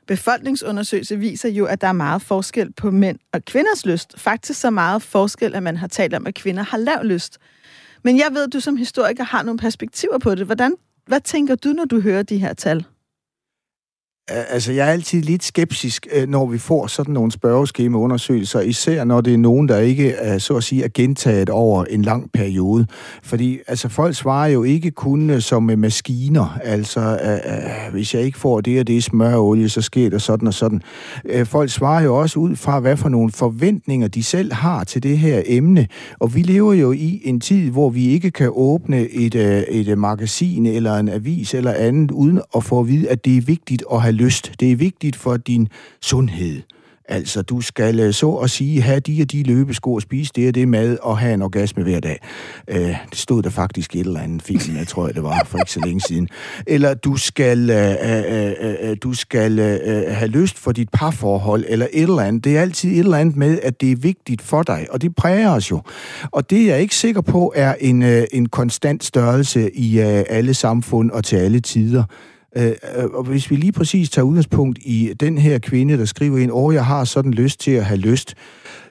befolkningsundersøgelse 0.08 1.18
viser 1.18 1.50
jo, 1.50 1.65
at 1.65 1.82
der 1.82 1.88
er 1.88 1.94
meget 1.94 2.22
forskel 2.22 2.74
på 2.74 2.92
mænd 2.92 3.20
og 3.34 3.46
kvinders 3.46 3.86
lyst. 3.86 4.20
Faktisk 4.20 4.60
så 4.60 4.70
meget 4.70 5.01
forskel, 5.01 5.56
at 5.56 5.63
man 5.63 5.77
har 5.77 5.88
talt 5.88 6.13
om, 6.13 6.27
at 6.27 6.36
kvinder 6.36 6.63
har 6.63 6.77
lav 6.77 7.04
lyst. 7.04 7.38
Men 8.04 8.18
jeg 8.18 8.27
ved, 8.32 8.44
at 8.44 8.54
du 8.54 8.60
som 8.60 8.77
historiker 8.77 9.24
har 9.24 9.44
nogle 9.44 9.60
perspektiver 9.60 10.18
på 10.18 10.36
det. 10.36 10.46
Hvordan, 10.46 10.74
hvad 11.08 11.22
tænker 11.22 11.56
du, 11.56 11.70
når 11.70 11.86
du 11.86 12.01
hører 12.01 12.24
de 12.24 12.38
her 12.38 12.54
tal? 12.54 12.86
Altså, 14.27 14.72
jeg 14.72 14.88
er 14.88 14.91
altid 14.91 15.22
lidt 15.22 15.44
skeptisk, 15.44 16.08
øh, 16.13 16.29
når 16.29 16.46
vi 16.46 16.58
får 16.58 16.88
sådan 16.88 17.13
nogle 17.13 17.32
spørgeskemaundersøgelser, 17.32 18.60
især 18.60 19.03
når 19.03 19.22
det 19.22 19.34
er 19.34 19.38
nogen, 19.38 19.67
der 19.67 19.77
ikke 19.77 20.12
er, 20.12 20.38
så 20.38 20.55
at 20.55 20.63
sige, 20.63 20.84
er 20.84 20.88
gentaget 20.94 21.50
over 21.50 21.84
en 21.84 22.01
lang 22.01 22.32
periode. 22.32 22.88
Fordi 23.24 23.60
altså, 23.67 23.89
folk 23.89 24.15
svarer 24.15 24.48
jo 24.48 24.63
ikke 24.63 24.91
kun 24.91 25.29
øh, 25.29 25.41
som 25.41 25.63
med 25.63 25.75
maskiner. 25.75 26.58
Altså, 26.63 27.00
øh, 27.00 27.32
øh, 27.34 27.91
hvis 27.91 28.13
jeg 28.13 28.22
ikke 28.22 28.38
får 28.38 28.62
det 28.62 28.79
og 28.79 28.88
det 28.88 29.03
smørolie, 29.03 29.70
så 29.70 29.82
sker 29.82 30.10
der 30.10 30.17
sådan 30.17 30.48
og 30.48 30.53
sådan. 30.53 30.82
Folk 31.46 31.70
svarer 31.70 32.03
jo 32.03 32.15
også 32.15 32.39
ud 32.39 32.55
fra, 32.55 32.79
hvad 32.79 32.98
for 32.98 33.10
nogle 33.10 33.32
forventninger 33.32 34.08
de 34.08 34.24
selv 34.24 34.53
har 34.53 34.84
til 34.84 35.03
det 35.03 35.17
her 35.17 35.41
emne. 35.46 35.88
Og 36.20 36.36
vi 36.36 36.41
lever 36.41 36.74
jo 36.74 36.91
i 36.91 37.22
en 37.24 37.39
tid, 37.39 37.70
hvor 37.70 37.89
vi 37.89 38.08
ikke 38.08 38.32
kan 38.32 38.50
åbne 38.53 39.10
et, 39.10 39.36
et 39.70 39.98
magasin 39.98 40.65
eller 40.65 40.96
en 40.96 41.10
avis 41.10 41.53
eller 41.53 41.74
andet, 41.74 42.12
uden 42.12 42.41
at 42.55 42.63
få 42.63 42.79
at 42.79 42.88
vide, 42.88 43.10
at 43.10 43.25
det 43.25 43.38
er 43.38 43.41
vigtigt 43.41 43.84
at 43.91 44.01
have 44.01 44.14
lyst. 44.15 44.51
Det 44.60 44.72
er 44.72 44.75
vigtigt 44.75 45.15
for 45.15 45.38
din 45.38 45.67
sundhed. 46.01 46.62
Altså, 47.07 47.41
du 47.41 47.62
skal 47.62 48.00
øh, 48.00 48.13
så 48.13 48.31
at 48.31 48.50
sige 48.50 48.81
have 48.81 49.00
de 49.00 49.22
og 49.22 49.31
de 49.31 49.43
løbesko 49.43 49.93
og 49.93 50.01
spise 50.01 50.31
det 50.36 50.48
og 50.48 50.55
det 50.55 50.67
mad 50.67 50.98
og 51.01 51.17
have 51.17 51.34
en 51.34 51.41
orgasme 51.41 51.84
hver 51.84 52.00
dag. 52.00 52.19
Øh, 52.67 52.95
det 53.10 53.17
stod 53.17 53.43
der 53.43 53.50
faktisk 53.50 53.95
i 53.95 54.00
et 54.00 54.05
eller 54.05 54.19
andet 54.19 54.41
film, 54.41 54.77
jeg 54.77 54.88
tror, 54.88 55.07
det 55.07 55.24
var 55.24 55.43
for 55.45 55.57
ikke 55.57 55.72
så 55.72 55.79
længe 55.86 56.01
siden. 56.01 56.29
Eller 56.67 56.93
du 56.93 57.17
skal, 57.17 57.69
øh, 57.69 57.95
øh, 58.03 58.53
øh, 58.62 58.75
øh 58.81 58.98
du 59.03 59.13
skal 59.13 59.60
øh, 59.60 59.79
øh, 59.84 60.15
have 60.15 60.27
lyst 60.27 60.57
for 60.60 60.72
dit 60.72 60.89
parforhold, 60.89 61.65
eller 61.67 61.88
et 61.93 62.03
eller 62.03 62.22
andet. 62.22 62.43
Det 62.43 62.57
er 62.57 62.62
altid 62.62 62.91
et 62.91 63.00
eller 63.00 63.17
andet 63.17 63.36
med, 63.36 63.60
at 63.63 63.81
det 63.81 63.91
er 63.91 63.95
vigtigt 63.95 64.41
for 64.41 64.63
dig, 64.63 64.88
og 64.89 65.01
det 65.01 65.15
præger 65.15 65.50
os 65.50 65.72
jo. 65.72 65.81
Og 66.31 66.50
det 66.50 66.65
jeg 66.65 66.72
er 66.72 66.75
jeg 66.75 66.81
ikke 66.81 66.95
sikker 66.95 67.22
på 67.22 67.53
er 67.55 67.75
en, 67.79 68.03
øh, 68.03 68.24
en 68.31 68.45
konstant 68.50 69.03
størrelse 69.03 69.75
i 69.75 70.00
øh, 70.00 70.24
alle 70.29 70.53
samfund 70.53 71.12
og 71.12 71.24
til 71.24 71.36
alle 71.36 71.60
tider. 71.60 72.03
Øh, 72.57 72.71
øh, 72.97 73.05
og 73.05 73.24
hvis 73.24 73.51
vi 73.51 73.55
lige 73.55 73.71
præcis 73.71 74.09
tager 74.09 74.25
udgangspunkt 74.25 74.79
i 74.81 75.13
den 75.19 75.38
her 75.38 75.59
kvinde, 75.59 75.97
der 75.97 76.05
skriver 76.05 76.38
ind, 76.38 76.51
åh, 76.53 76.74
jeg 76.74 76.85
har 76.85 77.03
sådan 77.03 77.31
lyst 77.31 77.59
til 77.59 77.71
at 77.71 77.85
have 77.85 78.00
lyst, 78.00 78.35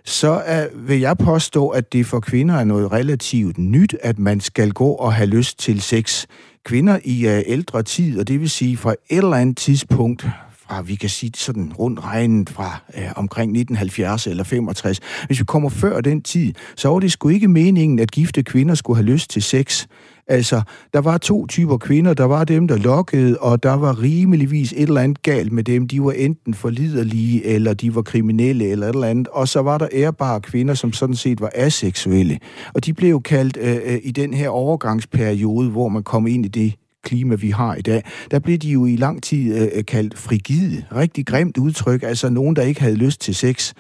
så 0.05 0.43
er, 0.45 0.67
vil 0.75 1.01
jeg 1.01 1.19
påstå, 1.19 1.69
at 1.69 1.93
det 1.93 2.07
for 2.07 2.21
kvinder 2.21 2.55
er 2.55 2.65
noget 2.65 2.93
relativt 2.93 3.59
nyt, 3.59 3.97
at 4.03 4.19
man 4.19 4.41
skal 4.41 4.73
gå 4.73 4.89
og 4.89 5.13
have 5.13 5.27
lyst 5.27 5.59
til 5.59 5.81
sex. 5.81 6.27
kvinder 6.65 6.99
i 7.05 7.27
uh, 7.27 7.43
ældre 7.47 7.83
tid, 7.83 8.19
og 8.19 8.29
det 8.29 8.41
vil 8.41 8.51
sige 8.51 8.77
fra 8.77 8.91
et 8.93 9.19
eller 9.19 9.37
andet 9.37 9.57
tidspunkt, 9.57 10.27
fra, 10.75 10.83
vi 10.83 10.95
kan 10.95 11.11
sige 11.11 11.33
sådan 11.37 11.73
rundt 11.79 12.05
regnet 12.05 12.51
fra 12.51 12.79
øh, 12.99 13.11
omkring 13.17 13.51
1970 13.51 14.27
eller 14.27 14.45
65. 14.45 15.01
Hvis 15.27 15.41
vi 15.41 15.45
kommer 15.45 15.69
før 15.69 16.01
den 16.01 16.23
tid, 16.23 16.53
så 16.77 16.89
var 16.89 16.99
det 16.99 17.13
sgu 17.13 17.29
ikke 17.29 17.49
meningen, 17.49 17.99
at 17.99 18.11
gifte 18.11 18.43
kvinder 18.43 18.75
skulle 18.75 18.97
have 18.97 19.07
lyst 19.07 19.31
til 19.31 19.43
sex. 19.43 19.87
Altså, 20.27 20.63
der 20.93 21.01
var 21.01 21.19
to 21.19 21.47
typer 21.47 21.77
kvinder. 21.77 22.15
Der 22.15 22.25
var 22.25 22.45
dem, 22.45 22.69
der 22.69 22.77
lokkede, 22.77 23.39
og 23.39 23.63
der 23.63 23.73
var 23.73 24.03
rimeligvis 24.03 24.73
et 24.73 24.83
eller 24.83 25.01
andet 25.01 25.23
galt 25.23 25.53
med 25.53 25.65
dem. 25.65 25.89
De 25.89 26.03
var 26.03 26.13
enten 26.13 26.55
forliderlige, 26.55 27.45
eller 27.45 27.75
de 27.75 27.95
var 27.95 28.03
kriminelle, 28.03 28.69
eller 28.69 28.87
et 28.87 28.95
eller 28.95 29.07
andet. 29.07 29.29
Og 29.29 29.49
så 29.49 29.61
var 29.61 29.79
der 29.79 29.89
ærbare 29.93 30.41
kvinder, 30.41 30.75
som 30.75 30.93
sådan 30.93 31.17
set 31.17 31.41
var 31.41 31.51
aseksuelle. 31.55 32.39
Og 32.75 32.85
de 32.85 32.93
blev 32.93 33.23
kaldt 33.23 33.57
øh, 33.61 33.77
øh 33.85 33.99
i 34.03 34.11
den 34.11 34.35
her 34.35 34.49
overgangsperiode, 34.49 35.71
hvor 35.71 35.89
man 35.89 36.03
kom 36.03 36.27
ind 36.27 36.47
i 36.47 36.49
det 36.49 36.75
klima, 37.05 37.35
vi 37.35 37.51
har 37.51 37.75
i 37.75 37.83
dag, 37.83 38.03
der 38.31 38.39
blev 38.39 38.59
de 38.59 38.69
jo 38.69 38.87
i 38.87 38.97
lang 38.97 39.23
tid 39.23 39.71
øh, 39.77 39.85
kaldt 39.85 40.19
frigide. 40.19 40.85
Rigtig 40.97 41.27
grimt 41.27 41.59
udtryk, 41.59 42.03
altså 42.03 42.29
nogen, 42.29 42.57
der 42.57 42.63
ikke 42.63 42.81
havde 42.81 42.97
lyst 42.97 43.21
til 43.21 43.35
sex. 43.35 43.73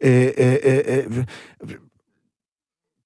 Øh, 0.00 0.28
øh, 0.38 0.56
øh, 0.64 0.78
øh 0.88 1.24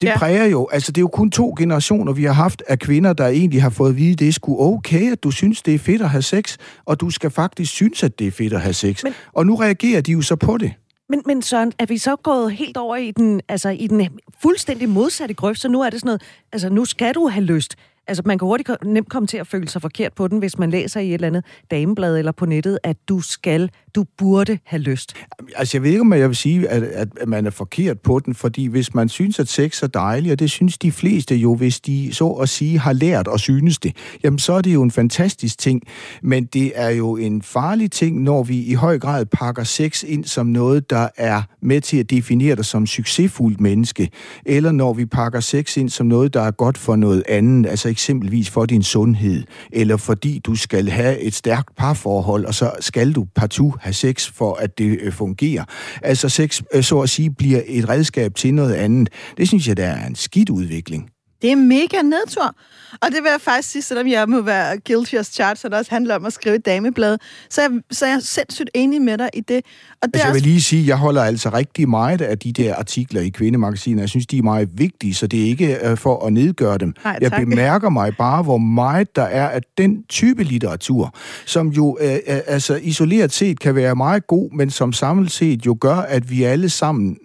det 0.03 0.09
ja. 0.09 0.19
præger 0.19 0.45
jo, 0.45 0.69
altså 0.73 0.93
det 0.93 0.99
er 0.99 1.03
jo 1.03 1.09
kun 1.09 1.31
to 1.31 1.55
generationer, 1.59 2.13
vi 2.13 2.25
har 2.25 2.33
haft 2.33 2.63
af 2.69 2.79
kvinder, 2.79 3.13
der 3.13 3.27
egentlig 3.27 3.63
har 3.63 3.71
fået 3.71 3.91
at 3.91 3.97
vide, 3.97 4.13
at 4.13 4.19
det 4.19 4.29
er 4.29 4.33
sgu 4.33 4.63
okay, 4.75 5.13
at 5.13 5.23
du 5.23 5.31
synes, 5.31 5.63
det 5.63 5.75
er 5.75 5.79
fedt 5.79 6.03
at 6.03 6.11
have 6.11 6.23
sex, 6.23 6.57
og 6.85 7.01
du 7.01 7.11
skal 7.11 7.31
faktisk 7.31 7.73
synes, 7.73 8.03
at 8.03 8.19
det 8.19 8.27
er 8.27 8.31
fedt 8.31 8.53
at 8.53 8.61
have 8.61 8.73
sex. 8.73 9.05
Men, 9.05 9.15
og 9.33 9.47
nu 9.47 9.55
reagerer 9.55 10.01
de 10.01 10.13
jo 10.13 10.23
så 10.23 10.37
på 10.37 10.59
det. 10.59 10.73
Men, 11.09 11.23
men 11.27 11.43
Søren, 11.43 11.73
er 11.79 11.87
vi 11.87 11.99
så 11.99 12.17
gået 12.17 12.53
helt 12.53 12.77
over 12.77 12.97
i 12.97 13.11
den, 13.11 13.41
altså 13.49 13.69
i 13.69 13.87
den 13.87 14.09
fuldstændig 14.43 14.89
modsatte 14.89 15.35
grøft, 15.35 15.61
så 15.61 15.69
nu 15.69 15.81
er 15.81 15.91
det 15.91 16.01
sådan 16.01 16.09
noget, 16.09 16.23
altså 16.53 16.69
nu 16.69 16.85
skal 16.85 17.15
du 17.15 17.29
have 17.29 17.45
lyst. 17.45 17.77
Altså, 18.07 18.23
man 18.27 18.39
kan 18.39 18.47
hurtigt 18.47 18.71
nemt 18.85 19.09
komme 19.09 19.27
til 19.27 19.37
at 19.39 19.47
føle 19.47 19.69
sig 19.69 19.83
forkert 19.83 20.13
på 20.13 20.29
den, 20.29 20.39
hvis 20.39 20.59
man 20.59 20.71
læser 20.71 21.01
i 21.01 21.09
et 21.09 21.15
eller 21.15 21.27
andet 21.27 21.45
dameblad 21.71 22.19
eller 22.19 22.33
på 22.33 22.47
nettet, 22.47 22.79
at 22.83 22.97
du 23.09 23.21
skal, 23.21 23.71
du 23.95 24.05
burde 24.19 24.59
have 24.65 24.83
lyst. 24.83 25.15
Altså, 25.57 25.77
jeg 25.77 25.83
ved 25.83 25.91
ikke, 25.91 26.01
om 26.01 26.13
jeg 26.13 26.29
vil 26.29 26.37
sige, 26.37 26.69
at, 26.69 26.83
at 26.83 27.09
man 27.27 27.47
er 27.47 27.51
forkert 27.51 28.01
på 28.01 28.19
den, 28.19 28.35
fordi 28.35 28.67
hvis 28.67 28.95
man 28.95 29.09
synes, 29.09 29.39
at 29.39 29.49
sex 29.49 29.83
er 29.83 29.87
dejligt, 29.87 30.33
og 30.33 30.39
det 30.39 30.51
synes 30.51 30.79
de 30.79 30.93
fleste 30.93 31.37
jo, 31.37 31.55
hvis 31.55 31.81
de 31.81 32.15
så 32.15 32.29
at 32.29 32.49
sige 32.49 32.79
har 32.79 32.93
lært 32.93 33.29
og 33.29 33.41
synes 33.41 33.79
det, 33.79 33.97
jamen 34.25 34.39
så 34.39 34.53
er 34.53 34.61
det 34.61 34.75
jo 34.75 34.83
en 34.83 34.91
fantastisk 34.91 35.59
ting. 35.59 35.83
Men 36.23 36.45
det 36.45 36.73
er 36.75 36.91
jo 36.91 37.17
en 37.17 37.43
farlig 37.43 37.91
ting, 37.91 38.23
når 38.23 38.43
vi 38.43 38.63
i 38.63 38.75
høj 38.75 38.99
grad 38.99 39.27
pakker 39.27 39.65
sex 39.65 40.03
ind 40.03 40.25
som 40.25 40.47
noget, 40.47 40.91
der 40.91 41.09
er 41.17 41.43
med 41.63 41.81
til 41.81 41.97
at 41.97 42.11
definere 42.11 42.57
dig 42.57 42.65
som 42.65 42.87
succesfuldt 42.87 43.61
menneske, 43.61 44.11
eller 44.47 44.73
når 44.73 44.93
vi 44.93 45.07
pakker 45.07 45.41
sex 45.41 45.77
ind 45.77 45.89
som 45.89 46.07
noget, 46.07 46.35
der 46.35 46.41
er 46.41 46.51
godt 46.51 46.79
for 46.79 46.97
noget 46.97 47.23
andet, 47.29 47.71
altså 47.71 47.92
eksempelvis 47.93 48.51
for 48.51 48.67
din 48.67 48.83
sundhed, 48.83 49.43
eller 49.73 49.97
fordi 49.97 50.39
du 50.39 50.55
skal 50.55 50.89
have 50.89 51.19
et 51.19 51.35
stærkt 51.35 51.77
parforhold, 51.77 52.45
og 52.45 52.55
så 52.55 52.71
skal 52.81 53.13
du 53.13 53.27
partout 53.35 53.75
have 53.81 53.93
sex 53.93 54.31
for, 54.33 54.55
at 54.55 54.79
det 54.79 54.99
øh, 55.01 55.13
fungerer. 55.13 55.65
Altså 56.03 56.29
sex, 56.29 56.63
øh, 56.75 56.83
så 56.83 57.01
at 57.01 57.11
sige, 57.11 57.31
bliver 57.31 57.61
et 57.67 57.89
redskab 57.89 58.35
til 58.35 58.55
noget 58.55 58.75
andet. 58.75 59.09
Det 59.37 59.49
synes 59.49 59.69
jeg, 59.69 59.77
der 59.77 59.87
er 59.87 60.07
en 60.07 60.15
skidt 60.15 60.51
udvikling. 60.51 61.11
Det 61.43 61.53
er 61.53 61.57
mega 61.57 62.03
nedtur. 62.03 62.55
Og 63.01 63.09
det 63.09 63.23
vil 63.23 63.31
jeg 63.31 63.41
faktisk 63.41 63.71
sige, 63.71 63.83
selvom 63.83 64.09
jeg 64.09 64.29
må 64.29 64.41
være 64.41 64.79
guilty 64.87 65.15
as 65.15 65.27
charged, 65.27 65.57
så 65.57 65.69
det 65.69 65.79
også 65.79 65.91
handler 65.91 66.17
om 66.17 66.25
at 66.25 66.33
skrive 66.33 66.57
et 66.57 66.67
dameblad, 66.67 67.19
så 67.51 67.61
er, 67.61 67.69
jeg, 67.71 67.81
så 67.91 68.07
er 68.07 68.11
jeg 68.11 68.23
sindssygt 68.23 68.71
enig 68.75 69.03
med 69.03 69.19
dig 69.19 69.29
i 69.35 69.41
det. 69.41 69.57
Og 70.03 70.09
det 70.09 70.15
altså, 70.15 70.27
jeg 70.27 70.35
vil 70.35 70.43
lige 70.43 70.63
sige, 70.63 70.87
jeg 70.87 70.97
holder 70.97 71.23
altså 71.23 71.51
rigtig 71.51 71.89
meget 71.89 72.21
af 72.21 72.39
de 72.39 72.53
der 72.53 72.75
artikler 72.75 73.21
i 73.21 73.29
Kvindemagasinet. 73.29 74.01
Jeg 74.01 74.09
synes, 74.09 74.27
de 74.27 74.39
er 74.39 74.43
meget 74.43 74.69
vigtige, 74.75 75.15
så 75.15 75.27
det 75.27 75.41
er 75.41 75.45
ikke 75.45 75.79
uh, 75.91 75.99
for 75.99 76.27
at 76.27 76.33
nedgøre 76.33 76.79
dem. 76.79 76.95
Nej, 77.05 77.19
jeg 77.21 77.33
bemærker 77.33 77.89
mig 77.89 78.17
bare, 78.19 78.43
hvor 78.43 78.59
meget 78.59 79.17
der 79.17 79.23
er 79.23 79.49
af 79.49 79.61
den 79.79 80.05
type 80.09 80.45
litteratur, 80.45 81.15
som 81.47 81.69
jo 81.69 81.85
uh, 81.85 82.07
uh, 82.07 82.39
altså 82.47 82.75
isoleret 82.75 83.33
set 83.33 83.61
kan 83.61 83.75
være 83.75 83.95
meget 83.97 84.27
god, 84.27 84.51
men 84.57 84.71
som 84.71 84.93
samlet 84.93 85.31
set 85.31 85.67
jo 85.67 85.77
gør, 85.81 85.97
at 85.97 86.31
vi 86.31 86.43
alle 86.43 86.69
sammen 86.69 87.17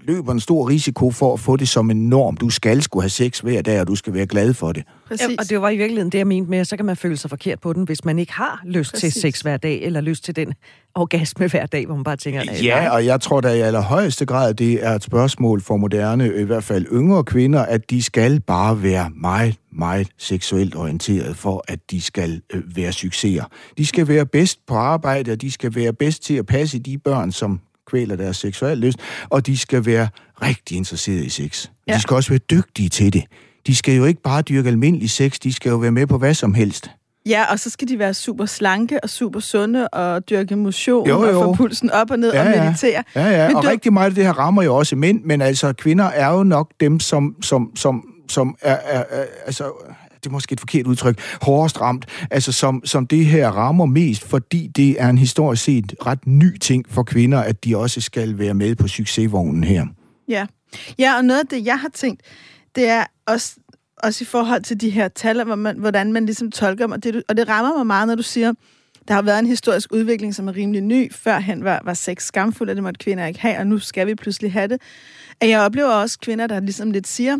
løber 0.00 0.32
en 0.32 0.40
stor 0.40 0.68
risiko 0.68 1.10
for 1.10 1.32
at 1.32 1.40
få 1.40 1.56
det 1.56 1.68
som 1.68 1.90
en 1.90 2.08
norm. 2.08 2.36
Du 2.36 2.50
skal 2.50 2.82
skulle 2.82 3.02
have 3.02 3.10
sex 3.10 3.40
hver 3.40 3.62
dag, 3.62 3.80
og 3.80 3.86
du 3.86 3.94
skal 3.94 4.14
være 4.14 4.26
glad 4.26 4.54
for 4.54 4.72
det. 4.72 4.84
Præcis. 5.08 5.28
Ja, 5.28 5.34
og 5.38 5.50
det 5.50 5.60
var 5.60 5.70
i 5.70 5.76
virkeligheden 5.76 6.12
det, 6.12 6.18
jeg 6.18 6.26
mente 6.26 6.50
med, 6.50 6.58
at 6.58 6.66
så 6.66 6.76
kan 6.76 6.86
man 6.86 6.96
føle 6.96 7.16
sig 7.16 7.30
forkert 7.30 7.60
på 7.60 7.72
den, 7.72 7.84
hvis 7.84 8.04
man 8.04 8.18
ikke 8.18 8.32
har 8.32 8.62
lyst 8.64 8.92
Præcis. 8.92 9.14
til 9.14 9.22
sex 9.22 9.40
hver 9.40 9.56
dag, 9.56 9.82
eller 9.82 10.00
lyst 10.00 10.24
til 10.24 10.36
den 10.36 10.54
orgasme 10.94 11.48
hver 11.48 11.66
dag, 11.66 11.86
hvor 11.86 11.94
man 11.94 12.04
bare 12.04 12.16
tænker... 12.16 12.42
Ja, 12.62 12.80
nej. 12.80 12.88
og 12.88 13.06
jeg 13.06 13.20
tror 13.20 13.40
da 13.40 13.52
i 13.52 13.60
allerhøjeste 13.60 14.26
grad, 14.26 14.54
det 14.54 14.84
er 14.86 14.90
et 14.90 15.02
spørgsmål 15.02 15.60
for 15.60 15.76
moderne, 15.76 16.32
i 16.36 16.42
hvert 16.42 16.64
fald 16.64 16.86
yngre 16.92 17.24
kvinder, 17.24 17.62
at 17.62 17.90
de 17.90 18.02
skal 18.02 18.40
bare 18.40 18.82
være 18.82 19.10
meget, 19.10 19.56
meget 19.72 20.08
seksuelt 20.18 20.76
orienteret 20.76 21.36
for, 21.36 21.64
at 21.68 21.90
de 21.90 22.00
skal 22.00 22.42
øh, 22.52 22.76
være 22.76 22.92
succeser. 22.92 23.44
De 23.78 23.86
skal 23.86 24.08
være 24.08 24.26
bedst 24.26 24.66
på 24.66 24.74
arbejde, 24.74 25.32
og 25.32 25.40
de 25.40 25.50
skal 25.50 25.74
være 25.74 25.92
bedst 25.92 26.22
til 26.22 26.34
at 26.34 26.46
passe 26.46 26.78
de 26.78 26.98
børn, 26.98 27.32
som 27.32 27.60
kvæler 27.86 28.16
deres 28.16 28.36
seksuelle 28.36 28.86
lyst, 28.86 28.98
og 29.28 29.46
de 29.46 29.58
skal 29.58 29.86
være 29.86 30.08
rigtig 30.42 30.76
interesserede 30.76 31.26
i 31.26 31.28
sex. 31.28 31.68
Ja. 31.88 31.94
De 31.94 32.00
skal 32.00 32.14
også 32.14 32.30
være 32.30 32.38
dygtige 32.38 32.88
til 32.88 33.12
det. 33.12 33.24
De 33.66 33.76
skal 33.76 33.94
jo 33.94 34.04
ikke 34.04 34.22
bare 34.22 34.42
dyrke 34.42 34.68
almindelig 34.68 35.10
sex, 35.10 35.38
de 35.38 35.52
skal 35.52 35.70
jo 35.70 35.76
være 35.76 35.92
med 35.92 36.06
på 36.06 36.18
hvad 36.18 36.34
som 36.34 36.54
helst. 36.54 36.90
Ja, 37.26 37.44
og 37.50 37.58
så 37.58 37.70
skal 37.70 37.88
de 37.88 37.98
være 37.98 38.14
super 38.14 38.46
slanke 38.46 39.04
og 39.04 39.10
super 39.10 39.40
sunde 39.40 39.88
og 39.88 40.30
dyrke 40.30 40.56
motion 40.56 41.08
jo, 41.08 41.24
jo. 41.24 41.40
og 41.40 41.44
få 41.44 41.54
pulsen 41.54 41.90
op 41.90 42.10
og 42.10 42.18
ned 42.18 42.32
ja, 42.32 42.40
og 42.40 42.64
meditere. 42.64 43.02
Ja, 43.14 43.26
ja, 43.26 43.46
men 43.48 43.56
og 43.56 43.62
du... 43.62 43.68
rigtig 43.68 43.92
meget 43.92 44.08
af 44.08 44.14
det 44.14 44.24
her 44.24 44.32
rammer 44.32 44.62
jo 44.62 44.76
også 44.76 44.96
mænd, 44.96 45.24
men 45.24 45.40
altså 45.40 45.72
kvinder 45.72 46.04
er 46.04 46.30
jo 46.30 46.42
nok 46.42 46.70
dem, 46.80 47.00
som, 47.00 47.36
som, 47.42 47.76
som, 47.76 48.04
som 48.28 48.56
er, 48.62 48.78
er, 48.84 49.04
er 49.10 49.24
altså 49.46 49.64
det 50.24 50.30
er 50.30 50.32
måske 50.32 50.52
et 50.52 50.60
forkert 50.60 50.86
udtryk, 50.86 51.20
hårdest 51.42 51.80
ramt, 51.80 52.06
altså 52.30 52.52
som, 52.52 52.82
som 52.84 53.06
det 53.06 53.26
her 53.26 53.48
rammer 53.48 53.86
mest, 53.86 54.28
fordi 54.28 54.66
det 54.66 55.00
er 55.02 55.08
en 55.08 55.18
historisk 55.18 55.64
set 55.64 55.94
ret 56.06 56.26
ny 56.26 56.58
ting 56.58 56.84
for 56.88 57.02
kvinder, 57.02 57.40
at 57.40 57.64
de 57.64 57.76
også 57.76 58.00
skal 58.00 58.38
være 58.38 58.54
med 58.54 58.74
på 58.74 58.88
succesvognen 58.88 59.64
her. 59.64 59.86
Ja, 60.28 60.46
ja 60.98 61.16
og 61.16 61.24
noget 61.24 61.40
af 61.40 61.46
det, 61.46 61.66
jeg 61.66 61.78
har 61.78 61.90
tænkt, 61.94 62.22
det 62.74 62.88
er 62.88 63.04
også, 63.26 63.56
også 64.02 64.24
i 64.24 64.26
forhold 64.26 64.62
til 64.62 64.80
de 64.80 64.90
her 64.90 65.08
tal, 65.08 65.44
hvor 65.44 65.54
man, 65.54 65.78
hvordan 65.78 66.12
man 66.12 66.26
ligesom 66.26 66.50
tolker 66.50 66.84
dem, 66.84 66.92
og 66.92 67.04
det, 67.04 67.22
og 67.28 67.36
det 67.36 67.48
rammer 67.48 67.76
mig 67.76 67.86
meget, 67.86 68.08
når 68.08 68.14
du 68.14 68.22
siger, 68.22 68.52
der 69.08 69.14
har 69.14 69.22
været 69.22 69.38
en 69.38 69.46
historisk 69.46 69.92
udvikling, 69.92 70.34
som 70.34 70.48
er 70.48 70.56
rimelig 70.56 70.80
ny. 70.80 71.12
Førhen 71.12 71.64
var, 71.64 71.80
var 71.84 71.94
sex 71.94 72.22
skamfuld, 72.22 72.70
og 72.70 72.76
det 72.76 72.82
måtte 72.82 72.98
kvinder 72.98 73.26
ikke 73.26 73.40
have, 73.40 73.58
og 73.58 73.66
nu 73.66 73.78
skal 73.78 74.06
vi 74.06 74.14
pludselig 74.14 74.52
have 74.52 74.68
det. 74.68 74.80
At 75.40 75.48
jeg 75.48 75.60
oplever 75.60 75.88
også 75.88 76.18
kvinder, 76.18 76.46
der 76.46 76.60
ligesom 76.60 76.90
lidt 76.90 77.06
siger, 77.06 77.36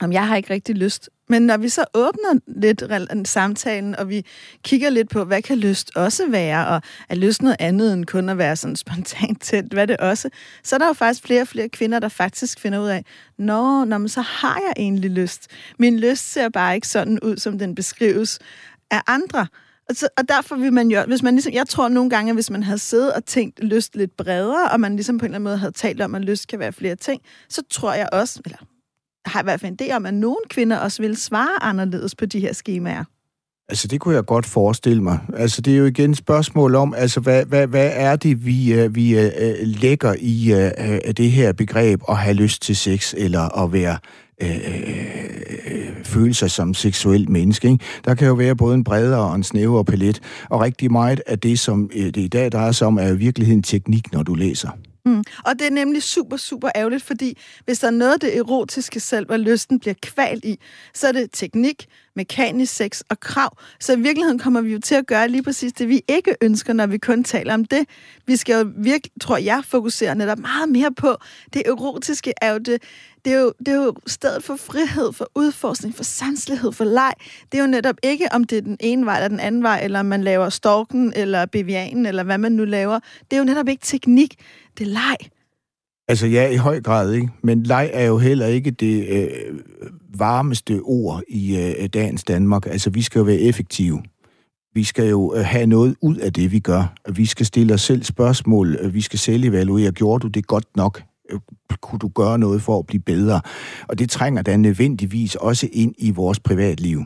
om 0.00 0.12
jeg 0.12 0.28
har 0.28 0.36
ikke 0.36 0.50
rigtig 0.50 0.74
lyst. 0.74 1.10
Men 1.28 1.42
når 1.42 1.56
vi 1.56 1.68
så 1.68 1.84
åbner 1.94 2.40
lidt 2.46 3.28
samtalen, 3.28 3.96
og 3.96 4.08
vi 4.08 4.26
kigger 4.62 4.90
lidt 4.90 5.10
på, 5.10 5.24
hvad 5.24 5.42
kan 5.42 5.58
lyst 5.58 5.90
også 5.96 6.30
være, 6.30 6.66
og 6.66 6.82
er 7.08 7.14
lyst 7.14 7.42
noget 7.42 7.56
andet 7.58 7.92
end 7.92 8.04
kun 8.04 8.28
at 8.28 8.38
være 8.38 8.56
sådan 8.56 8.76
spontant 8.86 9.42
tændt, 9.42 9.72
hvad 9.72 9.86
det 9.86 9.96
også, 9.96 10.28
så 10.62 10.76
er 10.76 10.78
der 10.78 10.86
jo 10.86 10.92
faktisk 10.92 11.22
flere 11.22 11.40
og 11.40 11.48
flere 11.48 11.68
kvinder, 11.68 11.98
der 11.98 12.08
faktisk 12.08 12.60
finder 12.60 12.78
ud 12.78 12.88
af, 12.88 13.04
nå, 13.38 13.84
nå 13.84 13.98
men 13.98 14.08
så 14.08 14.20
har 14.20 14.60
jeg 14.66 14.72
egentlig 14.76 15.10
lyst. 15.10 15.46
Min 15.78 16.00
lyst 16.00 16.32
ser 16.32 16.48
bare 16.48 16.74
ikke 16.74 16.88
sådan 16.88 17.20
ud, 17.20 17.36
som 17.36 17.58
den 17.58 17.74
beskrives 17.74 18.38
af 18.90 19.00
andre. 19.06 19.46
Og, 19.88 19.96
så, 19.96 20.08
og 20.16 20.28
derfor 20.28 20.56
vil 20.56 20.72
man 20.72 20.88
jo, 20.88 21.02
hvis 21.06 21.22
man 21.22 21.34
ligesom, 21.34 21.52
jeg 21.52 21.68
tror 21.68 21.88
nogle 21.88 22.10
gange, 22.10 22.30
at 22.30 22.36
hvis 22.36 22.50
man 22.50 22.62
havde 22.62 22.78
siddet 22.78 23.12
og 23.12 23.24
tænkt 23.24 23.64
lyst 23.64 23.96
lidt 23.96 24.16
bredere, 24.16 24.70
og 24.70 24.80
man 24.80 24.96
ligesom 24.96 25.18
på 25.18 25.24
en 25.24 25.26
eller 25.26 25.36
anden 25.36 25.44
måde 25.44 25.58
havde 25.58 25.72
talt 25.72 26.00
om, 26.00 26.14
at 26.14 26.22
lyst 26.22 26.48
kan 26.48 26.58
være 26.58 26.72
flere 26.72 26.96
ting, 26.96 27.22
så 27.48 27.62
tror 27.70 27.94
jeg 27.94 28.08
også, 28.12 28.40
eller 28.44 28.58
har 29.34 29.40
i 29.40 29.44
hvert 29.44 29.60
fald 29.60 29.72
en 29.80 29.86
idé 29.86 29.94
om, 29.96 30.06
at 30.06 30.14
nogle 30.14 30.36
kvinder 30.50 30.76
også 30.76 31.02
vil 31.02 31.16
svare 31.16 31.62
anderledes 31.62 32.14
på 32.14 32.26
de 32.26 32.40
her 32.40 32.52
skemaer. 32.52 33.04
Altså, 33.68 33.88
det 33.88 34.00
kunne 34.00 34.14
jeg 34.14 34.24
godt 34.24 34.46
forestille 34.46 35.02
mig. 35.02 35.18
Altså, 35.36 35.60
det 35.60 35.72
er 35.72 35.76
jo 35.78 35.84
igen 35.84 36.10
et 36.10 36.16
spørgsmål 36.16 36.74
om, 36.74 36.94
altså, 36.96 37.20
hvad, 37.20 37.44
hvad, 37.44 37.66
hvad 37.66 37.90
er 37.94 38.16
det, 38.16 38.46
vi, 38.46 38.84
uh, 38.84 38.94
vi 38.94 39.18
uh, 39.18 39.22
lægger 39.62 40.14
i 40.20 40.52
uh, 40.52 41.10
det 41.16 41.30
her 41.30 41.52
begreb 41.52 42.00
at 42.08 42.16
have 42.16 42.34
lyst 42.34 42.62
til 42.62 42.76
sex, 42.76 43.14
eller 43.16 43.62
at 43.64 43.72
være 43.72 43.98
uh, 44.42 44.48
føle 46.04 46.34
sig 46.34 46.50
som 46.50 46.74
seksuelt 46.74 47.28
menneske. 47.28 47.68
Ikke? 47.68 47.84
Der 48.04 48.14
kan 48.14 48.28
jo 48.28 48.34
være 48.34 48.56
både 48.56 48.74
en 48.74 48.84
bredere 48.84 49.20
og 49.20 49.34
en 49.34 49.42
snævere 49.42 49.84
palet, 49.84 50.20
og 50.50 50.60
rigtig 50.60 50.92
meget 50.92 51.20
af 51.26 51.38
det, 51.38 51.58
som 51.58 51.90
det 51.94 52.16
i 52.16 52.28
dag 52.28 52.52
drejer 52.52 52.72
sig 52.72 52.86
om, 52.86 52.96
er 52.96 53.08
i 53.08 53.16
virkeligheden 53.16 53.62
teknik, 53.62 54.12
når 54.12 54.22
du 54.22 54.34
læser. 54.34 54.68
Mm. 55.06 55.24
Og 55.44 55.58
det 55.58 55.66
er 55.66 55.70
nemlig 55.70 56.02
super, 56.02 56.36
super 56.36 56.70
ærgerligt, 56.76 57.02
fordi 57.02 57.38
hvis 57.64 57.78
der 57.78 57.86
er 57.86 57.90
noget 57.90 58.22
det 58.22 58.36
erotiske 58.36 59.00
selv, 59.00 59.26
hvor 59.26 59.36
lysten 59.36 59.80
bliver 59.80 59.94
kvalt 60.02 60.44
i, 60.44 60.58
så 60.94 61.08
er 61.08 61.12
det 61.12 61.30
teknik, 61.32 61.86
mekanisk 62.16 62.74
sex 62.74 63.00
og 63.08 63.20
krav. 63.20 63.58
Så 63.80 63.92
i 63.92 64.00
virkeligheden 64.00 64.38
kommer 64.38 64.60
vi 64.60 64.72
jo 64.72 64.78
til 64.78 64.94
at 64.94 65.06
gøre 65.06 65.28
lige 65.28 65.42
præcis 65.42 65.72
det, 65.72 65.88
vi 65.88 66.02
ikke 66.08 66.36
ønsker, 66.40 66.72
når 66.72 66.86
vi 66.86 66.98
kun 66.98 67.24
taler 67.24 67.54
om 67.54 67.64
det. 67.64 67.88
Vi 68.26 68.36
skal 68.36 68.54
jo 68.54 68.72
virkelig, 68.76 69.12
tror 69.20 69.36
jeg, 69.36 69.62
fokusere 69.64 70.14
netop 70.14 70.38
meget 70.38 70.68
mere 70.68 70.92
på. 70.92 71.16
Det 71.54 71.62
erotiske 71.66 72.32
er 72.42 72.52
jo 72.52 72.58
det, 72.58 72.82
det 73.24 73.32
er 73.32 73.40
jo, 73.40 73.52
det 73.58 73.68
er 73.68 73.84
jo 73.84 73.94
stedet 74.06 74.44
for 74.44 74.56
frihed, 74.56 75.12
for 75.12 75.30
udforskning, 75.34 75.94
for 75.94 76.04
sanselighed, 76.04 76.72
for 76.72 76.84
leg. 76.84 77.12
Det 77.52 77.58
er 77.58 77.62
jo 77.62 77.68
netop 77.70 77.96
ikke, 78.02 78.28
om 78.32 78.44
det 78.44 78.58
er 78.58 78.62
den 78.62 78.76
ene 78.80 79.06
vej 79.06 79.16
eller 79.16 79.28
den 79.28 79.40
anden 79.40 79.62
vej, 79.62 79.80
eller 79.84 80.00
om 80.00 80.06
man 80.06 80.24
laver 80.24 80.48
storken 80.48 81.12
eller 81.16 81.46
bevianen, 81.46 82.06
eller 82.06 82.22
hvad 82.22 82.38
man 82.38 82.52
nu 82.52 82.64
laver. 82.64 82.98
Det 83.30 83.36
er 83.36 83.38
jo 83.38 83.44
netop 83.44 83.68
ikke 83.68 83.82
teknik, 83.86 84.34
det 84.78 84.86
er 84.86 84.90
leg. 84.90 85.16
Altså 86.08 86.26
ja, 86.26 86.48
i 86.48 86.56
høj 86.56 86.80
grad, 86.80 87.12
ikke? 87.12 87.28
Men 87.42 87.62
leg 87.62 87.90
er 87.92 88.04
jo 88.04 88.18
heller 88.18 88.46
ikke 88.46 88.70
det 88.70 89.06
øh, 89.08 89.28
varmeste 90.18 90.80
ord 90.82 91.22
i 91.28 91.56
øh, 91.56 91.88
dagens 91.88 92.24
Danmark. 92.24 92.66
Altså, 92.66 92.90
vi 92.90 93.02
skal 93.02 93.18
jo 93.18 93.24
være 93.24 93.38
effektive. 93.38 94.02
Vi 94.74 94.84
skal 94.84 95.08
jo 95.08 95.34
øh, 95.36 95.44
have 95.44 95.66
noget 95.66 95.96
ud 96.02 96.16
af 96.16 96.32
det, 96.32 96.52
vi 96.52 96.60
gør. 96.60 96.94
Vi 97.12 97.26
skal 97.26 97.46
stille 97.46 97.74
os 97.74 97.82
selv 97.82 98.02
spørgsmål. 98.02 98.92
Vi 98.92 99.00
skal 99.00 99.18
selv 99.18 99.44
evaluere. 99.44 99.92
Gjorde 99.92 100.22
du 100.22 100.28
det 100.28 100.46
godt 100.46 100.76
nok? 100.76 101.02
Øh, 101.30 101.40
kunne 101.80 101.98
du 101.98 102.08
gøre 102.08 102.38
noget 102.38 102.62
for 102.62 102.78
at 102.78 102.86
blive 102.86 103.02
bedre? 103.02 103.40
Og 103.88 103.98
det 103.98 104.10
trænger 104.10 104.42
da 104.42 104.56
nødvendigvis 104.56 105.34
også 105.34 105.68
ind 105.72 105.94
i 105.98 106.10
vores 106.10 106.40
privatliv. 106.40 107.04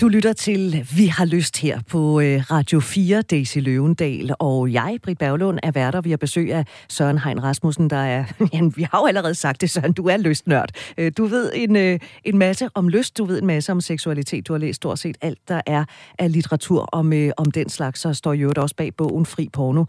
Du 0.00 0.08
lytter 0.08 0.32
til 0.32 0.88
Vi 0.96 1.06
har 1.06 1.24
lyst 1.24 1.56
her 1.56 1.80
på 1.88 2.20
øh, 2.20 2.42
Radio 2.50 2.80
4, 2.80 3.22
Daisy 3.22 3.58
Løvendal, 3.58 4.34
og 4.38 4.72
jeg, 4.72 4.98
Britt 5.02 5.18
Berglund, 5.18 5.58
er 5.62 5.70
værter. 5.70 6.00
Vi 6.00 6.10
har 6.10 6.16
besøg 6.16 6.52
af 6.52 6.64
Søren 6.88 7.18
Hein 7.18 7.42
Rasmussen, 7.42 7.90
der 7.90 7.96
er, 7.96 8.24
ja, 8.52 8.60
vi 8.76 8.82
har 8.82 8.98
jo 9.00 9.06
allerede 9.06 9.34
sagt 9.34 9.60
det, 9.60 9.70
Søren, 9.70 9.92
du 9.92 10.08
er 10.08 10.16
lystnørd. 10.16 10.70
Øh, 10.98 11.12
du 11.16 11.26
ved 11.26 11.52
en, 11.54 11.76
øh, 11.76 11.98
en 12.24 12.38
masse 12.38 12.68
om 12.74 12.88
lyst, 12.88 13.18
du 13.18 13.24
ved 13.24 13.40
en 13.40 13.46
masse 13.46 13.72
om 13.72 13.80
seksualitet, 13.80 14.48
du 14.48 14.52
har 14.52 14.58
læst 14.58 14.76
stort 14.76 14.98
set 14.98 15.16
alt, 15.20 15.38
der 15.48 15.60
er 15.66 15.84
af 16.18 16.32
litteratur 16.32 16.88
om, 16.92 17.12
om 17.36 17.50
den 17.50 17.68
slags, 17.68 18.00
så 18.00 18.14
står 18.14 18.32
jo 18.32 18.52
også 18.56 18.76
bag 18.76 18.94
bogen 18.96 19.26
Fri 19.26 19.48
Porno. 19.52 19.84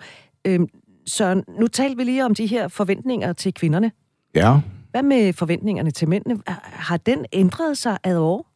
Søren, 1.07 1.43
nu 1.59 1.67
talte 1.67 1.97
vi 1.97 2.03
lige 2.03 2.25
om 2.25 2.35
de 2.35 2.45
her 2.45 2.67
forventninger 2.67 3.33
til 3.33 3.53
kvinderne. 3.53 3.91
Ja. 4.35 4.59
Hvad 4.91 5.03
med 5.03 5.33
forventningerne 5.33 5.91
til 5.91 6.09
mændene? 6.09 6.39
Har 6.61 6.97
den 6.97 7.25
ændret 7.33 7.77
sig 7.77 7.97
ad 8.03 8.17
år? 8.17 8.46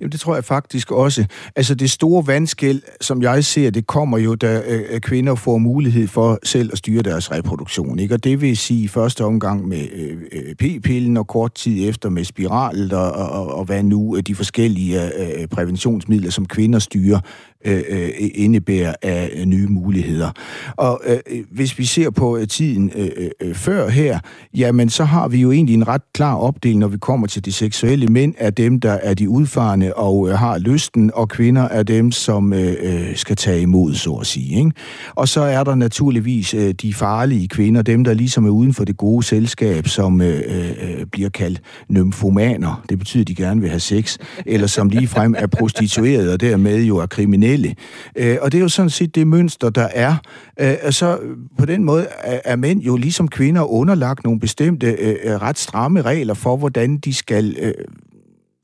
Jamen, 0.00 0.12
det 0.12 0.20
tror 0.20 0.34
jeg 0.34 0.44
faktisk 0.44 0.92
også. 0.92 1.24
Altså, 1.56 1.74
det 1.74 1.90
store 1.90 2.26
vandskæld, 2.26 2.82
som 3.00 3.22
jeg 3.22 3.44
ser, 3.44 3.70
det 3.70 3.86
kommer 3.86 4.18
jo, 4.18 4.34
da 4.34 4.62
øh, 4.66 4.82
øh, 4.90 5.00
kvinder 5.00 5.34
får 5.34 5.58
mulighed 5.58 6.08
for 6.08 6.38
selv 6.42 6.70
at 6.72 6.78
styre 6.78 7.02
deres 7.02 7.32
reproduktion. 7.32 7.98
Ikke? 7.98 8.14
Og 8.14 8.24
det 8.24 8.40
vil 8.40 8.56
sige 8.56 8.84
i 8.84 8.88
første 8.88 9.24
omgang 9.24 9.68
med 9.68 9.88
øh, 9.92 10.16
øh 10.32 10.54
p-pillen, 10.54 11.16
og 11.16 11.26
kort 11.26 11.54
tid 11.54 11.88
efter 11.88 12.08
med 12.08 12.24
spiralet, 12.24 12.92
og, 12.92 13.12
og, 13.12 13.54
og 13.54 13.64
hvad 13.64 13.82
nu 13.82 14.16
øh, 14.16 14.22
de 14.22 14.34
forskellige 14.34 15.04
øh, 15.40 15.46
præventionsmidler, 15.48 16.30
som 16.30 16.46
kvinder 16.46 16.78
styrer, 16.78 17.20
øh, 17.64 17.82
øh, 17.88 18.10
indebærer 18.34 18.94
af 19.02 19.42
nye 19.46 19.66
muligheder. 19.66 20.30
Og 20.76 21.00
øh, 21.06 21.44
hvis 21.50 21.78
vi 21.78 21.84
ser 21.84 22.10
på 22.10 22.36
øh, 22.36 22.46
tiden 22.46 22.92
øh, 22.96 23.10
øh, 23.16 23.30
øh, 23.40 23.54
før 23.54 23.88
her, 23.88 24.18
jamen 24.54 24.90
så 24.90 25.04
har 25.04 25.28
vi 25.28 25.40
jo 25.40 25.52
egentlig 25.52 25.74
en 25.74 25.88
ret 25.88 26.02
klar 26.14 26.34
opdeling, 26.34 26.80
når 26.80 26.88
vi 26.88 26.98
kommer 26.98 27.26
til 27.26 27.44
de 27.44 27.52
seksuelle 27.52 28.06
mænd, 28.06 28.34
er 28.38 28.50
dem, 28.50 28.80
der 28.80 28.92
er 28.92 29.14
de 29.14 29.28
udfarende 29.28 29.94
og 29.94 30.28
øh, 30.28 30.34
har 30.34 30.58
lysten, 30.58 31.10
og 31.14 31.28
kvinder 31.28 31.62
er 31.62 31.82
dem, 31.82 32.12
som 32.12 32.52
øh, 32.52 32.76
øh 32.80 33.16
skal 33.16 33.36
tage 33.36 33.60
imod, 33.60 33.94
så 33.94 34.10
at 34.10 34.26
sige. 34.26 34.58
Ikke? 34.58 34.70
Og 35.14 35.28
så 35.28 35.40
er 35.40 35.64
der 35.64 35.74
naturligvis 35.74 36.54
øh, 36.54 36.74
de 36.74 36.94
farlige 36.94 37.48
kvinder, 37.48 37.82
dem, 37.82 38.04
der 38.04 38.14
ligesom 38.14 38.44
er 38.44 38.50
uden 38.50 38.74
for 38.74 38.84
det 38.84 38.96
gode 38.96 39.22
selskab, 39.22 39.88
som 39.88 40.20
øh, 40.20 40.42
øh, 40.46 40.70
øh 40.70 41.06
bliver 41.12 41.28
kaldt 41.28 41.60
nymfomaner. 41.88 42.84
Det 42.88 42.98
betyder, 42.98 43.22
at 43.24 43.28
de 43.28 43.34
gerne 43.34 43.60
vil 43.60 43.70
have 43.70 43.80
sex, 43.80 44.18
eller 44.46 44.66
som 44.66 44.88
ligefrem 44.88 45.34
er 45.38 45.46
prostitueret, 45.46 46.32
og 46.32 46.40
dermed 46.40 46.82
jo 46.82 46.96
er 46.96 47.06
kriminelle 47.06 47.49
kriminelle. 47.50 47.74
Øh, 48.16 48.38
og 48.42 48.52
det 48.52 48.58
er 48.58 48.62
jo 48.62 48.68
sådan 48.68 48.90
set 48.90 49.14
det 49.14 49.26
mønster, 49.26 49.70
der 49.70 49.88
er. 49.92 50.16
Øh, 50.60 50.92
så 50.92 51.18
øh, 51.22 51.36
på 51.58 51.66
den 51.66 51.84
måde 51.84 52.06
er, 52.22 52.40
er 52.44 52.56
mænd 52.56 52.80
jo 52.80 52.96
ligesom 52.96 53.28
kvinder 53.28 53.62
underlagt 53.62 54.24
nogle 54.24 54.40
bestemte 54.40 54.86
øh, 54.86 55.16
øh 55.24 55.42
ret 55.42 55.58
stramme 55.58 56.02
regler 56.02 56.34
for, 56.34 56.56
hvordan 56.56 56.98
de 56.98 57.14
skal... 57.14 57.56
Øh, 57.60 57.74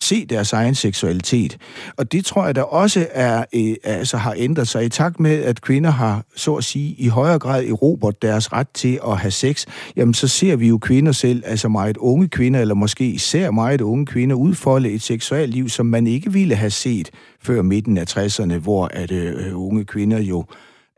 se 0.02 0.26
deres 0.26 0.52
egen 0.52 0.74
seksualitet. 0.74 1.59
Og 1.96 2.12
det 2.12 2.24
tror 2.24 2.44
jeg 2.44 2.54
da 2.54 2.62
også 2.62 3.06
er, 3.11 3.44
øh, 3.54 3.74
altså 3.85 4.16
har 4.16 4.35
ændret 4.37 4.68
sig 4.68 4.85
i 4.85 4.88
takt 4.88 5.20
med, 5.20 5.42
at 5.42 5.61
kvinder 5.61 5.90
har, 5.90 6.24
så 6.37 6.54
at 6.54 6.64
sige, 6.64 6.94
i 6.98 7.09
højere 7.09 7.38
grad 7.38 7.64
erobret 7.64 8.22
deres 8.22 8.52
ret 8.52 8.68
til 8.74 9.00
at 9.09 9.18
have 9.18 9.30
sex. 9.30 9.66
Jamen, 9.96 10.14
så 10.14 10.28
ser 10.28 10.56
vi 10.56 10.68
jo 10.68 10.78
kvinder 10.78 11.12
selv, 11.12 11.42
altså 11.46 11.68
meget 11.68 11.96
unge 11.96 12.28
kvinder, 12.28 12.61
eller 12.61 12.74
måske 12.74 13.06
især 13.06 13.50
meget 13.50 13.80
unge 13.80 14.06
kvinder, 14.06 14.37
udfolde 14.37 14.90
et 14.90 15.02
seksuelt 15.02 15.54
liv, 15.54 15.68
som 15.68 15.87
man 15.87 16.06
ikke 16.06 16.32
ville 16.32 16.54
have 16.54 16.70
set 16.70 17.11
før 17.42 17.62
midten 17.62 17.98
af 17.98 18.16
60'erne, 18.16 18.54
hvor 18.54 18.88
at 18.92 19.12
øh, 19.12 19.61
unge 19.61 19.85
kvinder 19.85 20.18
jo 20.18 20.44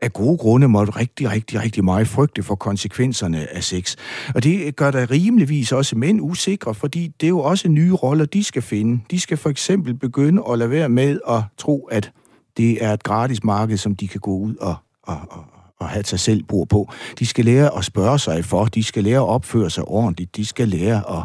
af 0.01 0.13
gode 0.13 0.37
grunde 0.37 0.67
måtte 0.67 0.95
rigtig, 0.95 1.31
rigtig, 1.31 1.61
rigtig 1.61 1.83
meget 1.85 2.07
frygte 2.07 2.43
for 2.43 2.55
konsekvenserne 2.55 3.55
af 3.55 3.63
sex. 3.63 3.95
Og 4.35 4.43
det 4.43 4.75
gør 4.75 4.91
der 4.91 5.11
rimeligvis 5.11 5.71
også 5.71 5.95
mænd 5.95 6.21
usikre, 6.21 6.73
fordi 6.73 7.07
det 7.07 7.27
er 7.27 7.29
jo 7.29 7.39
også 7.39 7.69
nye 7.69 7.93
roller, 7.93 8.25
de 8.25 8.43
skal 8.43 8.61
finde. 8.61 9.01
De 9.11 9.19
skal 9.19 9.37
for 9.37 9.49
eksempel 9.49 9.93
begynde 9.93 10.43
at 10.51 10.57
lade 10.59 10.69
være 10.69 10.89
med 10.89 11.19
at 11.29 11.41
tro, 11.57 11.85
at 11.91 12.11
det 12.57 12.83
er 12.83 12.93
et 12.93 13.03
gratis 13.03 13.43
marked, 13.43 13.77
som 13.77 13.95
de 13.95 14.07
kan 14.07 14.19
gå 14.19 14.37
ud 14.37 14.55
og, 14.55 14.75
og, 15.03 15.17
og, 15.29 15.45
og 15.79 15.89
have 15.89 16.03
sig 16.03 16.19
selv 16.19 16.43
bord 16.43 16.67
på. 16.67 16.89
De 17.19 17.25
skal 17.25 17.45
lære 17.45 17.77
at 17.77 17.85
spørge 17.85 18.19
sig 18.19 18.45
for, 18.45 18.65
de 18.65 18.83
skal 18.83 19.03
lære 19.03 19.19
at 19.19 19.27
opføre 19.27 19.69
sig 19.69 19.83
ordentligt, 19.83 20.35
de 20.35 20.45
skal 20.45 20.67
lære 20.67 21.19
at 21.19 21.23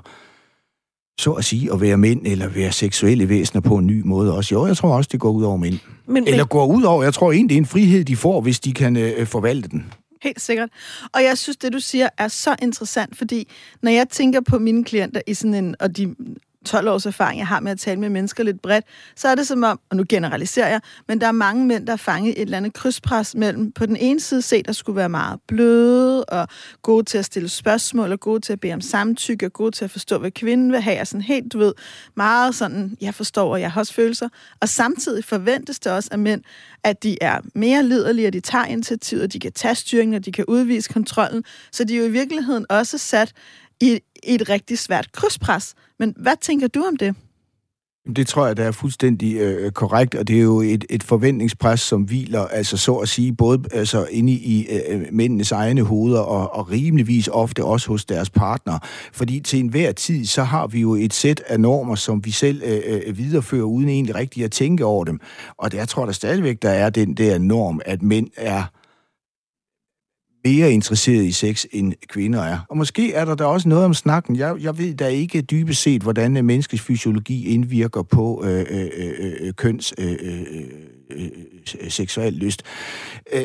så 1.19 1.33
at 1.33 1.45
sige, 1.45 1.73
at 1.73 1.81
være 1.81 1.97
mænd 1.97 2.27
eller 2.27 2.49
være 2.49 2.73
seksuelle 2.73 3.29
væsener 3.29 3.61
på 3.61 3.77
en 3.77 3.87
ny 3.87 4.03
måde 4.05 4.35
også. 4.35 4.55
Jo, 4.55 4.67
jeg 4.67 4.77
tror 4.77 4.97
også, 4.97 5.09
det 5.13 5.21
går 5.21 5.31
ud 5.31 5.45
over 5.45 5.57
mænd. 5.57 5.79
Men, 6.07 6.29
eller 6.29 6.45
går 6.45 6.67
ud 6.67 6.83
over, 6.83 7.03
jeg 7.03 7.15
tror 7.15 7.33
egentlig, 7.33 7.49
det 7.49 7.55
er 7.55 7.61
en 7.61 7.67
frihed, 7.67 8.05
de 8.05 8.17
får, 8.17 8.41
hvis 8.41 8.61
de 8.61 8.73
kan 8.73 8.97
øh, 8.97 9.27
forvalte 9.27 9.69
den. 9.69 9.93
Helt 10.23 10.41
sikkert. 10.41 10.69
Og 11.15 11.23
jeg 11.23 11.39
synes, 11.39 11.57
det 11.57 11.73
du 11.73 11.79
siger 11.79 12.09
er 12.19 12.29
så 12.29 12.57
interessant, 12.63 13.17
fordi 13.17 13.49
når 13.83 13.91
jeg 13.91 14.09
tænker 14.09 14.41
på 14.41 14.59
mine 14.59 14.85
klienter 14.85 15.21
i 15.27 15.35
sådan 15.35 15.55
en, 15.55 15.75
og 15.81 15.97
de 15.97 16.15
12 16.65 16.89
års 16.89 17.07
erfaring, 17.07 17.39
jeg 17.39 17.47
har 17.47 17.61
med 17.61 17.73
at 17.73 17.79
tale 17.79 18.01
med 18.01 18.09
mennesker 18.09 18.45
lidt 18.45 18.63
bredt, 18.63 18.85
så 19.17 19.29
er 19.29 19.35
det 19.35 19.47
som 19.47 19.65
om, 19.65 19.81
og 19.91 19.97
nu 19.97 20.05
generaliserer 20.09 20.69
jeg, 20.69 20.81
men 21.09 21.21
der 21.21 21.27
er 21.27 21.33
mange 21.33 21.67
mænd, 21.67 21.87
der 21.87 21.93
er 21.93 21.97
fanget 21.97 22.31
et 22.31 22.43
eller 22.43 22.57
andet 22.57 22.73
krydspres 22.73 23.35
mellem 23.35 23.73
på 23.73 23.87
den 23.87 23.97
ene 23.97 24.21
side 24.21 24.43
set, 24.43 24.67
der 24.67 24.73
skulle 24.73 24.97
være 24.97 25.09
meget 25.09 25.41
bløde 25.49 26.25
og 26.25 26.49
gode 26.83 27.05
til 27.05 27.19
at 27.19 27.25
stille 27.25 27.49
spørgsmål 27.49 28.13
og 28.13 28.21
gode 28.21 28.41
til 28.41 28.53
at 28.53 28.61
bede 28.61 28.73
om 28.73 28.81
samtykke 28.81 29.47
og 29.47 29.53
gode 29.53 29.71
til 29.71 29.85
at 29.85 29.91
forstå, 29.91 30.19
hvad 30.19 30.31
kvinden 30.31 30.73
vil 30.73 30.81
have, 30.81 31.01
og 31.01 31.07
sådan 31.07 31.23
helt, 31.23 31.53
du 31.53 31.59
ved, 31.59 31.73
meget 32.17 32.55
sådan, 32.55 32.97
jeg 33.01 33.15
forstår, 33.15 33.53
og 33.53 33.61
jeg 33.61 33.73
har 33.73 33.81
også 33.81 33.95
følelser. 33.95 34.29
Og 34.61 34.69
samtidig 34.69 35.25
forventes 35.25 35.79
det 35.79 35.93
også 35.93 36.09
af 36.13 36.19
mænd, 36.19 36.43
at 36.85 37.03
de 37.03 37.17
er 37.21 37.41
mere 37.55 37.83
liderlige, 37.83 38.27
at 38.27 38.33
de 38.33 38.41
tager 38.41 38.65
initiativet, 38.65 39.23
og 39.23 39.33
de 39.33 39.39
kan 39.39 39.53
tage 39.53 39.75
styringen, 39.75 40.15
og 40.15 40.25
de 40.25 40.33
kan 40.33 40.45
udvise 40.49 40.93
kontrollen. 40.93 41.45
Så 41.73 41.85
de 41.85 41.95
er 41.95 41.99
jo 41.99 42.05
i 42.05 42.11
virkeligheden 42.11 42.67
også 42.69 42.99
sat 42.99 43.33
i 43.81 44.01
et 44.27 44.49
rigtig 44.49 44.79
svært 44.79 45.13
krydspres. 45.13 45.75
Men 45.99 46.15
hvad 46.17 46.37
tænker 46.41 46.69
du 46.69 46.85
om 46.85 46.97
det? 46.97 47.15
Det 48.17 48.27
tror 48.27 48.47
jeg, 48.47 48.57
der 48.57 48.65
er 48.65 48.73
fuldstændig 48.73 49.37
øh, 49.37 49.67
øh, 49.67 49.73
korrekt, 49.73 50.15
og 50.15 50.29
det 50.29 50.37
er 50.37 50.43
jo 50.43 50.61
et, 50.61 50.85
et 50.91 51.03
forventningspres, 51.03 51.81
som 51.81 52.03
hviler, 52.03 52.41
altså 52.41 52.77
så 52.77 52.95
at 52.95 53.09
sige, 53.09 53.33
både 53.33 53.63
altså, 53.73 54.07
inde 54.11 54.33
i 54.33 54.67
øh, 54.71 54.81
øh 54.89 55.07
mændenes 55.13 55.53
egne 55.53 55.83
hoveder, 55.83 56.21
og, 56.21 56.55
og 56.55 56.71
rimeligvis 56.71 57.29
ofte 57.29 57.65
også 57.65 57.89
hos 57.89 58.05
deres 58.05 58.31
partner. 58.31 58.79
Fordi 59.13 59.41
til 59.41 59.61
enhver 59.61 59.93
tid, 59.93 60.27
så 60.27 60.43
har 60.43 60.67
vi 60.67 60.81
jo 60.81 60.95
et 60.95 61.15
sæt 61.15 61.43
af 61.47 61.61
normer, 61.61 61.95
som 61.95 62.25
vi 62.25 62.31
selv 62.31 62.63
øh, 62.65 62.81
øh 62.87 63.19
viderefører, 63.19 63.65
uden 63.65 63.89
egentlig 63.89 64.15
rigtig 64.15 64.45
at 64.45 64.53
tænke 64.53 64.85
over 64.85 65.05
dem. 65.05 65.21
Og 65.59 65.73
der 65.73 65.85
tror 65.85 66.07
jeg 66.07 66.15
stadigvæk, 66.15 66.63
der 66.63 66.71
er 66.71 66.91
den 66.91 67.15
der 67.15 67.39
norm, 67.39 67.81
at 67.85 68.03
mænd 68.03 68.29
er 68.37 68.65
mere 70.45 70.73
interesseret 70.73 71.25
i 71.25 71.33
sex, 71.33 71.65
end 71.73 71.93
kvinder 72.09 72.43
er. 72.43 72.59
Og 72.69 72.77
måske 72.77 73.13
er 73.13 73.25
der 73.25 73.35
da 73.35 73.45
også 73.45 73.69
noget 73.69 73.85
om 73.85 73.95
snakken. 73.95 74.37
Jeg, 74.37 74.57
jeg 74.61 74.79
ved 74.79 74.95
da 74.95 75.07
ikke 75.07 75.43
dybest 75.43 75.83
set, 75.83 76.03
hvordan 76.03 76.37
øh, 76.37 76.45
menneskets 76.45 76.83
fysiologi 76.83 77.47
indvirker 77.47 78.03
på 78.03 78.45
øh, 78.45 78.67
øh, 78.71 78.91
øh, 78.97 79.33
øh 79.41 79.53
køns 79.53 79.95
øh, 79.99 80.17
øh, 80.21 80.41
øh, 81.11 81.29
øh, 81.81 81.91
seksuel 81.91 82.33
lyst. 82.33 82.63
Øh, 83.33 83.45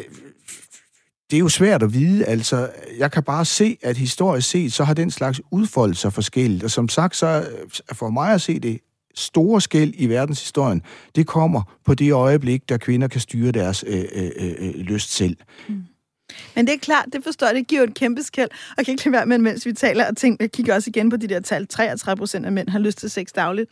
det 1.32 1.38
er 1.38 1.40
jo 1.40 1.50
svært 1.50 1.84
at 1.84 1.94
vide, 1.94 2.26
altså. 2.26 2.70
Jeg 2.98 3.12
kan 3.12 3.24
bare 3.24 3.46
se, 3.46 3.78
at 3.82 3.98
historisk 3.98 4.50
set, 4.50 4.74
så 4.74 4.84
har 4.84 4.94
den 4.94 5.12
slags 5.12 5.42
udfoldet 5.52 5.98
sig 5.98 6.14
forskelligt. 6.14 6.64
Og 6.64 6.72
som 6.72 6.90
sagt, 6.90 7.16
så 7.16 7.28
øh, 7.28 7.96
for 7.96 8.10
mig 8.10 8.34
at 8.34 8.42
se 8.42 8.60
det 8.60 8.80
store 9.16 9.62
skæld 9.62 9.94
i 9.98 10.08
verdenshistorien, 10.08 10.82
det 11.16 11.28
kommer 11.28 11.78
på 11.86 11.94
det 11.94 12.12
øjeblik, 12.12 12.70
der 12.70 12.78
kvinder 12.78 13.08
kan 13.08 13.22
styre 13.22 13.52
deres 13.52 13.84
øh, 13.88 14.06
øh, 14.16 14.32
øh, 14.60 14.76
lyst 14.76 15.12
selv. 15.12 15.38
Mm. 15.70 15.84
Men 16.56 16.68
det 16.68 16.74
er 16.74 16.78
klart, 16.78 17.06
det 17.14 17.24
forstår 17.24 17.48
jeg, 17.48 17.56
det 17.56 17.68
giver 17.68 17.84
et 17.84 17.94
kæmpe 17.94 18.24
skæld. 18.24 18.50
Og 18.78 18.86
kan 18.86 18.92
ikke 18.92 19.06
lade 19.06 19.14
være 19.14 19.26
med, 19.26 19.38
mens 19.38 19.66
vi 19.66 19.74
taler 19.74 20.08
og 20.08 20.18
tænker, 20.18 20.44
jeg 20.44 20.52
kigger 20.52 20.76
også 20.76 20.90
igen 20.90 21.10
på 21.10 21.18
de 21.18 21.28
der 21.28 21.40
tal, 21.40 21.68
33 21.68 22.18
procent 22.18 22.46
af 22.46 22.52
mænd 22.52 22.70
har 22.70 22.80
lyst 22.80 22.98
til 22.98 23.10
sex 23.10 23.28
dagligt. 23.36 23.70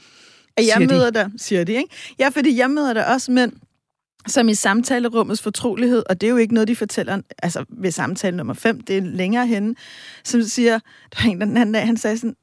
At 0.58 0.66
jeg 0.66 0.74
siger 0.78 0.88
møder 0.88 1.10
de? 1.10 1.20
der, 1.20 1.30
siger 1.38 1.64
de, 1.64 1.74
ikke? 1.74 1.90
Ja, 2.20 2.30
fordi 2.30 2.58
jeg 2.58 2.70
møder 2.72 2.94
der 2.94 3.04
også 3.04 3.32
mænd, 3.32 3.52
som 4.28 4.50
i 4.50 4.54
samtalerummets 4.54 5.42
fortrolighed, 5.42 6.04
og 6.10 6.22
det 6.22 6.28
er 6.28 6.32
jo 6.32 6.38
ikke 6.38 6.54
noget, 6.54 6.68
de 6.68 6.76
fortæller, 6.76 7.22
altså 7.44 7.66
ved 7.70 7.92
samtale 7.92 8.38
nummer 8.38 8.54
5, 8.54 8.82
det 8.82 8.98
er 8.98 9.02
længere 9.02 9.48
henne, 9.48 9.76
som 10.24 10.42
siger, 10.42 10.80
der 11.14 11.24
var 11.24 11.30
en 11.30 11.42
den 11.42 11.58
anden 11.58 11.74
dag, 11.74 11.86
han 11.86 11.98
sagde 11.98 12.18
sådan, 12.18 12.36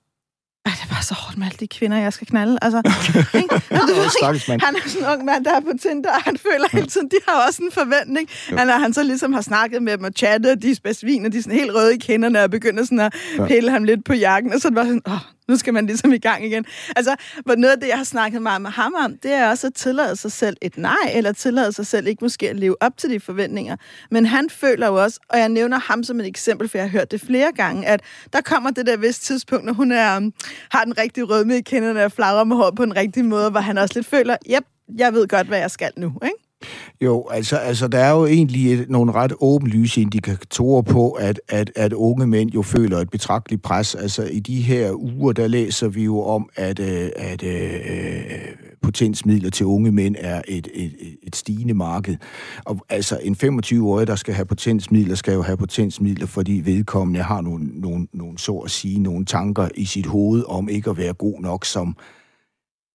ej, 0.66 0.72
det 0.76 0.82
er 0.90 0.94
bare 0.94 1.02
så 1.02 1.14
hårdt 1.14 1.38
med 1.38 1.46
alle 1.46 1.56
de 1.60 1.68
kvinder, 1.68 1.96
jeg 1.96 2.12
skal 2.12 2.26
knalde. 2.26 2.58
Altså, 2.62 2.78
ikke? 3.42 3.54
Altså, 3.54 4.58
han 4.66 4.76
er 4.76 4.88
sådan 4.88 5.02
en 5.02 5.12
ung 5.12 5.24
mand, 5.24 5.44
der 5.44 5.56
er 5.56 5.60
på 5.60 5.72
Tinder, 5.82 6.10
og 6.10 6.22
han 6.22 6.38
føler 6.38 6.66
hele 6.72 6.86
tiden, 6.86 7.08
de 7.08 7.16
har 7.28 7.46
også 7.46 7.62
en 7.62 7.72
forventning. 7.72 8.28
Han, 8.58 8.68
han 8.68 8.92
så 8.94 9.02
ligesom 9.02 9.32
har 9.32 9.40
snakket 9.40 9.82
med 9.82 9.96
dem 9.96 10.04
og 10.04 10.12
chattet, 10.16 10.52
og 10.52 10.62
de 10.62 10.76
er 10.84 10.92
svin, 10.92 11.26
og 11.26 11.32
de 11.32 11.38
er 11.38 11.42
sådan 11.42 11.58
helt 11.58 11.74
røde 11.74 11.94
i 11.94 11.98
kinderne, 11.98 12.42
og 12.42 12.50
begynder 12.50 12.84
sådan 12.84 13.00
at 13.00 13.14
ja. 13.38 13.46
pille 13.46 13.70
ham 13.70 13.84
lidt 13.84 14.04
på 14.04 14.14
jakken, 14.14 14.52
og 14.52 14.60
så 14.60 14.68
er 14.68 14.70
det 14.70 14.76
bare 14.76 14.86
sådan, 14.86 15.02
åh, 15.06 15.33
nu 15.48 15.56
skal 15.56 15.74
man 15.74 15.86
ligesom 15.86 16.12
i 16.12 16.18
gang 16.18 16.44
igen. 16.44 16.64
Altså, 16.96 17.16
hvor 17.44 17.54
noget 17.54 17.72
af 17.72 17.80
det, 17.80 17.88
jeg 17.88 17.96
har 17.96 18.04
snakket 18.04 18.42
meget 18.42 18.62
med 18.62 18.70
ham 18.70 18.94
om, 19.04 19.16
det 19.22 19.32
er 19.32 19.50
også 19.50 19.66
at 19.66 19.74
tillade 19.74 20.16
sig 20.16 20.32
selv 20.32 20.56
et 20.62 20.78
nej, 20.78 21.12
eller 21.14 21.32
tillade 21.32 21.72
sig 21.72 21.86
selv 21.86 22.06
ikke 22.06 22.24
måske 22.24 22.50
at 22.50 22.56
leve 22.56 22.82
op 22.82 22.96
til 22.96 23.10
de 23.10 23.20
forventninger. 23.20 23.76
Men 24.10 24.26
han 24.26 24.50
føler 24.50 24.86
jo 24.86 25.02
også, 25.02 25.20
og 25.28 25.38
jeg 25.38 25.48
nævner 25.48 25.78
ham 25.78 26.02
som 26.02 26.20
et 26.20 26.26
eksempel, 26.26 26.68
for 26.68 26.78
jeg 26.78 26.84
har 26.84 26.98
hørt 26.98 27.10
det 27.10 27.20
flere 27.20 27.52
gange, 27.52 27.86
at 27.86 28.00
der 28.32 28.40
kommer 28.40 28.70
det 28.70 28.86
der 28.86 28.96
vist 28.96 29.22
tidspunkt, 29.22 29.64
når 29.64 29.72
hun 29.72 29.92
er, 29.92 30.16
um, 30.16 30.32
har 30.70 30.84
den 30.84 30.98
rigtige 30.98 31.24
rødme 31.24 31.58
i 31.58 31.62
kinderne 31.62 32.04
og 32.04 32.12
flagrer 32.12 32.44
med 32.44 32.56
hår 32.56 32.70
på 32.70 32.82
en 32.82 32.96
rigtig 32.96 33.24
måde, 33.24 33.50
hvor 33.50 33.60
han 33.60 33.78
også 33.78 33.98
lidt 33.98 34.06
føler, 34.06 34.36
yep, 34.50 34.64
jeg 34.98 35.12
ved 35.12 35.28
godt, 35.28 35.46
hvad 35.46 35.58
jeg 35.58 35.70
skal 35.70 35.90
nu, 35.96 36.12
ikke? 36.24 36.36
Jo, 37.00 37.28
altså, 37.30 37.56
altså 37.56 37.88
der 37.88 37.98
er 37.98 38.10
jo 38.10 38.26
egentlig 38.26 38.72
et, 38.72 38.90
nogle 38.90 39.12
ret 39.12 39.32
åbenlyse 39.40 40.00
indikatorer 40.00 40.82
på, 40.82 41.10
at, 41.10 41.40
at, 41.48 41.72
at 41.76 41.92
unge 41.92 42.26
mænd 42.26 42.50
jo 42.50 42.62
føler 42.62 42.98
et 42.98 43.10
betragteligt 43.10 43.62
pres. 43.62 43.94
Altså 43.94 44.24
i 44.24 44.40
de 44.40 44.62
her 44.62 44.92
uger, 44.92 45.32
der 45.32 45.46
læser 45.46 45.88
vi 45.88 46.04
jo 46.04 46.22
om, 46.22 46.48
at, 46.56 46.78
øh, 46.78 47.10
at 47.16 47.42
øh, 47.42 47.74
øh 47.74 48.64
potensmidler 48.84 49.50
til 49.50 49.66
unge 49.66 49.92
mænd 49.92 50.16
er 50.18 50.42
et, 50.48 50.68
et, 50.74 50.92
et 51.22 51.36
stigende 51.36 51.74
marked. 51.74 52.16
Og 52.64 52.78
altså 52.88 53.18
en 53.22 53.36
25-årig, 53.42 54.06
der 54.06 54.16
skal 54.16 54.34
have 54.34 54.44
potensmidler, 54.44 55.14
skal 55.14 55.34
jo 55.34 55.42
have 55.42 55.56
potensmidler, 55.56 56.26
fordi 56.26 56.52
vedkommende 56.64 57.22
har 57.22 57.40
nogle, 57.40 57.80
nogle, 57.80 58.06
nogle 58.12 58.38
så 58.38 58.56
at 58.56 58.70
sige, 58.70 59.00
nogle 59.00 59.24
tanker 59.24 59.68
i 59.74 59.84
sit 59.84 60.06
hoved 60.06 60.44
om 60.48 60.68
ikke 60.68 60.90
at 60.90 60.96
være 60.96 61.12
god 61.14 61.40
nok 61.40 61.64
som 61.64 61.96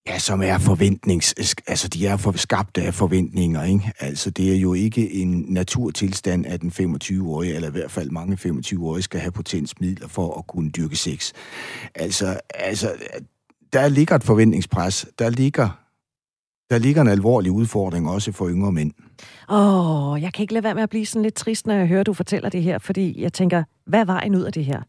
Ja, 0.06 0.18
som 0.18 0.42
er 0.42 0.58
forventnings... 0.58 1.34
Altså, 1.66 1.88
de 1.88 2.06
er 2.06 2.16
for, 2.16 2.32
skabt 2.32 2.78
af 2.78 2.94
forventninger, 2.94 3.64
ikke? 3.64 3.92
Altså, 3.98 4.30
det 4.30 4.52
er 4.52 4.56
jo 4.60 4.74
ikke 4.74 5.12
en 5.12 5.44
naturtilstand, 5.48 6.46
at 6.46 6.60
den 6.60 6.70
25-årige, 6.70 7.54
eller 7.54 7.68
i 7.68 7.72
hvert 7.72 7.90
fald 7.90 8.10
mange 8.10 8.38
25-årige, 8.50 9.02
skal 9.02 9.20
have 9.20 9.32
potensmidler 9.32 10.08
for 10.08 10.38
at 10.38 10.46
kunne 10.46 10.70
dyrke 10.70 10.96
sex. 10.96 11.32
Altså, 11.94 12.40
altså 12.54 12.92
der 13.72 13.88
ligger 13.88 14.14
et 14.14 14.24
forventningspres. 14.24 15.06
Der 15.18 15.30
ligger, 15.30 15.68
der 16.70 16.78
ligger 16.78 17.02
en 17.02 17.08
alvorlig 17.08 17.52
udfordring 17.52 18.10
også 18.10 18.32
for 18.32 18.48
yngre 18.48 18.72
mænd. 18.72 18.92
Åh, 19.48 20.12
oh, 20.12 20.22
jeg 20.22 20.32
kan 20.32 20.42
ikke 20.42 20.52
lade 20.54 20.64
være 20.64 20.74
med 20.74 20.82
at 20.82 20.90
blive 20.90 21.06
sådan 21.06 21.22
lidt 21.22 21.34
trist, 21.34 21.66
når 21.66 21.74
jeg 21.74 21.86
hører, 21.86 22.02
du 22.02 22.12
fortæller 22.12 22.48
det 22.48 22.62
her, 22.62 22.78
fordi 22.78 23.22
jeg 23.22 23.32
tænker, 23.32 23.64
hvad 23.86 24.00
er 24.00 24.04
vejen 24.04 24.34
ud 24.34 24.42
af 24.42 24.52
det 24.52 24.64
her? 24.64 24.82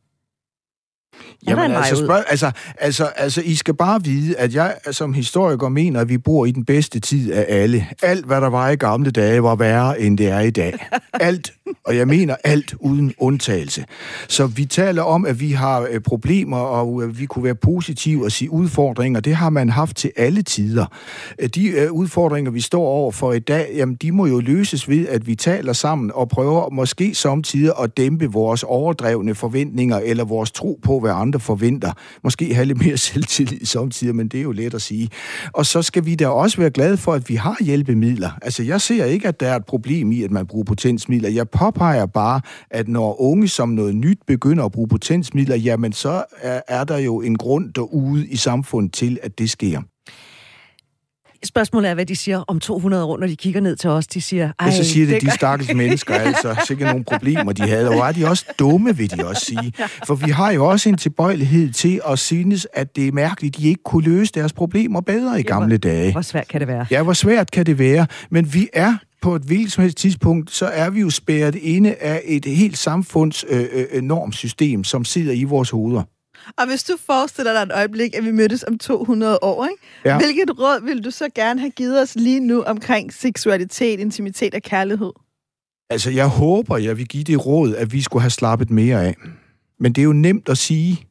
Jamen, 1.48 1.72
altså, 1.72 1.96
spørg, 1.96 2.24
altså, 2.28 2.52
altså, 2.78 3.06
altså, 3.06 3.42
I 3.42 3.56
skal 3.56 3.74
bare 3.74 4.04
vide, 4.04 4.38
at 4.38 4.56
jeg 4.56 4.76
som 4.92 5.14
historiker 5.14 5.70
mener, 5.70 6.02
at 6.02 6.10
vi 6.10 6.18
bor 6.18 6.46
i 6.46 6.52
den 6.52 6.66
bedste 6.66 7.00
tid 7.00 7.32
af 7.32 7.46
alle. 7.50 7.88
Alt, 8.02 8.26
hvad 8.26 8.42
der 8.42 8.50
var 8.50 8.70
i 8.70 8.76
gamle 8.76 9.12
dage, 9.12 9.44
var 9.44 9.56
værre, 9.56 10.00
end 10.00 10.18
det 10.18 10.28
er 10.28 10.40
i 10.40 10.50
dag. 10.52 10.88
Alt, 11.14 11.54
og 11.84 11.98
jeg 11.98 12.08
mener 12.08 12.36
alt 12.44 12.76
uden 12.80 13.14
undtagelse. 13.18 13.86
Så 14.28 14.48
vi 14.48 14.66
taler 14.66 15.02
om, 15.02 15.26
at 15.26 15.40
vi 15.40 15.52
har 15.52 15.88
øh, 15.92 16.00
problemer, 16.00 16.58
og 16.58 17.04
øh, 17.04 17.20
vi 17.20 17.26
kunne 17.26 17.44
være 17.44 17.56
positive 17.56 18.26
og 18.26 18.32
sige 18.32 18.52
udfordringer. 18.52 19.20
Det 19.20 19.36
har 19.36 19.50
man 19.50 19.70
haft 19.70 19.98
til 19.98 20.12
alle 20.16 20.42
tider. 20.42 20.86
Øh, 21.40 21.50
de 21.50 21.68
øh, 21.68 21.92
udfordringer, 21.92 22.52
vi 22.52 22.62
står 22.62 22.84
over 22.84 23.12
for 23.12 23.34
i 23.34 23.40
dag, 23.40 23.72
jamen, 23.76 23.96
de 23.96 24.12
må 24.12 24.26
jo 24.26 24.40
løses 24.40 24.90
ved, 24.90 25.08
at 25.08 25.28
vi 25.28 25.36
taler 25.36 25.74
sammen 25.74 26.12
og 26.14 26.30
prøver 26.30 26.70
måske 26.70 27.16
samtidig 27.16 27.74
at 27.84 27.98
dæmpe 27.98 28.26
vores 28.26 28.64
overdrevne 28.64 29.36
forventninger 29.36 29.98
eller 29.98 30.24
vores 30.24 30.52
tro 30.52 30.80
på, 30.84 31.00
hvad 31.00 31.12
andre 31.12 31.40
forventer. 31.40 31.92
Måske 32.24 32.54
have 32.54 32.66
lidt 32.66 32.86
mere 32.86 32.98
selvtillid 33.08 33.66
samtidig, 33.66 34.16
men 34.16 34.28
det 34.28 34.38
er 34.38 34.44
jo 34.44 34.52
let 34.52 34.74
at 34.74 34.82
sige. 34.82 35.10
Og 35.54 35.66
så 35.66 35.82
skal 35.82 36.06
vi 36.06 36.16
da 36.16 36.28
også 36.28 36.58
være 36.58 36.70
glade 36.70 36.98
for, 36.98 37.14
at 37.14 37.30
vi 37.30 37.36
har 37.36 37.58
hjælpemidler. 37.64 38.32
Altså, 38.42 38.64
jeg 38.64 38.82
ser 38.82 39.06
ikke, 39.06 39.28
at 39.28 39.40
der 39.40 39.48
er 39.48 39.56
et 39.56 39.66
problem 39.66 40.12
i, 40.12 40.24
at 40.24 40.32
man 40.32 40.48
bruger 40.48 40.64
potensmidler. 40.64 41.30
Jeg 41.30 41.50
påpeger 41.62 42.06
bare, 42.06 42.42
at 42.72 42.88
når 42.88 43.22
unge 43.22 43.48
som 43.48 43.70
noget 43.70 43.96
nyt 43.96 44.20
begynder 44.28 44.66
at 44.66 44.72
bruge 44.72 44.88
potensmidler, 44.88 45.56
jamen 45.56 45.94
så 45.94 46.24
er, 46.38 46.62
er 46.68 46.84
der 46.84 46.98
jo 46.98 47.22
en 47.22 47.38
grund 47.38 47.74
derude 47.74 48.28
i 48.28 48.36
samfundet 48.36 48.94
til, 48.94 49.20
at 49.24 49.40
det 49.40 49.50
sker. 49.50 49.82
Spørgsmålet 51.46 51.90
er, 51.90 51.94
hvad 51.94 52.06
de 52.06 52.16
siger 52.16 52.44
om 52.48 52.60
200 52.60 53.04
år, 53.04 53.18
når 53.18 53.28
de 53.28 53.36
kigger 53.36 53.62
ned 53.62 53.76
til 53.76 53.90
os. 53.90 54.08
De 54.08 54.22
siger, 54.22 54.52
Ej, 54.60 54.68
ja, 54.68 54.72
så 54.76 54.84
siger 54.84 55.06
det, 55.06 55.22
det 55.22 55.30
de 55.30 55.36
stakkels 55.36 55.74
mennesker, 55.84 56.14
altså. 56.14 56.56
Sikkert 56.68 56.90
nogle 56.90 57.04
problemer, 57.04 57.52
de 57.52 57.62
havde. 57.62 57.90
Og 57.90 57.96
er 58.08 58.12
de 58.12 58.28
også 58.28 58.46
dumme, 58.60 58.98
vil 58.98 59.18
de 59.18 59.28
også 59.28 59.46
sige. 59.46 59.74
For 60.08 60.16
vi 60.16 60.32
har 60.32 60.52
jo 60.52 60.66
også 60.66 60.90
en 60.90 60.98
tilbøjelighed 60.98 61.74
til 61.74 62.02
at 62.10 62.20
synes, 62.20 62.68
at 62.74 62.96
det 62.96 63.08
er 63.08 63.12
mærkeligt, 63.12 63.56
at 63.56 63.62
de 63.62 63.68
ikke 63.68 63.84
kunne 63.84 64.04
løse 64.04 64.32
deres 64.34 64.54
problemer 64.54 65.02
bedre 65.02 65.40
i 65.40 65.44
gamle 65.44 65.78
dage. 65.78 66.12
Hvor 66.12 66.22
svært 66.22 66.48
kan 66.48 66.60
det 66.60 66.68
være? 66.68 66.86
Ja, 66.92 67.04
hvor 67.04 67.14
svært 67.14 67.52
kan 67.52 67.66
det 67.66 67.80
være? 67.80 68.08
Men 68.30 68.54
vi 68.54 68.70
er 68.74 68.98
på 69.22 69.36
et 69.36 69.42
hvilket 69.42 69.72
som 69.72 69.82
helst 69.82 69.98
tidspunkt, 69.98 70.52
så 70.52 70.66
er 70.66 70.90
vi 70.90 71.00
jo 71.00 71.10
spærret 71.10 71.56
inde 71.56 71.96
af 71.96 72.22
et 72.26 72.46
helt 72.46 72.78
samfunds 72.78 73.46
øh, 73.50 73.66
øh, 73.92 74.02
normsystem, 74.02 74.84
som 74.84 75.06
sidder 75.06 75.34
i 75.34 75.44
vores 75.44 75.70
hoveder. 75.70 76.04
Og 76.58 76.68
hvis 76.68 76.84
du 76.84 76.94
forestiller 77.06 77.54
dig 77.54 77.62
et 77.62 77.72
øjeblik, 77.72 78.16
at 78.16 78.26
vi 78.26 78.32
mødtes 78.32 78.64
om 78.68 78.78
200 78.78 79.40
år, 79.42 79.66
ikke? 79.66 79.84
Ja. 80.06 80.18
hvilket 80.18 80.60
råd 80.60 80.86
vil 80.86 81.04
du 81.04 81.12
så 81.12 81.30
gerne 81.36 81.60
have 81.60 81.72
givet 81.72 82.02
os 82.02 82.16
lige 82.16 82.40
nu 82.40 82.62
omkring 82.62 83.14
seksualitet, 83.14 84.00
intimitet 84.00 84.56
og 84.56 84.62
kærlighed? 84.62 85.12
Altså, 85.90 86.10
jeg 86.10 86.28
håber, 86.28 86.78
jeg 86.78 86.98
vil 86.98 87.08
give 87.08 87.24
det 87.24 87.46
råd, 87.46 87.76
at 87.76 87.94
vi 87.94 88.02
skulle 88.02 88.22
have 88.22 88.30
slappet 88.30 88.70
mere 88.70 89.06
af. 89.06 89.16
Men 89.80 89.94
det 89.94 90.02
er 90.02 90.06
jo 90.06 90.14
nemt 90.14 90.50
at 90.50 90.58
sige. 90.58 91.08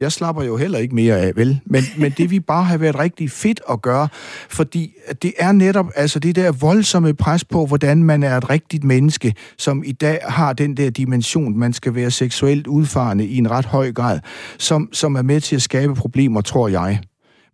Jeg 0.00 0.12
slapper 0.12 0.42
jo 0.42 0.56
heller 0.56 0.78
ikke 0.78 0.94
mere 0.94 1.16
af, 1.18 1.36
vel? 1.36 1.60
Men, 1.66 1.82
men 1.98 2.12
det 2.16 2.30
vi 2.30 2.40
bare 2.40 2.64
har 2.64 2.78
været 2.78 2.98
rigtig 2.98 3.30
fedt 3.30 3.60
at 3.70 3.82
gøre, 3.82 4.08
fordi 4.48 4.94
det 5.22 5.32
er 5.38 5.52
netop 5.52 5.86
altså 5.94 6.18
det 6.18 6.36
der 6.36 6.52
voldsomme 6.52 7.14
pres 7.14 7.44
på, 7.44 7.66
hvordan 7.66 8.02
man 8.02 8.22
er 8.22 8.36
et 8.36 8.50
rigtigt 8.50 8.84
menneske, 8.84 9.34
som 9.58 9.82
i 9.86 9.92
dag 9.92 10.18
har 10.22 10.52
den 10.52 10.76
der 10.76 10.90
dimension, 10.90 11.58
man 11.58 11.72
skal 11.72 11.94
være 11.94 12.10
seksuelt 12.10 12.66
udfarende 12.66 13.26
i 13.26 13.38
en 13.38 13.50
ret 13.50 13.64
høj 13.64 13.92
grad, 13.92 14.20
som, 14.58 14.88
som 14.92 15.14
er 15.14 15.22
med 15.22 15.40
til 15.40 15.56
at 15.56 15.62
skabe 15.62 15.94
problemer, 15.94 16.40
tror 16.40 16.68
jeg. 16.68 17.00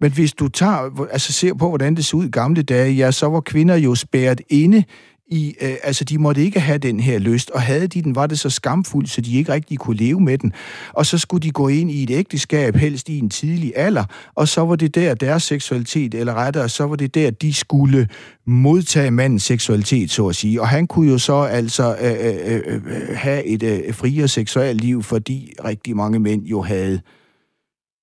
Men 0.00 0.12
hvis 0.12 0.32
du 0.32 0.48
tager, 0.48 1.06
altså 1.12 1.32
ser 1.32 1.54
på, 1.54 1.68
hvordan 1.68 1.94
det 1.94 2.04
så 2.04 2.16
ud 2.16 2.24
i 2.24 2.30
gamle 2.30 2.62
dage, 2.62 2.92
ja, 2.92 3.10
så 3.10 3.26
var 3.26 3.40
kvinder 3.40 3.76
jo 3.76 3.94
spærret 3.94 4.40
inde 4.48 4.84
i, 5.26 5.54
øh, 5.60 5.74
altså 5.82 6.04
de 6.04 6.18
måtte 6.18 6.42
ikke 6.42 6.60
have 6.60 6.78
den 6.78 7.00
her 7.00 7.18
lyst, 7.18 7.50
og 7.50 7.62
havde 7.62 7.86
de 7.86 8.02
den, 8.02 8.14
var 8.14 8.26
det 8.26 8.38
så 8.38 8.50
skamfuldt, 8.50 9.10
så 9.10 9.20
de 9.20 9.36
ikke 9.36 9.52
rigtig 9.52 9.78
kunne 9.78 9.96
leve 9.96 10.20
med 10.20 10.38
den. 10.38 10.52
Og 10.92 11.06
så 11.06 11.18
skulle 11.18 11.42
de 11.42 11.50
gå 11.50 11.68
ind 11.68 11.90
i 11.90 12.02
et 12.02 12.10
ægteskab, 12.10 12.76
helst 12.76 13.08
i 13.08 13.18
en 13.18 13.30
tidlig 13.30 13.72
alder, 13.76 14.04
og 14.34 14.48
så 14.48 14.60
var 14.60 14.76
det 14.76 14.94
der 14.94 15.14
deres 15.14 15.42
seksualitet, 15.42 16.14
eller 16.14 16.34
rettere, 16.34 16.68
så 16.68 16.84
var 16.84 16.96
det 16.96 17.14
der, 17.14 17.30
de 17.30 17.54
skulle 17.54 18.08
modtage 18.46 19.10
mandens 19.10 19.42
seksualitet, 19.42 20.10
så 20.10 20.28
at 20.28 20.36
sige. 20.36 20.60
Og 20.60 20.68
han 20.68 20.86
kunne 20.86 21.10
jo 21.10 21.18
så 21.18 21.42
altså 21.42 21.96
øh, 22.00 22.12
øh, 22.26 22.60
øh, 22.66 22.82
øh 22.86 23.16
have 23.16 23.44
et 23.44 23.62
øh, 23.62 23.94
friere 23.94 24.28
seksuelt 24.28 24.80
liv, 24.80 25.02
fordi 25.02 25.52
rigtig 25.64 25.96
mange 25.96 26.18
mænd 26.18 26.46
jo 26.46 26.62
havde 26.62 27.00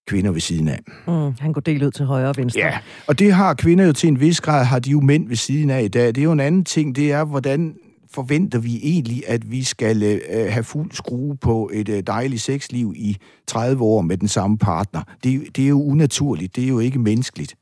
kvinder 0.07 0.31
ved 0.31 0.41
siden 0.41 0.67
af. 0.67 0.79
Mm, 1.07 1.33
han 1.39 1.53
går 1.53 1.61
dele 1.61 1.85
ud 1.85 1.91
til 1.91 2.05
højre 2.05 2.29
og 2.29 2.37
venstre. 2.37 2.61
Ja, 2.61 2.77
og 3.07 3.19
det 3.19 3.33
har 3.33 3.53
kvinder 3.53 3.85
jo 3.85 3.93
til 3.93 4.07
en 4.07 4.19
vis 4.19 4.41
grad, 4.41 4.65
har 4.65 4.79
de 4.79 4.89
jo 4.91 5.01
mænd 5.01 5.27
ved 5.27 5.35
siden 5.35 5.69
af 5.69 5.83
i 5.83 5.87
dag. 5.87 6.07
Det 6.07 6.17
er 6.17 6.23
jo 6.23 6.31
en 6.31 6.39
anden 6.39 6.63
ting, 6.63 6.95
det 6.95 7.11
er, 7.11 7.23
hvordan 7.23 7.75
forventer 8.13 8.59
vi 8.59 8.79
egentlig, 8.83 9.23
at 9.27 9.51
vi 9.51 9.63
skal 9.63 10.03
øh, 10.03 10.51
have 10.51 10.63
fuld 10.63 10.91
skrue 10.91 11.37
på 11.37 11.69
et 11.73 11.89
øh, 11.89 12.03
dejligt 12.07 12.41
sexliv 12.41 12.93
i 12.95 13.17
30 13.47 13.83
år 13.83 14.01
med 14.01 14.17
den 14.17 14.27
samme 14.27 14.57
partner. 14.57 15.01
Det, 15.23 15.41
det 15.55 15.63
er 15.63 15.69
jo 15.69 15.83
unaturligt, 15.83 16.55
det 16.55 16.63
er 16.63 16.67
jo 16.67 16.79
ikke 16.79 16.99
menneskeligt. 16.99 17.55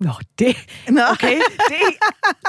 Nå, 0.00 0.10
det... 0.38 0.56
Okay, 1.12 1.36
det, 1.68 1.76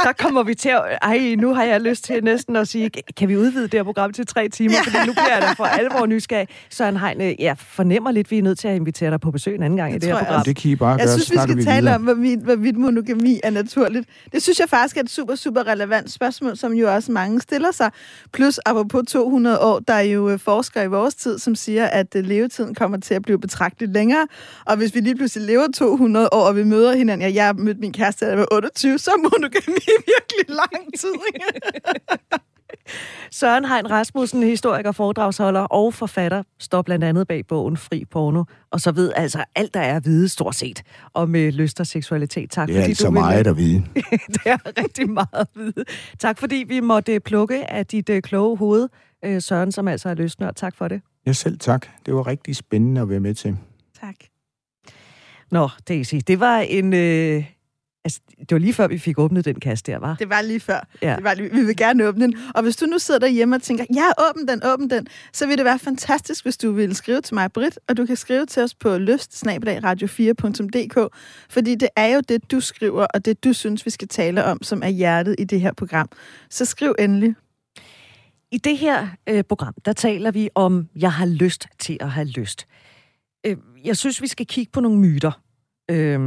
der 0.04 0.14
kommer 0.14 0.44
vi 0.44 0.56
til 0.56 0.70
at... 0.70 0.82
Ej, 1.02 1.36
nu 1.38 1.54
har 1.54 1.64
jeg 1.64 1.82
lyst 1.82 2.04
til 2.04 2.24
næsten 2.24 2.56
at 2.56 2.68
sige, 2.68 2.92
kan 3.18 3.30
vi 3.30 3.38
udvide 3.38 3.64
det 3.64 3.74
her 3.74 3.84
program 3.84 4.14
til 4.14 4.28
tre 4.28 4.50
timer? 4.50 4.74
Ja. 4.74 4.82
Fordi 4.82 5.08
nu 5.08 5.14
bliver 5.14 5.34
jeg 5.34 5.42
da 5.42 5.52
for 5.52 5.64
alvor 5.64 6.06
nysgerrig. 6.06 6.48
Søren 6.70 6.98
Heine, 6.98 7.36
jeg 7.40 7.58
fornemmer 7.58 8.12
lidt, 8.12 8.28
at 8.28 8.32
vi 8.32 8.38
er 8.38 8.44
nødt 8.44 8.60
til 8.60 8.68
at 8.68 8.76
invitere 8.76 9.12
dig 9.12 9.20
på 9.20 9.32
besøg 9.32 9.56
en 9.56 9.64
anden 9.64 9.78
gang 9.78 9.94
det 9.94 10.04
i 10.04 10.08
det 10.08 10.18
her 10.18 10.26
program. 10.26 10.44
Det 10.44 10.56
kan 10.56 10.72
I 10.72 10.76
bare 10.76 10.90
jeg 10.90 10.98
gøre, 10.98 11.08
synes, 11.08 11.32
vi 11.32 11.38
skal 11.38 11.58
vi 11.58 11.64
tale 11.64 11.80
videre. 11.82 11.96
om, 11.96 12.02
hvorvidt, 12.02 12.40
hvorvidt 12.44 12.78
monogami 12.78 13.40
er 13.44 13.50
naturligt. 13.50 14.10
Det 14.32 14.44
synes 14.44 14.60
jeg 14.60 14.70
faktisk 14.70 14.98
er 14.98 15.02
et 15.02 15.10
super, 15.10 15.36
super 15.36 15.68
relevant 15.68 16.12
spørgsmål, 16.12 16.58
som 16.58 16.74
jo 16.74 16.94
også 16.94 17.12
mange 17.12 17.42
stiller 17.42 17.72
sig. 17.72 17.92
Plus, 18.34 18.60
apropos 18.66 19.04
200 19.08 19.60
år, 19.60 19.80
der 19.80 19.94
er 19.94 20.02
jo 20.02 20.30
øh, 20.30 20.40
forskere 20.40 20.84
i 20.84 20.88
vores 20.88 21.16
tid, 21.16 21.40
som 21.40 21.56
siger, 21.56 21.86
at 21.86 22.16
øh, 22.16 22.26
levetiden 22.26 22.76
kommer 22.76 22.98
til 22.98 23.14
at 23.14 23.22
blive 23.22 23.40
betragteligt 23.40 23.94
længere. 23.94 24.28
Og 24.66 24.78
hvis 24.78 24.96
vi 24.96 25.00
lige 25.00 25.16
pludselig 25.16 25.48
lever 25.48 25.68
200 25.76 26.30
år, 26.32 26.48
og 26.48 26.56
vi 26.56 26.64
møder 26.64 26.96
hinanden, 26.96 27.30
ja, 27.32 27.38
jeg 27.45 27.56
mødte 27.56 27.80
min 27.80 27.93
kæreste, 27.93 28.25
da 28.25 28.30
jeg 28.30 28.39
var 28.39 28.47
28, 28.52 28.99
så 28.99 29.12
er 29.12 29.17
monogami 29.17 29.80
virkelig 29.86 30.45
lang 30.47 30.99
tid. 30.99 31.13
Søren 33.32 33.65
Hein 33.65 33.91
Rasmussen, 33.91 34.43
historiker, 34.43 34.91
foredragsholder 34.91 35.60
og 35.62 35.93
forfatter, 35.93 36.43
står 36.60 36.82
blandt 36.82 37.06
andet 37.06 37.28
bag 37.28 37.47
bogen 37.47 37.78
Fri 37.78 38.06
Porno, 38.06 38.43
og 38.71 38.82
så 38.82 38.91
ved 38.91 39.12
altså 39.15 39.43
alt, 39.56 39.73
der 39.73 39.80
er 39.80 39.95
at 39.95 40.06
vide, 40.06 40.30
stort 40.30 40.56
set, 40.56 40.84
om 41.13 41.36
øh, 41.36 41.54
lyst 41.54 41.80
og 41.80 41.88
seksualitet. 41.88 42.52
Tak, 42.52 42.67
det 42.67 42.75
er 42.75 42.80
fordi 42.82 42.91
altså 42.91 43.06
du 43.06 43.12
meget 43.12 43.47
at 43.47 43.58
vide. 43.58 43.84
det 44.34 44.41
er 44.45 44.58
rigtig 44.84 45.10
meget 45.10 45.28
at 45.34 45.47
vide. 45.56 45.86
Tak, 46.19 46.39
fordi 46.39 46.65
vi 46.67 46.80
måtte 46.80 47.19
plukke 47.19 47.71
af 47.71 47.86
dit 47.86 48.10
øh, 48.10 48.21
kloge 48.21 48.58
hoved, 48.58 48.89
øh, 49.25 49.41
Søren, 49.41 49.71
som 49.71 49.88
altså 49.88 50.10
er 50.10 50.13
løsnør. 50.13 50.52
Tak 50.52 50.75
for 50.75 50.88
det. 50.88 51.02
Ja, 51.25 51.34
selv 51.34 51.60
tak. 51.60 51.88
Det 52.06 52.13
var 52.13 52.28
rigtig 52.28 52.56
spændende 52.56 53.02
at 53.02 53.10
være 53.10 53.19
med 53.19 53.34
til. 53.34 53.58
Tak. 54.02 54.15
Nå, 55.52 55.70
Daisy, 55.88 56.16
det 56.28 56.40
var 56.40 56.60
en... 56.60 56.94
Øh 56.94 57.44
Altså, 58.06 58.22
det 58.40 58.52
var 58.52 58.58
lige 58.58 58.74
før, 58.74 58.88
vi 58.88 58.98
fik 58.98 59.20
åbnet 59.20 59.46
den 59.46 59.60
kasse 59.60 59.84
der, 59.88 59.98
var. 59.98 60.16
Det 60.16 60.30
var 60.30 60.42
lige 60.42 60.60
før. 60.60 60.88
Ja. 61.02 61.16
Det 61.16 61.24
var 61.24 61.34
lige, 61.34 61.52
vi 61.52 61.64
vil 61.64 61.78
gerne 61.78 62.08
åbne 62.08 62.26
den. 62.26 62.36
Og 62.56 62.64
hvis 62.64 62.76
du 62.76 62.86
nu 62.86 63.00
sidder 63.00 63.20
derhjemme 63.20 63.56
og 63.56 63.62
tænker, 63.62 63.86
ja, 63.96 64.30
åbn 64.30 64.48
den, 64.48 64.62
åbn 64.66 64.90
den, 64.90 65.08
så 65.34 65.48
vil 65.48 65.58
det 65.58 65.66
være 65.66 65.80
fantastisk, 65.80 66.46
hvis 66.46 66.58
du 66.58 66.72
vil 66.72 66.96
skrive 66.96 67.22
til 67.22 67.34
mig, 67.34 67.52
Britt, 67.52 67.80
og 67.88 67.98
du 67.98 68.06
kan 68.06 68.16
skrive 68.16 68.46
til 68.46 68.64
os 68.64 68.76
på 68.76 68.98
lyst 68.98 69.44
radio4.dk, 69.48 71.16
fordi 71.50 71.76
det 71.76 71.90
er 71.96 72.08
jo 72.08 72.20
det, 72.20 72.52
du 72.52 72.60
skriver, 72.60 73.06
og 73.14 73.26
det, 73.26 73.44
du 73.44 73.54
synes, 73.54 73.86
vi 73.86 73.92
skal 73.92 74.08
tale 74.08 74.46
om, 74.46 74.64
som 74.64 74.84
er 74.84 74.90
hjertet 74.90 75.36
i 75.40 75.44
det 75.44 75.62
her 75.62 75.74
program. 75.74 76.10
Så 76.50 76.66
skriv 76.66 76.96
endelig. 77.00 77.36
I 78.52 78.58
det 78.58 78.78
her 78.78 79.08
øh, 79.30 79.44
program, 79.44 79.74
der 79.86 79.94
taler 79.94 80.32
vi 80.32 80.50
om, 80.56 80.88
jeg 80.96 81.12
har 81.12 81.26
lyst 81.26 81.68
til 81.80 81.98
at 82.00 82.12
have 82.12 82.28
lyst. 82.28 82.66
Øh, 83.46 83.58
jeg 83.86 83.98
synes, 83.98 84.22
vi 84.22 84.28
skal 84.28 84.46
kigge 84.46 84.72
på 84.72 84.80
nogle 84.80 85.00
myter. 85.00 85.32
Øh, 85.92 86.20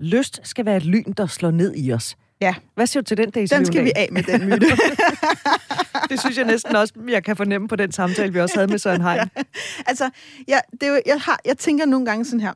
lyst 0.00 0.40
skal 0.44 0.64
være 0.64 0.76
et 0.76 0.84
lyn, 0.84 1.12
der 1.16 1.26
slår 1.26 1.50
ned 1.50 1.74
i 1.76 1.92
os. 1.92 2.16
Ja. 2.40 2.54
Hvad 2.74 2.86
siger 2.86 3.02
du 3.02 3.04
til 3.04 3.16
den, 3.16 3.30
Daisy 3.30 3.54
Den 3.54 3.66
skal 3.66 3.84
vi 3.84 3.92
af 3.96 4.08
med, 4.12 4.22
den 4.22 4.44
myte. 4.44 4.66
Det 6.10 6.20
synes 6.20 6.36
jeg 6.36 6.46
næsten 6.46 6.76
også, 6.76 6.94
jeg 7.08 7.24
kan 7.24 7.36
fornemme 7.36 7.68
på 7.68 7.76
den 7.76 7.92
samtale, 7.92 8.32
vi 8.32 8.40
også 8.40 8.54
havde 8.54 8.70
med 8.70 8.78
Søren 8.78 9.02
Hein. 9.02 9.30
altså, 9.90 10.10
jeg, 10.48 10.62
det 10.72 10.82
er 10.82 10.88
jo, 10.88 11.02
jeg, 11.06 11.20
har, 11.20 11.40
jeg 11.44 11.58
tænker 11.58 11.86
nogle 11.86 12.06
gange 12.06 12.24
sådan 12.24 12.40
her. 12.40 12.52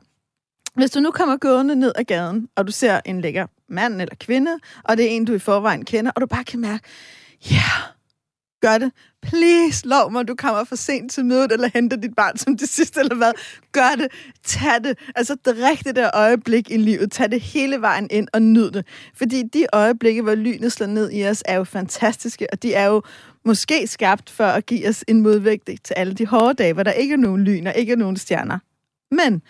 Hvis 0.75 0.91
du 0.91 0.99
nu 0.99 1.11
kommer 1.11 1.37
gående 1.37 1.75
ned 1.75 1.91
ad 1.95 2.03
gaden, 2.03 2.47
og 2.55 2.67
du 2.67 2.71
ser 2.71 2.99
en 3.05 3.21
lækker 3.21 3.47
mand 3.69 4.01
eller 4.01 4.15
kvinde, 4.15 4.51
og 4.83 4.97
det 4.97 5.05
er 5.05 5.09
en, 5.09 5.25
du 5.25 5.33
i 5.33 5.39
forvejen 5.39 5.85
kender, 5.85 6.11
og 6.15 6.21
du 6.21 6.25
bare 6.25 6.43
kan 6.43 6.59
mærke, 6.59 6.83
ja, 7.51 7.55
yeah, 7.55 7.83
gør 8.61 8.77
det. 8.77 8.91
Please, 9.23 9.87
lov 9.87 10.11
mig, 10.11 10.27
du 10.27 10.35
kommer 10.35 10.63
for 10.63 10.75
sent 10.75 11.11
til 11.11 11.25
mødet, 11.25 11.51
eller 11.51 11.69
henter 11.73 11.97
dit 11.97 12.15
barn 12.15 12.37
som 12.37 12.57
det 12.57 12.69
sidste, 12.69 12.99
eller 12.99 13.15
hvad. 13.15 13.31
Gør 13.71 13.95
det. 13.97 14.07
Tag 14.43 14.83
det. 14.83 14.97
Altså, 15.15 15.35
drik 15.35 15.83
det 15.85 15.95
der 15.95 16.09
øjeblik 16.13 16.71
i 16.71 16.77
livet. 16.77 17.11
Tag 17.11 17.31
det 17.31 17.41
hele 17.41 17.81
vejen 17.81 18.07
ind 18.11 18.27
og 18.33 18.41
nyd 18.41 18.71
det. 18.71 18.85
Fordi 19.15 19.43
de 19.53 19.65
øjeblikke, 19.73 20.21
hvor 20.21 20.35
lynet 20.35 20.71
slår 20.71 20.87
ned 20.87 21.11
i 21.11 21.27
os, 21.27 21.43
er 21.45 21.55
jo 21.55 21.63
fantastiske, 21.63 22.47
og 22.51 22.63
de 22.63 22.73
er 22.73 22.85
jo 22.85 23.01
måske 23.45 23.87
skabt 23.87 24.29
for 24.29 24.45
at 24.45 24.65
give 24.65 24.89
os 24.89 25.03
en 25.07 25.21
modvægt 25.21 25.69
til 25.83 25.93
alle 25.93 26.13
de 26.13 26.25
hårde 26.25 26.53
dage, 26.53 26.73
hvor 26.73 26.83
der 26.83 26.91
ikke 26.91 27.13
er 27.13 27.17
nogen 27.17 27.43
lyn 27.43 27.67
og 27.67 27.73
ikke 27.75 27.91
er 27.91 27.97
nogen 27.97 28.17
stjerner. 28.17 28.59
Men 29.11 29.41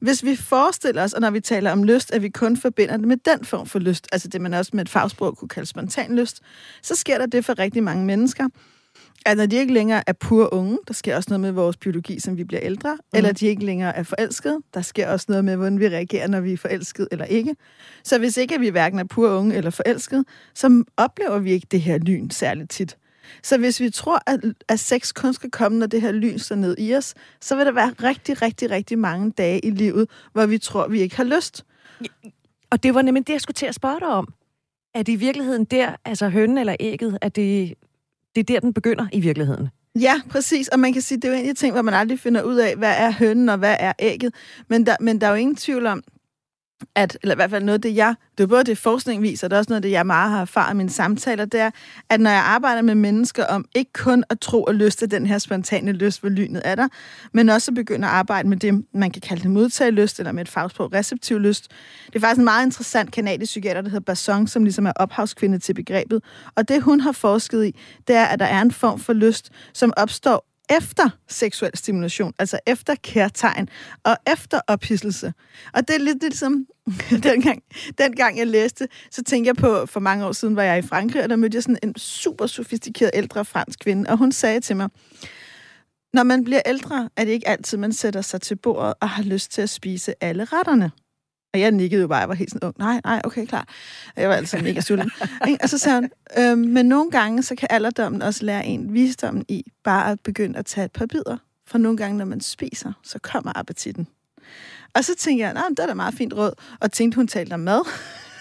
hvis 0.00 0.24
vi 0.24 0.36
forestiller 0.36 1.02
os, 1.02 1.12
og 1.12 1.20
når 1.20 1.30
vi 1.30 1.40
taler 1.40 1.72
om 1.72 1.84
lyst, 1.84 2.12
at 2.12 2.22
vi 2.22 2.28
kun 2.28 2.56
forbinder 2.56 2.96
det 2.96 3.08
med 3.08 3.16
den 3.16 3.44
form 3.44 3.66
for 3.66 3.78
lyst, 3.78 4.06
altså 4.12 4.28
det 4.28 4.40
man 4.40 4.54
også 4.54 4.70
med 4.74 4.82
et 4.82 4.88
fagsprog 4.88 5.36
kunne 5.36 5.48
kalde 5.48 5.66
spontan 5.66 6.16
lyst, 6.16 6.40
så 6.82 6.96
sker 6.96 7.18
der 7.18 7.26
det 7.26 7.44
for 7.44 7.58
rigtig 7.58 7.82
mange 7.82 8.04
mennesker, 8.04 8.48
at 9.26 9.36
når 9.36 9.46
de 9.46 9.56
ikke 9.56 9.72
længere 9.72 10.02
er 10.06 10.12
pure 10.12 10.52
unge, 10.52 10.78
der 10.88 10.94
sker 10.94 11.16
også 11.16 11.30
noget 11.30 11.40
med 11.40 11.52
vores 11.52 11.76
biologi, 11.76 12.20
som 12.20 12.36
vi 12.36 12.44
bliver 12.44 12.60
ældre, 12.62 12.94
mm. 12.94 13.16
eller 13.16 13.32
de 13.32 13.46
ikke 13.46 13.64
længere 13.64 13.96
er 13.96 14.02
forelskede, 14.02 14.58
der 14.74 14.80
sker 14.80 15.08
også 15.08 15.26
noget 15.28 15.44
med, 15.44 15.56
hvordan 15.56 15.80
vi 15.80 15.88
reagerer, 15.88 16.28
når 16.28 16.40
vi 16.40 16.52
er 16.52 16.56
forelsket 16.56 17.08
eller 17.10 17.24
ikke. 17.24 17.56
Så 18.04 18.18
hvis 18.18 18.36
ikke 18.36 18.60
vi 18.60 18.68
hverken 18.68 18.98
er 18.98 19.04
pure 19.04 19.30
unge 19.30 19.54
eller 19.56 19.70
forelskede, 19.70 20.24
så 20.54 20.84
oplever 20.96 21.38
vi 21.38 21.52
ikke 21.52 21.66
det 21.70 21.80
her 21.80 21.98
lyn 21.98 22.30
særligt 22.30 22.70
tit. 22.70 22.96
Så 23.42 23.58
hvis 23.58 23.80
vi 23.80 23.90
tror, 23.90 24.22
at, 24.26 24.40
at 24.68 24.80
sex 24.80 25.12
kun 25.14 25.34
skal 25.34 25.50
komme, 25.50 25.78
når 25.78 25.86
det 25.86 26.00
her 26.00 26.12
lyn 26.12 26.38
står 26.38 26.56
ned 26.56 26.76
i 26.78 26.94
os, 26.94 27.14
så 27.40 27.56
vil 27.56 27.66
der 27.66 27.72
være 27.72 27.94
rigtig, 28.02 28.42
rigtig, 28.42 28.70
rigtig 28.70 28.98
mange 28.98 29.30
dage 29.30 29.60
i 29.60 29.70
livet, 29.70 30.10
hvor 30.32 30.46
vi 30.46 30.58
tror, 30.58 30.88
vi 30.88 31.00
ikke 31.00 31.16
har 31.16 31.24
lyst. 31.24 31.64
Og 32.70 32.82
det 32.82 32.94
var 32.94 33.02
nemlig 33.02 33.26
det, 33.26 33.32
jeg 33.32 33.40
skulle 33.40 33.54
til 33.54 33.66
at 33.66 33.74
spørge 33.74 34.00
dig 34.00 34.08
om. 34.08 34.28
Er 34.94 35.02
det 35.02 35.12
i 35.12 35.16
virkeligheden 35.16 35.64
der, 35.64 35.96
altså 36.04 36.28
hønnen 36.28 36.58
eller 36.58 36.76
ægget, 36.80 37.18
at 37.20 37.36
det, 37.36 37.74
det 38.34 38.40
er 38.40 38.44
der, 38.44 38.60
den 38.60 38.74
begynder 38.74 39.06
i 39.12 39.20
virkeligheden? 39.20 39.68
Ja, 40.00 40.20
præcis. 40.30 40.68
Og 40.68 40.80
man 40.80 40.92
kan 40.92 41.02
sige, 41.02 41.18
det 41.20 41.24
er 41.24 41.32
jo 41.32 41.38
en 41.38 41.48
af 41.48 41.54
de 41.54 41.60
ting, 41.60 41.72
hvor 41.72 41.82
man 41.82 41.94
aldrig 41.94 42.18
finder 42.18 42.42
ud 42.42 42.56
af, 42.56 42.76
hvad 42.76 42.94
er 42.96 43.12
hønnen 43.12 43.48
og 43.48 43.58
hvad 43.58 43.76
er 43.80 43.92
ægget. 43.98 44.34
Men 44.68 44.86
der, 44.86 44.96
men 45.00 45.20
der 45.20 45.26
er 45.26 45.30
jo 45.30 45.36
ingen 45.36 45.56
tvivl 45.56 45.86
om, 45.86 46.02
at, 46.94 47.18
eller 47.22 47.34
i 47.34 47.36
hvert 47.36 47.50
fald 47.50 47.64
noget 47.64 47.78
af 47.78 47.82
det, 47.82 47.96
jeg, 47.96 48.14
det 48.38 48.44
er 48.44 48.48
både 48.48 48.64
det 48.64 48.78
forskning 48.78 49.22
viser, 49.22 49.46
og 49.46 49.50
det 49.50 49.56
er 49.56 49.58
også 49.58 49.70
noget 49.70 49.76
af 49.78 49.82
det, 49.82 49.90
jeg 49.90 50.06
meget 50.06 50.30
har 50.30 50.40
erfaret 50.40 50.74
i 50.74 50.76
mine 50.76 50.90
samtaler, 50.90 51.44
det 51.44 51.60
er, 51.60 51.70
at 52.08 52.20
når 52.20 52.30
jeg 52.30 52.42
arbejder 52.42 52.82
med 52.82 52.94
mennesker 52.94 53.44
om 53.46 53.64
ikke 53.74 53.92
kun 53.92 54.24
at 54.30 54.40
tro 54.40 54.62
og 54.62 54.74
lyst 54.74 55.04
den 55.10 55.26
her 55.26 55.38
spontane 55.38 55.92
lyst, 55.92 56.20
hvor 56.20 56.28
lynet 56.28 56.62
er 56.64 56.74
der, 56.74 56.88
men 57.32 57.48
også 57.48 57.70
at 57.70 57.74
begynde 57.74 58.06
at 58.06 58.12
arbejde 58.12 58.48
med 58.48 58.56
det, 58.56 58.84
man 58.94 59.10
kan 59.10 59.22
kalde 59.22 59.42
det 59.42 59.50
modtagelyst, 59.50 60.18
eller 60.18 60.32
med 60.32 60.42
et 60.42 60.48
fagsprog 60.48 60.92
receptiv 60.92 61.38
lyst. 61.38 61.70
Det 62.06 62.16
er 62.16 62.20
faktisk 62.20 62.38
en 62.38 62.44
meget 62.44 62.66
interessant 62.66 63.12
kanadisk 63.12 63.50
psykiater, 63.50 63.80
der 63.80 63.88
hedder 63.88 64.04
Basson, 64.04 64.46
som 64.46 64.64
ligesom 64.64 64.86
er 64.86 64.92
ophavskvinde 64.96 65.58
til 65.58 65.74
begrebet. 65.74 66.22
Og 66.54 66.68
det, 66.68 66.82
hun 66.82 67.00
har 67.00 67.12
forsket 67.12 67.64
i, 67.64 67.76
det 68.08 68.16
er, 68.16 68.24
at 68.24 68.38
der 68.38 68.46
er 68.46 68.62
en 68.62 68.70
form 68.70 68.98
for 68.98 69.12
lyst, 69.12 69.50
som 69.74 69.92
opstår 69.96 70.49
efter 70.70 71.10
seksuel 71.28 71.70
stimulation, 71.74 72.34
altså 72.38 72.58
efter 72.66 72.94
kærtegn 72.94 73.68
og 74.04 74.16
efter 74.32 74.60
ophidselse. 74.66 75.32
Og 75.74 75.88
det 75.88 75.96
er 75.96 76.00
lidt 76.00 76.22
ligesom, 76.22 76.66
dengang, 77.22 77.62
dengang 77.98 78.38
jeg 78.38 78.46
læste, 78.46 78.88
så 79.10 79.22
tænkte 79.22 79.48
jeg 79.48 79.56
på, 79.56 79.86
for 79.86 80.00
mange 80.00 80.26
år 80.26 80.32
siden 80.32 80.56
var 80.56 80.62
jeg 80.62 80.78
i 80.78 80.82
Frankrig, 80.82 81.22
og 81.22 81.28
der 81.28 81.36
mødte 81.36 81.56
jeg 81.56 81.62
sådan 81.62 81.78
en 81.82 81.96
super 81.96 82.46
sofistikeret 82.46 83.10
ældre 83.14 83.44
fransk 83.44 83.78
kvinde, 83.78 84.10
og 84.10 84.18
hun 84.18 84.32
sagde 84.32 84.60
til 84.60 84.76
mig, 84.76 84.88
når 86.12 86.22
man 86.22 86.44
bliver 86.44 86.62
ældre, 86.66 87.08
er 87.16 87.24
det 87.24 87.32
ikke 87.32 87.48
altid, 87.48 87.78
man 87.78 87.92
sætter 87.92 88.20
sig 88.20 88.40
til 88.40 88.56
bordet 88.56 88.94
og 89.00 89.08
har 89.08 89.22
lyst 89.22 89.52
til 89.52 89.62
at 89.62 89.70
spise 89.70 90.14
alle 90.20 90.44
retterne. 90.44 90.90
Og 91.54 91.60
jeg 91.60 91.70
nikkede 91.70 92.02
jo 92.02 92.08
bare, 92.08 92.18
jeg 92.18 92.28
var 92.28 92.34
helt 92.34 92.50
sådan 92.50 92.66
ung. 92.66 92.74
Nej, 92.78 93.00
nej, 93.04 93.20
okay, 93.24 93.46
klar. 93.46 93.68
Jeg 94.16 94.28
var 94.28 94.34
altså 94.34 94.58
mega 94.58 94.80
sulten. 94.80 95.10
og 95.62 95.68
så 95.68 95.78
sagde 95.78 96.00
hun, 96.00 96.10
øhm, 96.38 96.58
men 96.58 96.86
nogle 96.86 97.10
gange, 97.10 97.42
så 97.42 97.54
kan 97.54 97.68
alderdommen 97.70 98.22
også 98.22 98.44
lære 98.44 98.66
en 98.66 98.94
visdommen 98.94 99.44
i 99.48 99.64
bare 99.84 100.10
at 100.10 100.20
begynde 100.20 100.58
at 100.58 100.66
tage 100.66 100.84
et 100.84 100.92
par 100.92 101.06
bidder. 101.06 101.36
For 101.66 101.78
nogle 101.78 101.96
gange, 101.96 102.18
når 102.18 102.24
man 102.24 102.40
spiser, 102.40 102.92
så 103.04 103.18
kommer 103.18 103.52
appetitten. 103.58 104.06
Og 104.94 105.04
så 105.04 105.14
tænkte 105.14 105.46
jeg, 105.46 105.54
det 105.70 105.78
er 105.78 105.86
da 105.86 105.94
meget 105.94 106.14
fint 106.14 106.34
råd. 106.34 106.52
Og 106.80 106.92
tænkte, 106.92 107.16
hun 107.16 107.26
talte 107.26 107.54
om 107.54 107.60
mad. 107.60 107.80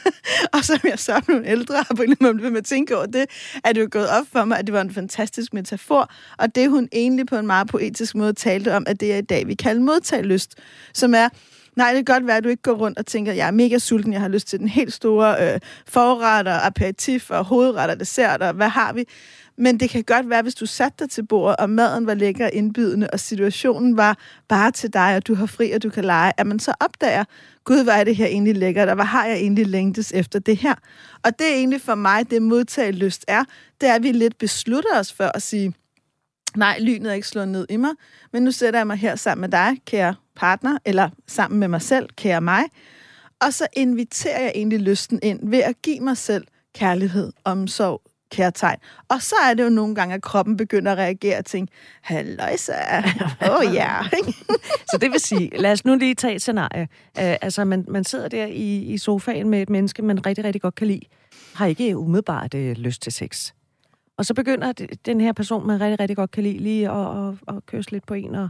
og 0.54 0.64
så 0.64 0.80
jeg 0.84 1.00
så 1.00 1.22
nogle 1.28 1.48
ældre, 1.48 1.80
og 1.90 1.96
på 1.96 2.02
en 2.04 2.12
eller 2.12 2.28
anden 2.28 2.42
måde 2.42 2.52
med 2.52 2.58
at 2.58 2.66
tænke 2.66 2.98
over 2.98 3.06
det, 3.06 3.26
er 3.64 3.74
det 3.74 3.82
jo 3.82 3.88
gået 3.92 4.10
op 4.10 4.26
for 4.32 4.46
mig, 4.46 4.60
at 4.60 4.68
det 4.68 4.74
var 4.74 4.82
en 4.82 4.94
fantastisk 4.94 5.54
metafor, 5.54 6.12
og 6.38 6.56
det 6.56 6.70
hun 6.70 6.90
egentlig 6.92 7.28
på 7.28 7.38
en 7.38 7.48
meget 7.48 7.68
poetisk 7.68 8.16
måde 8.16 8.34
talte 8.34 8.76
om, 8.76 8.84
at 8.88 9.00
det 9.00 9.14
er 9.14 9.18
i 9.18 9.22
dag, 9.22 9.48
vi 9.48 9.54
kalder 9.54 9.82
modtagelyst, 9.82 10.56
som 10.94 11.14
er, 11.14 11.30
Nej, 11.76 11.94
det 11.94 12.06
kan 12.06 12.16
godt 12.16 12.28
være, 12.28 12.38
at 12.38 12.44
du 12.44 12.50
ikke 12.50 12.64
går 12.64 12.74
rundt 12.74 12.98
og 12.98 13.06
tænker, 13.06 13.34
jeg 13.34 13.48
er 13.48 13.52
mega 13.52 13.78
sulten, 13.78 14.14
jeg 14.14 14.22
har 14.22 14.28
lyst 14.28 14.48
til 14.48 14.60
den 14.60 14.68
helt 14.68 14.94
store 14.94 15.54
øh, 15.54 15.60
forretter, 15.88 16.60
aperitif 16.66 17.32
og 17.32 17.46
hovedretter, 17.46 17.96
dessert, 17.96 18.42
og 18.42 18.54
hvad 18.54 18.70
har 18.70 18.94
vi? 18.94 19.06
Men 19.58 19.80
det 19.80 19.90
kan 19.90 20.04
godt 20.04 20.30
være, 20.30 20.42
hvis 20.42 20.56
du 20.56 20.66
satte 20.66 21.04
dig 21.04 21.10
til 21.10 21.26
bordet, 21.26 21.56
og 21.56 21.70
maden 21.70 22.08
var 22.08 22.14
lækker 22.14 22.46
og 22.46 22.52
indbydende, 22.54 23.10
og 23.14 23.20
situationen 23.20 23.98
var 23.98 24.18
bare 24.48 24.72
til 24.72 24.94
dig, 24.94 25.16
og 25.16 25.28
du 25.28 25.36
har 25.36 25.46
fri, 25.46 25.72
og 25.72 25.84
du 25.84 25.90
kan 25.90 26.06
lege, 26.06 26.34
at 26.38 26.48
man 26.48 26.60
så 26.60 26.74
opdager, 26.80 27.24
gud, 27.64 27.84
hvor 27.84 27.92
er 27.92 28.04
det 28.04 28.16
her 28.16 28.26
egentlig 28.26 28.58
lækkert, 28.58 28.90
og 28.90 28.96
hvad 28.96 29.06
har 29.06 29.26
jeg 29.26 29.38
egentlig 29.38 29.68
længtes 29.68 30.12
efter 30.12 30.40
det 30.40 30.58
her? 30.58 30.76
Og 31.24 31.40
det 31.40 31.52
er 31.52 31.56
egentlig 31.56 31.82
for 31.82 31.96
mig, 31.96 32.32
det 32.32 32.42
modtagelyst 32.42 33.26
er, 33.28 33.44
det 33.82 33.90
er, 33.90 33.94
at 33.94 34.04
vi 34.04 34.12
lidt 34.12 34.38
beslutter 34.38 35.00
os 35.00 35.14
for 35.14 35.32
at 35.34 35.42
sige, 35.42 35.74
nej, 36.58 36.80
lynet 36.80 37.10
er 37.10 37.14
ikke 37.14 37.28
slået 37.28 37.48
ned 37.48 37.66
i 37.70 37.78
mig, 37.78 37.92
men 38.34 38.44
nu 38.44 38.52
sætter 38.52 38.80
jeg 38.80 38.88
mig 38.88 38.98
her 38.98 39.16
sammen 39.16 39.42
med 39.42 39.50
dig, 39.50 39.78
kære 39.86 40.16
partner, 40.36 40.78
eller 40.86 41.10
sammen 41.28 41.60
med 41.60 41.68
mig 41.68 41.82
selv, 41.82 42.10
kære 42.18 42.42
mig, 42.42 42.64
og 43.42 43.54
så 43.54 43.68
inviterer 43.74 44.42
jeg 44.42 44.52
egentlig 44.56 44.80
lysten 44.80 45.20
ind 45.24 45.50
ved 45.50 45.60
at 45.60 45.82
give 45.82 46.00
mig 46.00 46.18
selv 46.18 46.44
kærlighed, 46.76 47.34
omsorg, 47.44 48.02
kærtegn. 48.32 48.78
Og 49.10 49.22
så 49.22 49.36
er 49.50 49.54
det 49.54 49.64
jo 49.64 49.70
nogle 49.70 49.96
gange, 49.96 50.16
at 50.16 50.22
kroppen 50.22 50.58
begynder 50.58 50.92
at 50.92 50.98
reagere 50.98 51.38
og 51.38 51.46
tænke, 51.46 51.74
halløjsa, 52.02 52.74
oh, 53.42 53.74
ja. 53.74 54.02
Yeah. 54.04 54.34
Så 54.92 54.98
det 55.02 55.12
vil 55.12 55.20
sige, 55.20 55.58
lad 55.58 55.72
os 55.72 55.86
nu 55.86 55.96
lige 55.96 56.16
tage 56.16 56.36
et 56.36 56.42
scenarie. 56.42 56.82
Uh, 56.82 57.24
altså, 57.42 57.66
man, 57.66 57.86
man 57.88 58.04
sidder 58.04 58.28
der 58.28 58.46
i, 58.46 58.78
i 58.78 58.98
sofaen 58.98 59.50
med 59.50 59.62
et 59.62 59.70
menneske, 59.70 60.02
man 60.02 60.26
rigtig, 60.26 60.46
rigtig 60.46 60.62
godt 60.62 60.76
kan 60.76 60.88
lide, 60.88 61.02
har 61.54 61.66
ikke 61.66 61.98
umiddelbart 61.98 62.54
uh, 62.54 62.72
lyst 62.72 63.02
til 63.02 63.12
sex. 63.12 63.52
Og 64.20 64.26
så 64.26 64.34
begynder 64.34 64.72
den 65.06 65.22
her 65.22 65.34
person, 65.34 65.68
man 65.68 65.82
rigtig, 65.82 66.00
rigtig 66.00 66.18
godt 66.18 66.32
kan 66.32 66.44
lide, 66.44 66.58
lige 66.58 66.90
at, 66.90 67.28
at, 67.28 67.56
at 67.56 67.66
kysse 67.66 67.92
lidt 67.92 68.06
på 68.06 68.14
en 68.14 68.36
og, 68.36 68.50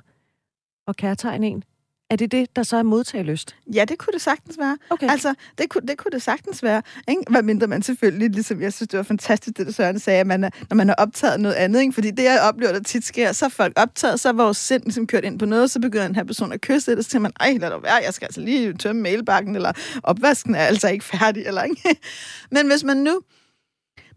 og 0.87 0.95
kærtegne 0.95 1.47
en. 1.47 1.63
Er 2.09 2.15
det 2.15 2.31
det, 2.31 2.55
der 2.55 2.63
så 2.63 2.77
er 2.77 2.83
modtagelyst? 2.83 3.55
Ja, 3.73 3.85
det 3.85 3.97
kunne 3.97 4.13
det 4.13 4.21
sagtens 4.21 4.57
være. 4.59 4.77
Okay. 4.89 5.09
Altså, 5.09 5.33
det 5.57 5.69
kunne, 5.69 5.87
det 5.87 5.97
kunne 5.97 6.11
det 6.11 6.21
sagtens 6.21 6.63
være. 6.63 6.81
Ikke? 7.07 7.21
Hvad 7.29 7.43
mindre 7.43 7.67
man 7.67 7.81
selvfølgelig, 7.81 8.29
ligesom 8.29 8.61
jeg 8.61 8.73
synes, 8.73 8.89
det 8.89 8.97
var 8.97 9.03
fantastisk, 9.03 9.57
det 9.57 9.65
der 9.65 9.71
Søren 9.71 9.99
sagde, 9.99 10.19
at 10.19 10.27
man 10.27 10.43
er, 10.43 10.49
når 10.69 10.75
man 10.75 10.87
har 10.87 10.95
optaget 10.95 11.39
noget 11.39 11.55
andet. 11.55 11.81
Ikke? 11.81 11.93
Fordi 11.93 12.11
det, 12.11 12.23
jeg 12.23 12.39
oplever, 12.41 12.71
der 12.71 12.83
tit 12.83 13.05
sker, 13.05 13.31
så 13.31 13.45
er 13.45 13.49
folk 13.49 13.73
optaget, 13.75 14.19
så 14.19 14.29
er 14.29 14.33
vores 14.33 14.57
sind 14.57 14.83
ligesom 14.83 15.07
kørt 15.07 15.23
ind 15.23 15.39
på 15.39 15.45
noget, 15.45 15.71
så 15.71 15.79
begynder 15.79 16.07
den 16.07 16.15
her 16.15 16.23
person 16.23 16.53
at 16.53 16.61
kysse 16.61 16.91
det, 16.91 16.97
og 16.97 17.03
så 17.03 17.09
tænker 17.09 17.21
man, 17.21 17.31
ej, 17.39 17.57
lad 17.59 17.71
det 17.71 17.83
være, 17.83 18.01
jeg 18.05 18.13
skal 18.13 18.25
altså 18.25 18.41
lige 18.41 18.73
tømme 18.73 19.01
mailbakken, 19.01 19.55
eller 19.55 19.71
opvasken 20.03 20.55
er 20.55 20.59
altså 20.59 20.89
ikke 20.89 21.05
færdig, 21.05 21.45
eller 21.45 21.63
ikke? 21.63 21.99
Men 22.51 22.67
hvis 22.67 22.83
man 22.83 22.97
nu... 22.97 23.21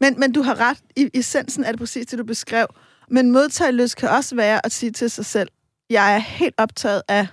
Men, 0.03 0.21
men 0.21 0.33
du 0.33 0.43
har 0.43 0.61
ret, 0.61 0.79
i 0.97 1.11
essensen 1.15 1.65
er 1.65 1.71
det 1.71 1.79
præcis 1.79 2.07
det, 2.07 2.19
du 2.19 2.25
beskrev. 2.25 2.67
Men 3.11 3.31
modtageløst 3.31 3.97
kan 3.97 4.09
også 4.09 4.35
være 4.35 4.67
at 4.67 4.73
sige 4.73 4.93
til 4.93 5.11
sig 5.11 5.27
selv, 5.27 5.49
jeg 5.91 6.15
er 6.15 6.19
helt 6.19 6.55
optaget 6.59 7.03
af 7.09 7.27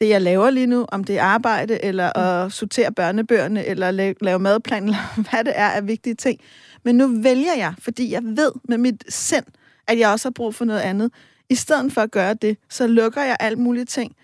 det, 0.00 0.08
jeg 0.08 0.22
laver 0.22 0.50
lige 0.50 0.66
nu, 0.66 0.86
om 0.88 1.04
det 1.04 1.18
er 1.18 1.22
arbejde, 1.22 1.84
eller 1.84 2.18
at 2.18 2.52
sortere 2.52 2.92
børnebøgerne, 2.92 3.66
eller 3.66 3.90
lave, 3.90 4.14
lave 4.20 4.38
madplan, 4.38 4.84
eller 4.88 5.30
hvad 5.30 5.44
det 5.44 5.52
er 5.56 5.68
af 5.70 5.86
vigtige 5.86 6.14
ting. 6.14 6.40
Men 6.84 6.94
nu 6.94 7.22
vælger 7.22 7.54
jeg, 7.56 7.74
fordi 7.78 8.12
jeg 8.12 8.22
ved 8.24 8.52
med 8.64 8.78
mit 8.78 9.04
sind, 9.08 9.46
at 9.86 9.98
jeg 9.98 10.10
også 10.10 10.28
har 10.28 10.32
brug 10.32 10.54
for 10.54 10.64
noget 10.64 10.80
andet. 10.80 11.12
I 11.50 11.54
stedet 11.54 11.92
for 11.92 12.00
at 12.00 12.10
gøre 12.10 12.34
det, 12.34 12.58
så 12.68 12.86
lukker 12.86 13.22
jeg 13.22 13.36
alt 13.40 13.58
mulige 13.58 13.84
ting. 13.84 14.16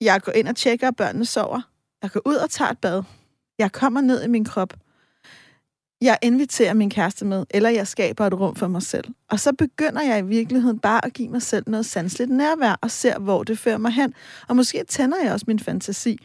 Jeg 0.00 0.20
går 0.20 0.32
ind 0.32 0.48
og 0.48 0.56
tjekker, 0.56 0.88
at 0.88 0.96
børnene 0.96 1.26
sover. 1.26 1.60
Jeg 2.02 2.10
går 2.10 2.20
ud 2.26 2.34
og 2.34 2.50
tager 2.50 2.70
et 2.70 2.78
bad. 2.78 3.02
Jeg 3.58 3.72
kommer 3.72 4.00
ned 4.00 4.24
i 4.24 4.28
min 4.28 4.44
krop. 4.44 4.74
Jeg 6.04 6.18
inviterer 6.22 6.74
min 6.74 6.90
kæreste 6.90 7.24
med, 7.24 7.44
eller 7.50 7.70
jeg 7.70 7.86
skaber 7.86 8.26
et 8.26 8.34
rum 8.34 8.56
for 8.56 8.68
mig 8.68 8.82
selv. 8.82 9.04
Og 9.30 9.40
så 9.40 9.52
begynder 9.52 10.02
jeg 10.02 10.18
i 10.18 10.22
virkeligheden 10.22 10.78
bare 10.78 11.04
at 11.04 11.12
give 11.12 11.28
mig 11.28 11.42
selv 11.42 11.64
noget 11.66 11.86
sandsligt 11.86 12.30
nærvær, 12.30 12.78
og 12.80 12.90
ser, 12.90 13.18
hvor 13.18 13.44
det 13.44 13.58
fører 13.58 13.78
mig 13.78 13.92
hen. 13.92 14.14
Og 14.48 14.56
måske 14.56 14.84
tænder 14.88 15.16
jeg 15.24 15.32
også 15.32 15.44
min 15.48 15.58
fantasi. 15.58 16.18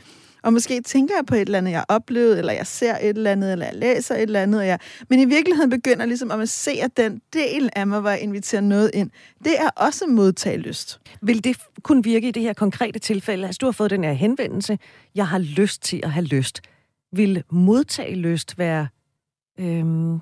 Og 0.43 0.53
måske 0.53 0.81
tænker 0.81 1.15
jeg 1.17 1.25
på 1.25 1.35
et 1.35 1.41
eller 1.41 1.57
andet, 1.57 1.71
jeg 1.71 1.79
har 1.79 1.85
oplevet, 1.89 2.39
eller 2.39 2.53
jeg 2.53 2.67
ser 2.67 2.95
et 2.95 3.09
eller 3.09 3.31
andet, 3.31 3.51
eller 3.51 3.65
jeg 3.65 3.75
læser 3.75 4.15
et 4.15 4.21
eller 4.21 4.41
andet. 4.41 4.59
Og 4.59 4.67
jeg... 4.67 4.79
Men 5.09 5.19
i 5.19 5.25
virkeligheden 5.25 5.69
begynder 5.69 6.05
ligesom 6.05 6.31
at 6.31 6.49
se, 6.49 6.71
at 6.71 6.97
den 6.97 7.21
del 7.33 7.69
af 7.75 7.87
mig, 7.87 7.99
hvor 7.99 8.09
jeg 8.09 8.21
inviterer 8.21 8.61
noget 8.61 8.91
ind, 8.93 9.09
det 9.43 9.59
er 9.59 9.69
også 9.69 10.07
modtagelyst. 10.07 10.99
Vil 11.21 11.43
det 11.43 11.57
kunne 11.83 12.03
virke 12.03 12.27
i 12.27 12.31
det 12.31 12.43
her 12.43 12.53
konkrete 12.53 12.99
tilfælde? 12.99 13.45
Altså, 13.45 13.59
du 13.61 13.65
har 13.65 13.71
fået 13.71 13.91
den 13.91 14.03
her 14.03 14.13
henvendelse. 14.13 14.79
Jeg 15.15 15.27
har 15.27 15.39
lyst 15.39 15.83
til 15.83 15.99
at 16.03 16.11
have 16.11 16.25
lyst. 16.25 16.61
Vil 17.13 17.43
modtagelyst 17.51 18.57
være 18.57 18.87
øhm, 19.59 20.19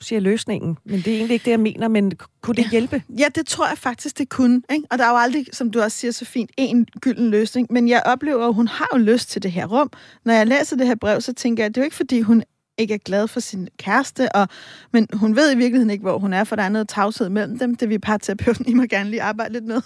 du 0.00 0.04
siger 0.04 0.20
løsningen, 0.20 0.78
men 0.84 0.98
det 1.00 1.06
er 1.06 1.16
egentlig 1.16 1.34
ikke 1.34 1.44
det, 1.44 1.50
jeg 1.50 1.60
mener, 1.60 1.88
men 1.88 2.12
kunne 2.40 2.54
det 2.54 2.62
ja. 2.62 2.70
hjælpe? 2.70 3.02
Ja, 3.18 3.26
det 3.34 3.46
tror 3.46 3.68
jeg 3.68 3.78
faktisk, 3.78 4.18
det 4.18 4.28
kunne. 4.28 4.62
Ikke? 4.72 4.84
Og 4.90 4.98
der 4.98 5.04
er 5.04 5.10
jo 5.10 5.16
aldrig, 5.16 5.46
som 5.52 5.70
du 5.70 5.80
også 5.80 5.98
siger 5.98 6.12
så 6.12 6.24
fint, 6.24 6.50
en 6.56 6.86
gylden 7.00 7.30
løsning. 7.30 7.66
Men 7.70 7.88
jeg 7.88 8.02
oplever, 8.06 8.48
at 8.48 8.54
hun 8.54 8.68
har 8.68 8.88
jo 8.92 8.98
lyst 8.98 9.30
til 9.30 9.42
det 9.42 9.52
her 9.52 9.66
rum. 9.66 9.90
Når 10.24 10.32
jeg 10.32 10.46
læser 10.46 10.76
det 10.76 10.86
her 10.86 10.94
brev, 10.94 11.20
så 11.20 11.32
tænker 11.32 11.62
jeg, 11.62 11.68
at 11.68 11.74
det 11.74 11.80
er 11.80 11.82
jo 11.82 11.84
ikke, 11.84 11.96
fordi 11.96 12.20
hun 12.20 12.42
ikke 12.78 12.94
er 12.94 12.98
glad 12.98 13.28
for 13.28 13.40
sin 13.40 13.68
kæreste, 13.78 14.32
og, 14.32 14.48
men 14.92 15.08
hun 15.12 15.36
ved 15.36 15.52
i 15.52 15.56
virkeligheden 15.56 15.90
ikke, 15.90 16.02
hvor 16.02 16.18
hun 16.18 16.32
er, 16.32 16.44
for 16.44 16.56
der 16.56 16.62
er 16.62 16.68
noget 16.68 16.88
tavshed 16.88 17.28
mellem 17.28 17.58
dem. 17.58 17.74
Det 17.74 17.88
vil 17.88 17.98
parterapeuten 17.98 18.68
i 18.68 18.74
må 18.74 18.82
gerne 18.82 19.10
lige 19.10 19.22
arbejde 19.22 19.52
lidt 19.52 19.64
med. 19.64 19.80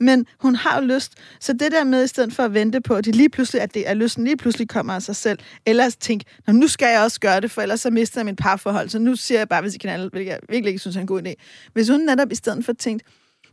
Men 0.00 0.26
hun 0.38 0.54
har 0.54 0.80
jo 0.80 0.86
lyst. 0.86 1.12
Så 1.40 1.52
det 1.52 1.72
der 1.72 1.84
med, 1.84 2.04
i 2.04 2.06
stedet 2.06 2.32
for 2.32 2.42
at 2.42 2.54
vente 2.54 2.80
på, 2.80 2.94
at, 2.94 3.04
det 3.04 3.16
lige 3.16 3.28
pludselig, 3.28 3.62
at 3.62 3.74
det 3.74 3.88
er 3.88 3.94
lysten 3.94 4.24
lige 4.24 4.36
pludselig 4.36 4.68
kommer 4.68 4.92
af 4.92 5.02
sig 5.02 5.16
selv, 5.16 5.38
eller 5.66 5.90
tænke, 6.00 6.24
nu 6.48 6.68
skal 6.68 6.88
jeg 6.92 7.02
også 7.02 7.20
gøre 7.20 7.40
det, 7.40 7.50
for 7.50 7.62
ellers 7.62 7.80
så 7.80 7.90
mister 7.90 8.20
jeg 8.20 8.24
min 8.24 8.36
parforhold. 8.36 8.88
Så 8.88 8.98
nu 8.98 9.16
siger 9.16 9.38
jeg 9.38 9.48
bare, 9.48 9.62
hvis 9.62 9.74
I 9.74 9.78
kan 9.78 9.90
alle, 9.90 10.08
hvilket 10.08 10.30
jeg 10.30 10.40
virkelig 10.48 10.68
ikke 10.68 10.78
synes 10.78 10.96
er 10.96 11.00
en 11.00 11.06
god 11.06 11.22
idé. 11.22 11.34
Hvis 11.72 11.88
hun 11.88 12.00
netop 12.00 12.32
i 12.32 12.34
stedet 12.34 12.64
for 12.64 12.72
tænkt, 12.72 13.02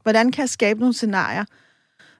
hvordan 0.03 0.31
kan 0.31 0.41
jeg 0.41 0.49
skabe 0.49 0.79
nogle 0.79 0.93
scenarier, 0.93 1.45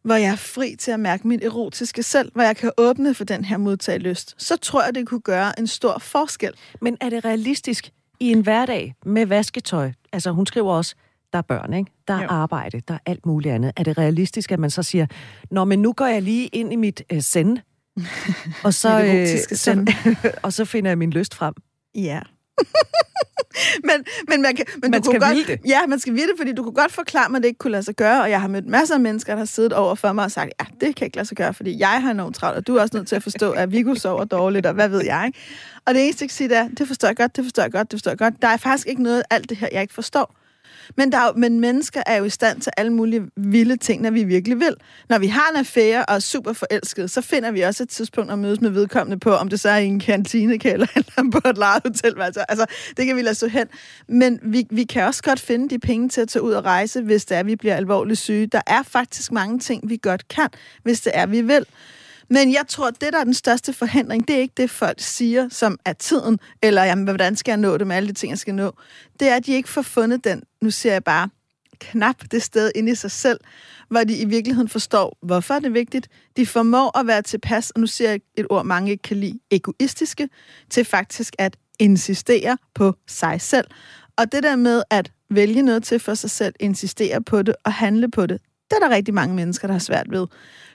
hvor 0.04 0.16
jeg 0.16 0.32
er 0.32 0.36
fri 0.36 0.76
til 0.80 0.92
at 0.92 1.00
mærke 1.00 1.28
mit 1.28 1.44
erotiske 1.44 2.04
selv, 2.04 2.32
hvor 2.34 2.44
jeg 2.44 2.58
kan 2.58 2.72
åbne 2.78 3.14
for 3.14 3.24
den 3.24 3.46
her 3.46 3.58
modtagelyst, 3.58 4.36
så 4.38 4.58
tror 4.58 4.84
jeg, 4.84 4.96
det 4.96 5.08
kunne 5.08 5.22
gøre 5.22 5.60
en 5.60 5.68
stor 5.68 5.98
forskel. 5.98 6.54
Men 6.82 6.98
er 7.02 7.10
det 7.10 7.26
realistisk 7.26 7.92
i 8.20 8.32
en 8.32 8.42
hverdag 8.42 8.96
med 9.06 9.26
vasketøj? 9.26 9.92
Altså, 10.14 10.32
hun 10.32 10.46
skriver 10.46 10.74
også, 10.74 10.96
der 11.34 11.38
er 11.38 11.44
børn, 11.44 11.74
ikke? 11.74 11.92
Der 12.08 12.14
er 12.14 12.22
jo. 12.22 12.28
arbejde, 12.30 12.82
der 12.88 12.94
er 12.94 13.00
alt 13.06 13.26
muligt 13.26 13.54
andet. 13.54 13.72
Er 13.78 13.84
det 13.84 13.98
realistisk, 13.98 14.52
at 14.52 14.60
man 14.60 14.70
så 14.70 14.84
siger, 14.84 15.08
Nå, 15.52 15.66
men 15.66 15.82
nu 15.82 15.94
går 15.94 16.06
jeg 16.06 16.22
lige 16.22 16.48
ind 16.48 16.74
i 16.74 16.76
mit 16.76 17.04
øh, 17.12 17.22
send, 17.22 17.58
og 18.66 18.74
så, 18.74 19.04
øh, 19.04 19.28
så, 19.58 19.94
og 20.44 20.54
så 20.54 20.66
finder 20.66 20.92
jeg 20.92 20.98
min 20.98 21.12
lyst 21.12 21.36
frem? 21.36 21.54
Ja. 21.96 22.22
men, 23.90 24.06
men, 24.28 24.42
man, 24.42 24.56
kan, 24.56 24.66
men 24.82 24.92
man 24.92 25.02
du 25.02 25.06
skal 25.06 25.20
kunne 25.20 25.30
vide 25.30 25.46
godt, 25.46 25.62
det. 25.64 25.70
Ja, 25.70 25.80
man 25.88 26.00
skal 26.00 26.14
vide 26.14 26.28
det, 26.28 26.34
fordi 26.38 26.52
du 26.54 26.64
kunne 26.64 26.74
godt 26.74 26.92
forklare 26.92 27.30
mig, 27.30 27.38
at 27.38 27.44
det 27.44 27.48
ikke 27.48 27.58
kunne 27.58 27.72
lade 27.72 27.84
sig 27.84 27.96
gøre, 27.96 28.22
og 28.22 28.30
jeg 28.30 28.42
har 28.42 28.48
mødt 28.48 28.68
masser 28.68 28.96
af 28.96 29.02
mennesker, 29.02 29.34
der 29.34 29.40
har 29.40 29.46
siddet 29.46 29.74
over 29.74 29.96
for 29.96 30.12
mig 30.12 30.26
og 30.26 30.32
sagt, 30.32 30.52
ja, 30.60 30.66
det 30.82 30.96
kan 30.96 31.06
ikke 31.06 31.18
lade 31.18 31.28
sig 31.28 31.38
gøre, 31.38 31.54
fordi 31.54 31.80
jeg 31.80 32.02
har 32.02 32.12
enormt 32.12 32.36
travlt, 32.36 32.58
og 32.58 32.68
du 32.68 32.76
er 32.76 32.82
også 32.82 32.98
nødt 32.98 33.08
til 33.08 33.16
at 33.16 33.24
forstå, 33.24 33.52
at 33.52 33.72
Viggo 33.72 33.96
sover 33.96 34.24
dårligt, 34.24 34.66
og 34.66 34.74
hvad 34.74 34.90
ved 34.90 35.06
jeg. 35.06 35.24
Ikke? 35.28 35.40
Og 35.86 35.94
det 35.94 36.04
eneste, 36.04 36.24
jeg 36.24 36.30
kan 36.30 36.36
sige, 36.36 36.50
det 36.50 36.58
er, 36.58 36.68
det 36.68 36.88
forstår 36.88 37.08
jeg 37.08 37.18
godt, 37.18 37.36
det 37.36 37.44
forstår 37.44 37.64
jeg 37.64 37.72
godt, 37.72 37.92
det 37.92 37.98
forstår 37.98 38.12
jeg 38.12 38.18
godt. 38.18 38.42
Der 38.42 38.48
er 38.48 38.58
faktisk 38.58 38.88
ikke 38.88 39.04
noget 39.04 39.20
af 39.20 39.36
alt 39.36 39.50
det 39.50 39.58
her, 39.58 39.68
jeg 39.72 39.82
ikke 39.82 39.94
forstår. 39.94 40.39
Men, 40.98 41.12
der 41.12 41.18
er, 41.18 41.34
men 41.34 41.60
mennesker 41.60 42.04
er 42.06 42.18
jo 42.18 42.24
i 42.24 42.30
stand 42.30 42.62
til 42.62 42.72
alle 42.78 42.94
mulige 42.94 43.22
vilde 43.38 43.78
ting, 43.78 44.02
når 44.02 44.12
vi 44.12 44.24
virkelig 44.24 44.60
vil. 44.60 44.76
Når 45.10 45.20
vi 45.20 45.28
har 45.28 45.50
en 45.50 45.56
affære 45.56 46.06
og 46.06 46.16
er 46.16 46.20
super 46.20 46.54
forelsket, 46.54 47.12
så 47.12 47.22
finder 47.22 47.52
vi 47.52 47.62
også 47.62 47.84
et 47.84 47.90
tidspunkt 47.90 48.32
at 48.32 48.40
mødes 48.40 48.62
med 48.62 48.70
vedkommende 48.70 49.20
på, 49.20 49.32
om 49.32 49.50
det 49.50 49.60
så 49.60 49.70
er 49.70 49.78
i 49.78 49.86
en 49.86 50.00
kantinekælder 50.00 50.88
eller 50.96 51.32
på 51.32 51.50
et 51.50 51.58
lejehotel. 51.58 52.22
Altså, 52.22 52.46
altså, 52.50 52.66
det 52.98 53.06
kan 53.06 53.16
vi 53.16 53.22
lade 53.22 53.36
stå 53.36 53.48
hen. 53.48 53.68
Men 54.08 54.40
vi, 54.44 54.68
vi 54.70 54.84
kan 54.84 55.04
også 55.04 55.24
godt 55.24 55.40
finde 55.40 55.70
de 55.70 55.80
penge 55.80 56.10
til 56.10 56.22
at 56.22 56.28
tage 56.28 56.44
ud 56.44 56.52
og 56.52 56.66
rejse, 56.66 57.02
hvis 57.02 57.26
det 57.26 57.36
er, 57.36 57.40
at 57.40 57.46
vi 57.46 57.56
bliver 57.56 57.76
alvorligt 57.76 58.20
syge. 58.20 58.48
Der 58.48 58.62
er 58.68 58.84
faktisk 58.84 59.32
mange 59.32 59.60
ting, 59.60 59.90
vi 59.90 60.00
godt 60.02 60.28
kan, 60.28 60.48
hvis 60.84 61.02
det 61.02 61.12
er, 61.16 61.26
vi 61.26 61.42
vil. 61.42 61.66
Men 62.30 62.54
jeg 62.54 62.64
tror, 62.68 62.90
det, 62.90 63.14
der 63.14 63.20
er 63.20 63.24
den 63.24 63.34
største 63.34 63.74
forhindring, 63.74 64.28
det 64.28 64.36
er 64.36 64.40
ikke 64.40 64.54
det, 64.58 64.70
folk 64.70 65.00
siger, 65.00 65.50
som 65.50 65.78
er 65.86 65.94
tiden, 65.94 66.40
eller 66.62 66.84
jamen, 66.84 67.04
hvordan 67.04 67.36
skal 67.36 67.52
jeg 67.52 67.58
nå 67.58 67.78
det 67.78 67.88
med 67.88 67.96
alle 67.96 68.10
de 68.10 68.14
ting, 68.14 68.30
jeg 68.30 68.40
skal 68.40 68.56
nå. 68.56 68.72
Det 69.20 69.28
er, 69.30 69.36
at 69.36 69.46
de 69.46 69.54
ikke 69.54 69.70
får 69.70 69.82
fundet 69.82 70.24
den, 70.24 70.44
nu 70.62 70.72
ser 70.72 70.92
jeg 70.92 71.04
bare, 71.04 71.30
knap 71.80 72.16
det 72.32 72.44
sted 72.44 72.72
inde 72.76 72.92
i 72.92 72.96
sig 72.96 73.12
selv, 73.12 73.40
hvor 73.90 74.04
de 74.04 74.18
i 74.18 74.26
virkeligheden 74.26 74.70
forstår, 74.70 75.18
hvorfor 75.22 75.54
er 75.54 75.60
det 75.60 75.74
vigtigt. 75.74 76.08
De 76.38 76.46
formår 76.46 77.00
at 77.00 77.08
være 77.08 77.22
tilpas, 77.22 77.70
og 77.70 77.80
nu 77.80 77.88
siger 77.88 78.10
jeg 78.10 78.20
et 78.36 78.46
ord, 78.50 78.66
mange 78.66 78.92
ikke 78.92 79.02
kan 79.02 79.18
lide, 79.18 79.40
egoistiske, 79.52 80.30
til 80.70 80.86
faktisk 80.86 81.34
at 81.38 81.58
insistere 81.80 82.58
på 82.76 82.96
sig 83.08 83.42
selv. 83.42 83.68
Og 84.18 84.32
det 84.32 84.44
der 84.44 84.56
med 84.56 84.84
at 84.90 85.12
vælge 85.30 85.62
noget 85.62 85.84
til 85.84 86.00
for 86.00 86.14
sig 86.14 86.30
selv, 86.30 86.54
insistere 86.60 87.22
på 87.22 87.42
det 87.42 87.56
og 87.64 87.74
handle 87.74 88.12
på 88.12 88.26
det, 88.26 88.42
det 88.70 88.78
er 88.82 88.88
der 88.88 88.96
rigtig 88.96 89.14
mange 89.14 89.36
mennesker, 89.36 89.68
der 89.68 89.74
har 89.74 89.80
svært 89.80 90.08
ved. 90.10 90.28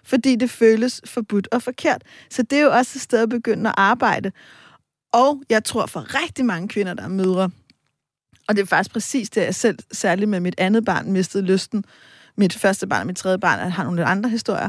Fordi 0.07 0.36
det 0.36 0.50
føles 0.50 1.00
forbudt 1.05 1.48
og 1.52 1.62
forkert. 1.62 2.02
Så 2.30 2.42
det 2.42 2.59
er 2.59 2.62
jo 2.62 2.72
også 2.72 2.92
et 2.94 3.02
sted 3.02 3.22
at 3.22 3.28
begynde 3.28 3.68
at 3.68 3.74
arbejde. 3.76 4.32
Og 5.12 5.42
jeg 5.50 5.64
tror 5.64 5.86
for 5.86 6.22
rigtig 6.22 6.44
mange 6.44 6.68
kvinder, 6.68 6.94
der 6.94 7.02
er 7.02 7.09
mødre, 7.09 7.50
og 8.48 8.57
det 8.57 8.62
er 8.62 8.66
faktisk 8.66 8.92
præcis 8.92 9.30
det, 9.30 9.40
jeg 9.40 9.55
selv, 9.55 9.78
særligt 9.92 10.30
med 10.30 10.40
mit 10.40 10.55
andet 10.59 10.84
barn, 10.84 11.12
mistede 11.12 11.44
lysten. 11.44 11.84
Mit 12.36 12.55
første 12.55 12.86
barn 12.86 13.00
og 13.00 13.07
mit 13.07 13.16
tredje 13.16 13.38
barn, 13.38 13.59
jeg 13.59 13.72
har 13.72 13.84
nogle 13.84 13.96
lidt 13.96 14.09
andre 14.09 14.30
historier. 14.30 14.68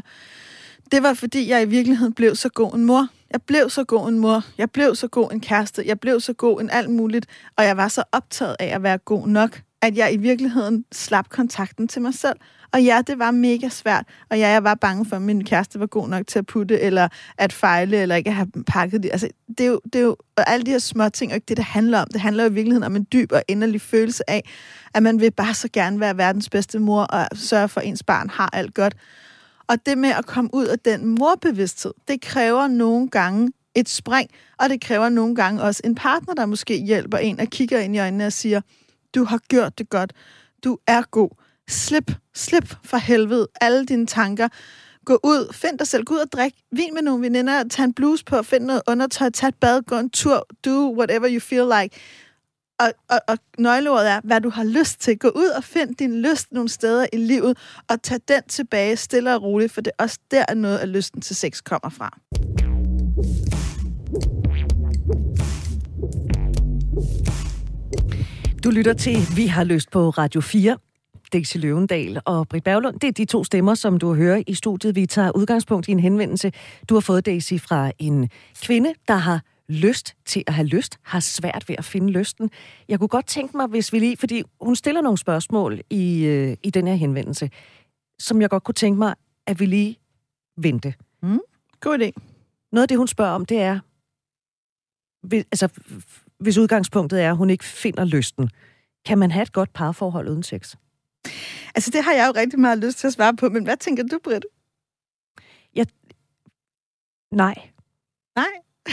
Det 0.92 1.04
var, 1.04 1.14
fordi 1.14 1.50
jeg 1.50 1.62
i 1.62 1.66
virkeligheden 1.66 2.14
blev 2.14 2.36
så 2.36 2.50
god 2.50 2.74
en 2.74 2.86
mor. 2.86 3.08
Jeg 3.32 3.42
blev 3.42 3.70
så 3.70 3.84
god 3.84 4.10
en 4.10 4.20
mor. 4.20 4.44
Jeg 4.58 4.72
blev 4.72 4.96
så 4.96 5.08
god 5.08 5.32
en 5.32 5.42
kæreste. 5.42 5.84
Jeg 5.86 6.00
blev 6.00 6.20
så 6.20 6.34
god 6.34 6.62
en 6.62 6.70
alt 6.70 6.90
muligt. 6.90 7.26
Og 7.58 7.66
jeg 7.66 7.78
var 7.78 7.88
så 7.88 8.04
optaget 8.12 8.56
af 8.60 8.66
at 8.66 8.84
være 8.84 8.98
god 8.98 9.28
nok, 9.28 9.62
at 9.82 9.98
jeg 9.98 10.14
i 10.14 10.18
virkeligheden 10.18 10.86
slap 10.92 11.30
kontakten 11.30 11.88
til 11.88 12.02
mig 12.02 12.14
selv. 12.14 12.36
Og 12.76 12.84
ja, 12.84 13.02
det 13.08 13.20
var 13.20 13.32
mega 13.32 13.70
svært. 13.70 14.06
Og 14.30 14.40
ja, 14.40 14.48
jeg 14.48 14.64
var 14.64 14.76
bange 14.76 15.06
for, 15.06 15.16
at 15.16 15.22
min 15.22 15.44
kæreste 15.44 15.80
var 15.80 15.86
god 15.86 16.10
nok 16.10 16.28
til 16.28 16.40
at 16.40 16.46
putte, 16.46 16.80
eller 16.80 17.08
at 17.38 17.54
fejle, 17.54 17.98
eller 17.98 18.16
ikke 18.16 18.30
at 18.30 18.36
have 18.36 18.48
pakket 18.68 19.04
det. 19.04 19.12
Altså, 19.12 19.30
det 19.48 19.60
er 19.60 19.66
jo, 19.66 19.82
det 19.86 19.96
er 19.96 20.04
jo 20.04 20.16
og 20.38 20.50
alle 20.50 20.66
de 20.66 20.72
her 20.72 20.80
små 20.80 21.10
ting, 21.10 21.32
og 21.32 21.36
ikke 21.36 21.46
det, 21.46 21.58
det 21.58 21.66
handler 21.66 22.00
om. 22.00 22.08
Det 22.14 22.22
handler 22.22 22.44
jo 22.44 22.50
i 22.50 22.54
virkeligheden 22.54 22.84
om 22.84 22.96
en 22.96 23.08
dyb 23.14 23.32
og 23.32 23.44
inderlig 23.48 23.82
følelse 23.82 24.30
af, 24.30 24.50
at 24.94 25.04
man 25.04 25.20
vil 25.20 25.32
bare 25.32 25.54
så 25.54 25.70
gerne 25.74 26.00
være 26.00 26.18
verdens 26.18 26.50
bedste 26.50 26.80
mor, 26.80 27.02
og 27.02 27.28
sørge 27.34 27.68
for, 27.68 27.82
at 27.82 27.88
ens 27.88 28.04
barn 28.04 28.30
har 28.30 28.50
alt 28.54 28.74
godt. 28.74 28.96
Og 29.68 29.86
det 29.86 29.98
med 29.98 30.10
at 30.10 30.26
komme 30.26 30.50
ud 30.54 30.66
af 30.66 30.80
den 30.80 31.06
morbevidsthed, 31.06 31.94
det 32.08 32.22
kræver 32.22 32.68
nogle 32.68 33.10
gange 33.10 33.52
et 33.76 33.90
spring, 33.90 34.30
og 34.60 34.70
det 34.70 34.82
kræver 34.82 35.10
nogle 35.10 35.36
gange 35.36 35.62
også 35.62 35.82
en 35.84 35.96
partner, 35.96 36.34
der 36.34 36.46
måske 36.46 36.78
hjælper 36.78 37.18
en 37.18 37.40
og 37.40 37.48
kigger 37.48 37.80
ind 37.80 37.96
i 37.96 38.00
øjnene 38.00 38.26
og 38.26 38.34
siger, 38.34 38.62
du 39.16 39.24
har 39.24 39.38
gjort 39.38 39.78
det 39.78 39.90
godt, 39.90 40.14
du 40.64 40.78
er 40.88 41.02
god, 41.02 41.30
slip, 41.70 42.12
slip 42.34 42.76
for 42.84 42.98
helvede 42.98 43.48
alle 43.62 43.86
dine 43.86 44.08
tanker, 44.08 44.48
gå 45.06 45.20
ud, 45.24 45.54
find 45.54 45.78
dig 45.80 45.88
selv, 45.88 46.04
gå 46.04 46.14
ud 46.14 46.20
og 46.20 46.32
drik 46.32 46.54
vin 46.72 46.94
med 46.94 47.02
nogle 47.02 47.22
veninder, 47.22 47.64
tag 47.64 47.84
en 47.84 47.94
bluse 47.94 48.26
på, 48.26 48.44
find 48.44 48.64
noget 48.64 48.82
undertøj, 48.88 49.30
tag 49.30 49.48
et 49.48 49.56
bad, 49.56 49.82
gå 49.82 49.96
en 49.96 50.10
tur, 50.10 50.48
do 50.66 50.96
whatever 50.98 51.30
you 51.32 51.40
feel 51.40 51.82
like. 51.82 51.96
Og, 52.80 52.94
og, 53.10 53.20
og 53.28 53.38
nøgleordet 53.58 54.10
er, 54.10 54.22
hvad 54.24 54.42
du 54.42 54.50
har 54.50 54.64
lyst 54.64 55.00
til. 55.00 55.18
Gå 55.20 55.28
ud 55.28 55.48
og 55.48 55.64
find 55.64 55.96
din 55.96 56.22
lyst 56.22 56.52
nogle 56.52 56.70
steder 56.70 57.08
i 57.14 57.18
livet, 57.18 57.58
og 57.90 58.02
tag 58.02 58.20
den 58.28 58.44
tilbage 58.50 58.98
stille 58.98 59.36
og 59.36 59.44
roligt, 59.44 59.72
for 59.72 59.82
det 59.82 59.92
er 60.00 60.04
også 60.04 60.20
der, 60.32 60.54
noget 60.54 60.78
af 60.78 60.92
lysten 60.92 61.22
til 61.22 61.36
sex 61.36 61.62
kommer 61.64 61.90
fra. 61.90 62.20
Du 68.64 68.70
lytter 68.70 68.94
til 68.94 69.18
Vi 69.36 69.48
har 69.48 69.64
lyst 69.64 69.92
på 69.92 70.10
Radio 70.10 70.42
4. 70.42 70.78
Daisy 71.34 71.58
Løvendal 71.58 72.22
og 72.26 72.48
Britt 72.48 72.64
Berglund. 72.64 73.00
Det 73.00 73.08
er 73.08 73.12
de 73.12 73.26
to 73.26 73.44
stemmer, 73.44 73.76
som 73.76 74.00
du 74.00 74.14
hører 74.14 74.44
i 74.48 74.54
studiet. 74.54 74.96
Vi 74.96 75.06
tager 75.06 75.32
udgangspunkt 75.32 75.88
i 75.88 75.92
en 75.92 76.00
henvendelse, 76.00 76.52
du 76.90 76.94
har 76.94 77.02
fået, 77.02 77.26
Daisy, 77.26 77.54
fra 77.54 77.92
en 78.00 78.30
kvinde, 78.62 78.94
der 79.08 79.16
har 79.16 79.42
lyst 79.70 80.16
til 80.26 80.44
at 80.48 80.54
have 80.54 80.68
lyst, 80.68 80.98
har 81.02 81.20
svært 81.20 81.66
ved 81.68 81.76
at 81.78 81.86
finde 81.86 82.12
lysten. 82.12 82.50
Jeg 82.90 83.00
kunne 83.00 83.08
godt 83.08 83.28
tænke 83.28 83.58
mig, 83.58 83.68
hvis 83.68 83.94
vi 83.94 84.00
lige, 84.00 84.18
fordi 84.18 84.44
hun 84.62 84.76
stiller 84.76 85.02
nogle 85.02 85.18
spørgsmål 85.18 85.82
i, 85.90 86.26
øh, 86.26 86.58
i 86.64 86.70
den 86.70 86.88
her 86.88 86.96
henvendelse, 86.96 87.50
som 88.20 88.42
jeg 88.42 88.50
godt 88.50 88.64
kunne 88.64 88.76
tænke 88.76 89.00
mig, 89.00 89.16
at 89.48 89.60
vi 89.60 89.66
lige 89.66 89.98
vente. 90.58 90.94
Mm, 91.24 91.40
god 91.80 92.00
idé. 92.00 92.12
Noget 92.72 92.82
af 92.82 92.88
det, 92.88 92.98
hun 92.98 93.08
spørger 93.08 93.32
om, 93.32 93.46
det 93.46 93.62
er, 93.62 93.80
hvis, 95.28 95.46
altså, 95.52 95.70
hvis 96.40 96.58
udgangspunktet 96.58 97.24
er, 97.24 97.30
at 97.30 97.38
hun 97.38 97.50
ikke 97.50 97.64
finder 97.64 98.06
lysten, 98.06 98.50
kan 99.06 99.18
man 99.18 99.32
have 99.32 99.44
et 99.44 99.54
godt 99.54 99.74
parforhold 99.74 100.30
uden 100.30 100.44
sex? 100.44 100.76
Altså, 101.76 101.92
det 101.92 102.04
har 102.04 102.14
jeg 102.14 102.28
jo 102.28 102.40
rigtig 102.40 102.60
meget 102.60 102.78
lyst 102.78 102.98
til 102.98 103.08
at 103.08 103.14
svare 103.14 103.36
på, 103.36 103.50
men 103.50 103.64
hvad 103.64 103.78
tænker 103.78 104.04
du, 104.04 104.20
Britt? 104.24 104.46
Jeg... 105.76 105.88
Nej. 107.32 107.56
Nej? 108.36 108.46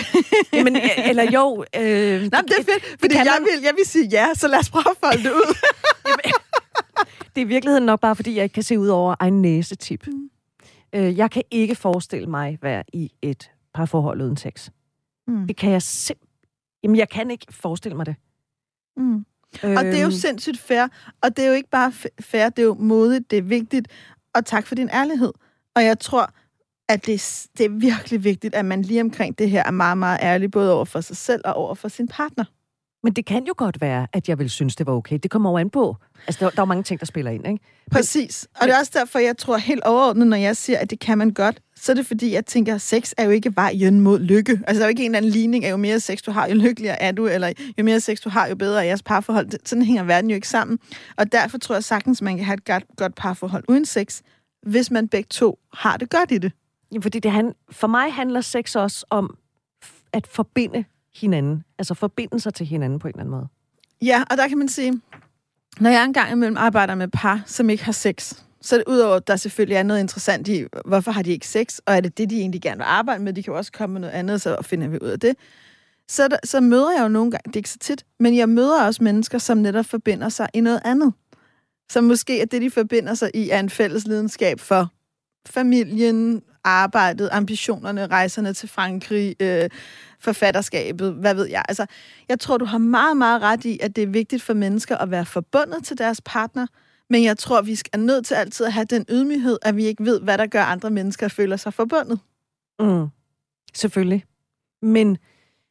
Jamen, 0.53 0.77
eller 1.09 1.23
jo... 1.31 1.65
Øh, 1.77 1.83
Nej, 2.31 2.41
det 2.41 2.59
er 2.59 2.65
fedt, 2.65 3.01
fordi 3.01 3.15
jeg 3.15 3.39
vil, 3.41 3.63
jeg 3.63 3.75
vil 3.77 3.87
sige 3.87 4.09
ja, 4.13 4.35
så 4.35 4.49
lad 4.49 4.59
os 4.59 4.71
prøve 4.71 4.91
at 4.91 4.97
folde 5.01 5.23
det 5.25 5.33
ud. 5.33 5.55
Jamen, 6.09 6.35
det 7.35 7.41
er 7.41 7.45
i 7.45 7.49
virkeligheden 7.49 7.87
nok 7.87 8.01
bare, 8.01 8.17
fordi 8.17 8.35
jeg 8.37 8.45
ikke 8.45 8.55
kan 8.55 8.63
se 8.63 8.79
ud 8.79 8.89
over 8.89 9.15
egen 9.21 9.43
næsetip. 9.43 10.07
Mm. 10.07 10.31
Øh, 10.95 11.17
jeg 11.19 11.31
kan 11.31 11.43
ikke 11.51 11.75
forestille 11.75 12.27
mig 12.27 12.53
at 12.53 12.63
være 12.63 12.85
i 12.93 13.13
et 13.23 13.51
parforhold 13.75 14.23
uden 14.23 14.37
sex. 14.37 14.71
Mm. 15.27 15.47
Det 15.47 15.57
kan 15.57 15.71
jeg 15.71 15.83
sim- 15.83 16.29
Jamen, 16.83 16.97
jeg 16.97 17.09
kan 17.09 17.31
ikke 17.31 17.47
forestille 17.51 17.97
mig 17.97 18.07
det. 18.07 18.17
Mm. 18.97 19.25
Øhm. 19.65 19.77
Og 19.77 19.85
det 19.85 19.95
er 19.95 20.01
jo 20.01 20.07
øhm. 20.07 20.13
sindssygt 20.13 20.59
fair. 20.59 20.89
Og 21.23 21.37
det 21.37 21.45
er 21.45 21.49
jo 21.49 21.55
ikke 21.55 21.71
bare 21.71 21.93
fair, 22.21 22.49
det 22.49 22.63
er 22.63 22.67
jo 22.67 22.75
modigt, 22.75 23.31
det 23.31 23.39
er 23.39 23.43
vigtigt. 23.43 23.89
Og 24.35 24.47
tak 24.47 24.67
for 24.67 24.75
din 24.75 24.91
ærlighed. 24.93 25.33
Og 25.77 25.85
jeg 25.85 25.99
tror, 25.99 26.35
at 26.89 27.07
det, 27.07 27.47
det 27.59 27.67
er 27.67 27.71
virkelig 27.71 28.25
vigtigt, 28.25 28.55
at 28.55 28.65
man 28.65 28.83
lige 28.83 29.01
omkring 29.01 29.39
det 29.39 29.51
her 29.51 29.63
er 29.65 29.71
meget, 29.71 29.99
meget 29.99 30.19
ærlig, 30.23 30.51
både 30.51 30.75
over 30.75 30.85
for 30.85 31.01
sig 31.01 31.17
selv 31.17 31.43
og 31.45 31.55
over 31.55 31.75
for 31.75 31.89
sin 31.89 32.09
partner. 32.09 32.45
Men 33.03 33.13
det 33.13 33.25
kan 33.27 33.45
jo 33.45 33.55
godt 33.57 33.81
være, 33.81 34.07
at 34.13 34.29
jeg 34.29 34.39
vil 34.39 34.51
synes, 34.51 34.77
det 34.77 34.87
var 34.87 34.93
okay. 34.93 35.19
Det 35.23 35.31
kommer 35.31 35.51
over 35.51 35.61
an 35.61 35.71
på. 35.71 35.97
Altså, 36.27 36.45
der, 36.45 36.51
der 36.51 36.63
er 36.63 36.67
mange 36.67 36.83
ting, 36.83 37.01
der 37.01 37.07
spiller 37.07 37.31
ind, 37.31 37.47
ikke? 37.47 37.65
Præcis. 37.91 38.49
Og 38.61 38.67
det 38.67 38.75
er 38.75 38.79
også 38.79 38.93
derfor, 38.95 39.19
jeg 39.19 39.37
tror 39.37 39.57
helt 39.57 39.85
overordnet, 39.85 40.27
når 40.27 40.37
jeg 40.37 40.57
siger, 40.57 40.79
at 40.79 40.91
det 40.91 41.01
kan 41.01 41.19
man 41.19 41.31
godt, 41.31 41.61
så 41.77 41.93
er 41.93 41.97
det 41.97 42.07
fordi, 42.07 42.33
jeg 42.33 42.47
tænker, 42.47 42.75
at 42.75 42.81
sex 42.81 43.13
er 43.17 43.25
jo 43.25 43.31
ikke 43.31 43.57
vejen 43.57 44.01
mod 44.01 44.19
lykke. 44.19 44.53
Altså, 44.53 44.75
der 44.75 44.81
er 44.81 44.87
jo 44.87 44.89
ikke 44.89 45.05
en 45.05 45.11
eller 45.11 45.17
anden 45.17 45.31
ligning 45.31 45.65
af, 45.65 45.71
jo 45.71 45.77
mere 45.77 46.01
sex 46.01 46.23
du 46.23 46.31
har, 46.31 46.49
jo 46.49 46.55
lykkeligere 46.55 47.03
er 47.03 47.13
du, 47.13 47.27
eller 47.27 47.53
jo 47.79 47.85
mere 47.85 48.01
sex 48.01 48.21
du 48.21 48.29
har, 48.29 48.47
jo 48.47 48.55
bedre 48.55 48.81
er 48.81 48.87
jeres 48.87 49.03
parforhold. 49.03 49.51
Sådan 49.65 49.85
hænger 49.85 50.03
verden 50.03 50.31
jo 50.31 50.35
ikke 50.35 50.49
sammen. 50.49 50.79
Og 51.17 51.33
derfor 51.33 51.59
tror 51.59 51.75
jeg 51.75 51.85
sagtens, 51.85 52.23
man 52.23 52.37
kan 52.37 52.45
have 52.45 52.55
et 52.55 52.65
godt, 52.65 52.85
godt 52.97 53.15
parforhold 53.15 53.65
uden 53.69 53.85
sex, 53.85 54.21
hvis 54.67 54.91
man 54.91 55.09
begge 55.09 55.29
to 55.31 55.59
har 55.75 55.97
det 55.97 56.11
godt 56.11 56.31
i 56.31 56.39
det. 56.39 56.53
Ja, 56.93 56.99
fordi 56.99 57.19
det 57.19 57.31
han, 57.31 57.55
for 57.71 57.87
mig 57.87 58.13
handler 58.13 58.41
sex 58.41 58.77
også 58.77 59.07
om 59.11 59.37
at 60.13 60.27
forbinde 60.27 60.85
hinanden. 61.17 61.65
Altså 61.79 61.95
forbinde 61.95 62.41
sig 62.41 62.55
til 62.55 62.67
hinanden 62.67 62.99
på 62.99 63.09
en 63.09 63.15
eller 63.15 63.21
anden 63.21 63.31
måde. 63.31 63.47
Ja, 64.03 64.25
og 64.31 64.37
der 64.37 64.49
kan 64.49 64.59
man 64.59 64.69
sige, 64.69 65.01
når 65.81 65.91
jeg 65.91 66.05
engang 66.05 66.33
imellem 66.33 66.57
arbejder 66.57 66.95
med 66.95 67.09
par, 67.09 67.43
som 67.47 67.71
ikke 67.71 67.85
har 67.85 67.93
sex, 67.93 68.35
så 68.61 68.77
det 68.77 68.85
udover, 68.87 69.17
at 69.17 69.27
der 69.27 69.37
selvfølgelig 69.37 69.77
er 69.77 69.83
noget 69.83 70.01
interessant 70.01 70.49
i, 70.49 70.65
hvorfor 70.85 71.11
har 71.11 71.23
de 71.23 71.31
ikke 71.31 71.49
sex, 71.49 71.79
og 71.87 71.97
er 71.97 72.01
det 72.01 72.19
det, 72.19 72.31
de 72.31 72.41
egentlig 72.41 72.63
gerne 72.63 72.77
vil 72.77 72.85
arbejde 72.85 73.23
med, 73.23 73.33
de 73.33 73.43
kan 73.43 73.53
jo 73.53 73.59
også 73.59 73.73
komme 73.73 73.93
med 73.93 74.01
noget 74.01 74.15
andet, 74.15 74.43
så 74.43 74.57
finder 74.63 74.89
vi 74.89 74.99
ud 75.03 75.09
af 75.09 75.21
det. 75.21 75.37
Så, 76.09 76.29
der, 76.29 76.37
så 76.45 76.61
møder 76.61 76.91
jeg 76.91 77.03
jo 77.03 77.09
nogle 77.09 77.31
gange, 77.31 77.43
det 77.47 77.57
er 77.57 77.59
ikke 77.59 77.71
så 77.71 77.79
tit, 77.79 78.05
men 78.21 78.37
jeg 78.37 78.49
møder 78.49 78.85
også 78.85 79.05
mennesker, 79.05 79.39
som 79.39 79.59
netop 79.59 79.87
forbinder 79.87 80.29
sig 80.29 80.49
i 80.55 80.61
noget 80.61 80.81
andet. 80.85 81.13
Som 81.91 82.05
måske 82.05 82.41
er 82.41 82.47
det, 82.47 82.63
de 82.63 82.71
forbinder 82.71 83.15
sig 83.15 83.31
i, 83.35 83.51
er 83.51 83.61
en 83.61 83.71
fælles 83.71 84.07
lidenskab 84.07 84.61
for 84.61 84.93
familien, 85.47 86.43
arbejdet, 86.65 87.29
ambitionerne, 87.33 88.07
rejserne 88.07 88.53
til 88.53 88.69
Frankrig, 88.69 89.37
øh, 89.41 89.71
forfatterskabet, 90.21 91.13
hvad 91.13 91.35
ved 91.35 91.49
jeg. 91.49 91.63
Altså, 91.69 91.87
jeg 92.29 92.41
tror, 92.41 92.59
du 92.59 92.65
har 92.65 92.79
meget, 92.79 93.17
meget 93.17 93.43
ret 93.43 93.65
i, 93.65 93.79
at 93.83 93.97
det 93.97 94.03
er 94.03 94.07
vigtigt 94.07 94.43
for 94.43 94.55
mennesker 94.55 94.97
at 94.97 95.11
være 95.11 95.25
forbundet 95.25 95.85
til 95.85 95.99
deres 95.99 96.21
partner, 96.25 96.67
men 97.11 97.25
jeg 97.25 97.39
tror, 97.39 97.63
vi 97.63 97.79
er 97.93 97.99
nødt 97.99 98.27
til 98.27 98.35
altid 98.35 98.67
at 98.67 98.73
have 98.73 98.85
den 98.85 99.05
ydmyghed, 99.11 99.59
at 99.63 99.77
vi 99.77 99.85
ikke 99.85 100.05
ved, 100.05 100.21
hvad 100.21 100.39
der 100.39 100.47
gør 100.47 100.63
andre 100.63 100.91
mennesker 100.91 101.27
at 101.27 101.33
føle 101.33 101.59
sig 101.59 101.75
forbundet. 101.75 102.21
Mm. 102.81 103.07
Selvfølgelig. 103.75 104.25
Men 104.83 105.19